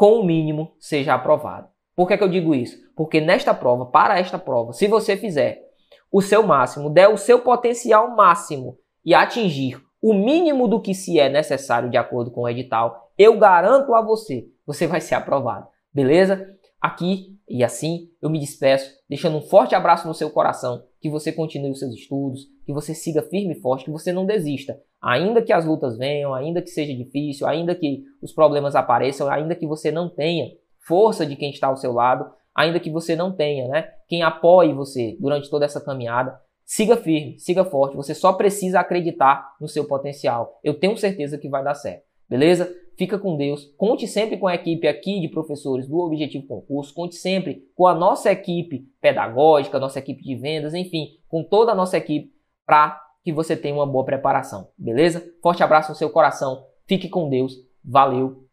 com 0.03 0.15
o 0.15 0.24
mínimo, 0.24 0.74
seja 0.81 1.15
aprovado. 1.15 1.69
Por 1.95 2.09
que, 2.09 2.19
que 2.19 2.24
eu 2.24 2.29
digo 2.29 2.57
isso? 2.57 2.77
Porque 2.97 3.20
nesta 3.20 3.55
prova, 3.55 3.87
para 3.87 4.19
esta 4.19 4.37
prova, 4.37 4.73
se 4.73 4.89
você 4.89 5.16
fizer 5.16 5.62
o 6.11 6.20
seu 6.20 6.43
máximo, 6.43 6.91
der 6.91 7.07
o 7.07 7.16
seu 7.16 7.39
potencial 7.39 8.11
máximo 8.16 8.77
e 9.05 9.15
atingir 9.15 9.81
o 10.03 10.12
mínimo 10.12 10.66
do 10.66 10.83
que 10.83 10.93
se 10.93 11.20
é 11.20 11.29
necessário 11.29 11.89
de 11.89 11.97
acordo 11.97 12.33
com 12.33 12.41
o 12.41 12.49
edital, 12.49 13.12
eu 13.16 13.39
garanto 13.39 13.95
a 13.95 14.03
você, 14.03 14.49
você 14.66 14.89
vai 14.89 15.01
ser 15.01 15.15
aprovado. 15.15 15.69
Beleza? 15.95 16.49
Aqui 16.81 17.39
e 17.49 17.62
assim 17.62 18.09
eu 18.20 18.29
me 18.29 18.41
despeço, 18.41 18.93
deixando 19.09 19.37
um 19.37 19.43
forte 19.43 19.77
abraço 19.77 20.09
no 20.09 20.15
seu 20.15 20.31
coração, 20.31 20.83
que 21.01 21.09
você 21.09 21.31
continue 21.31 21.70
os 21.70 21.79
seus 21.79 21.95
estudos, 21.95 22.49
que 22.64 22.72
você 22.72 22.94
siga 22.94 23.22
firme 23.22 23.55
e 23.55 23.60
forte, 23.60 23.84
que 23.84 23.90
você 23.90 24.12
não 24.12 24.26
desista. 24.26 24.80
Ainda 25.01 25.43
que 25.43 25.52
as 25.52 25.64
lutas 25.64 25.98
venham, 25.98 26.32
ainda 26.32 26.62
que 26.62 26.70
seja 26.70 26.94
difícil, 26.94 27.47
ainda 27.47 27.74
que 27.74 28.05
os 28.20 28.32
problemas 28.32 28.76
apareçam, 28.76 29.28
ainda 29.28 29.55
que 29.55 29.66
você 29.66 29.90
não 29.90 30.09
tenha 30.09 30.51
força 30.86 31.26
de 31.26 31.36
quem 31.36 31.51
está 31.51 31.68
ao 31.68 31.76
seu 31.76 31.93
lado, 31.93 32.30
ainda 32.55 32.78
que 32.78 32.90
você 32.90 33.16
não 33.16 33.32
tenha, 33.34 33.68
né, 33.68 33.89
quem 34.09 34.22
apoie 34.22 34.72
você 34.72 35.16
durante 35.18 35.48
toda 35.48 35.64
essa 35.64 35.80
caminhada, 35.80 36.39
siga 36.64 36.97
firme, 36.97 37.39
siga 37.39 37.64
forte. 37.64 37.97
Você 37.97 38.14
só 38.14 38.32
precisa 38.32 38.80
acreditar 38.80 39.56
no 39.60 39.68
seu 39.68 39.86
potencial. 39.86 40.59
Eu 40.62 40.74
tenho 40.74 40.97
certeza 40.97 41.39
que 41.39 41.48
vai 41.48 41.62
dar 41.62 41.74
certo. 41.74 42.05
Beleza? 42.28 42.72
Fica 42.97 43.18
com 43.18 43.36
Deus. 43.36 43.66
Conte 43.76 44.06
sempre 44.06 44.36
com 44.36 44.47
a 44.47 44.55
equipe 44.55 44.86
aqui 44.86 45.20
de 45.20 45.28
professores 45.28 45.89
do 45.89 45.98
Objetivo 45.98 46.47
Concurso. 46.47 46.94
Conte 46.94 47.14
sempre 47.14 47.66
com 47.74 47.86
a 47.86 47.94
nossa 47.94 48.30
equipe 48.30 48.86
pedagógica, 49.01 49.78
nossa 49.78 49.98
equipe 49.98 50.22
de 50.22 50.36
vendas, 50.36 50.74
enfim, 50.74 51.09
com 51.28 51.43
toda 51.43 51.72
a 51.72 51.74
nossa 51.74 51.97
equipe 51.97 52.30
para 52.66 53.01
que 53.24 53.32
você 53.32 53.56
tenha 53.56 53.74
uma 53.74 53.86
boa 53.86 54.05
preparação, 54.05 54.68
beleza? 54.76 55.24
Forte 55.43 55.62
abraço 55.62 55.90
no 55.90 55.97
seu 55.97 56.10
coração, 56.10 56.64
fique 56.89 57.09
com 57.09 57.28
Deus, 57.28 57.55
valeu 57.84 58.47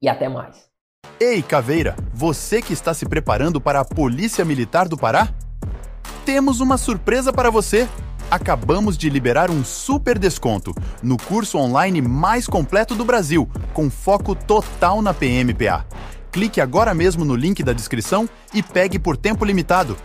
e 0.00 0.08
até 0.08 0.28
mais. 0.28 0.70
Ei, 1.20 1.42
Caveira, 1.42 1.94
você 2.12 2.60
que 2.60 2.72
está 2.72 2.92
se 2.92 3.08
preparando 3.08 3.60
para 3.60 3.80
a 3.80 3.84
Polícia 3.84 4.44
Militar 4.44 4.88
do 4.88 4.96
Pará? 4.96 5.28
Temos 6.24 6.60
uma 6.60 6.76
surpresa 6.76 7.32
para 7.32 7.50
você! 7.50 7.88
Acabamos 8.30 8.96
de 8.96 9.10
liberar 9.10 9.50
um 9.50 9.62
super 9.62 10.18
desconto 10.18 10.74
no 11.02 11.18
curso 11.18 11.58
online 11.58 12.00
mais 12.00 12.46
completo 12.46 12.94
do 12.94 13.04
Brasil, 13.04 13.48
com 13.74 13.90
foco 13.90 14.34
total 14.34 15.02
na 15.02 15.12
PMPA. 15.12 15.84
Clique 16.32 16.58
agora 16.58 16.94
mesmo 16.94 17.26
no 17.26 17.36
link 17.36 17.62
da 17.62 17.74
descrição 17.74 18.26
e 18.54 18.62
pegue 18.62 18.98
por 18.98 19.18
tempo 19.18 19.44
limitado 19.44 19.98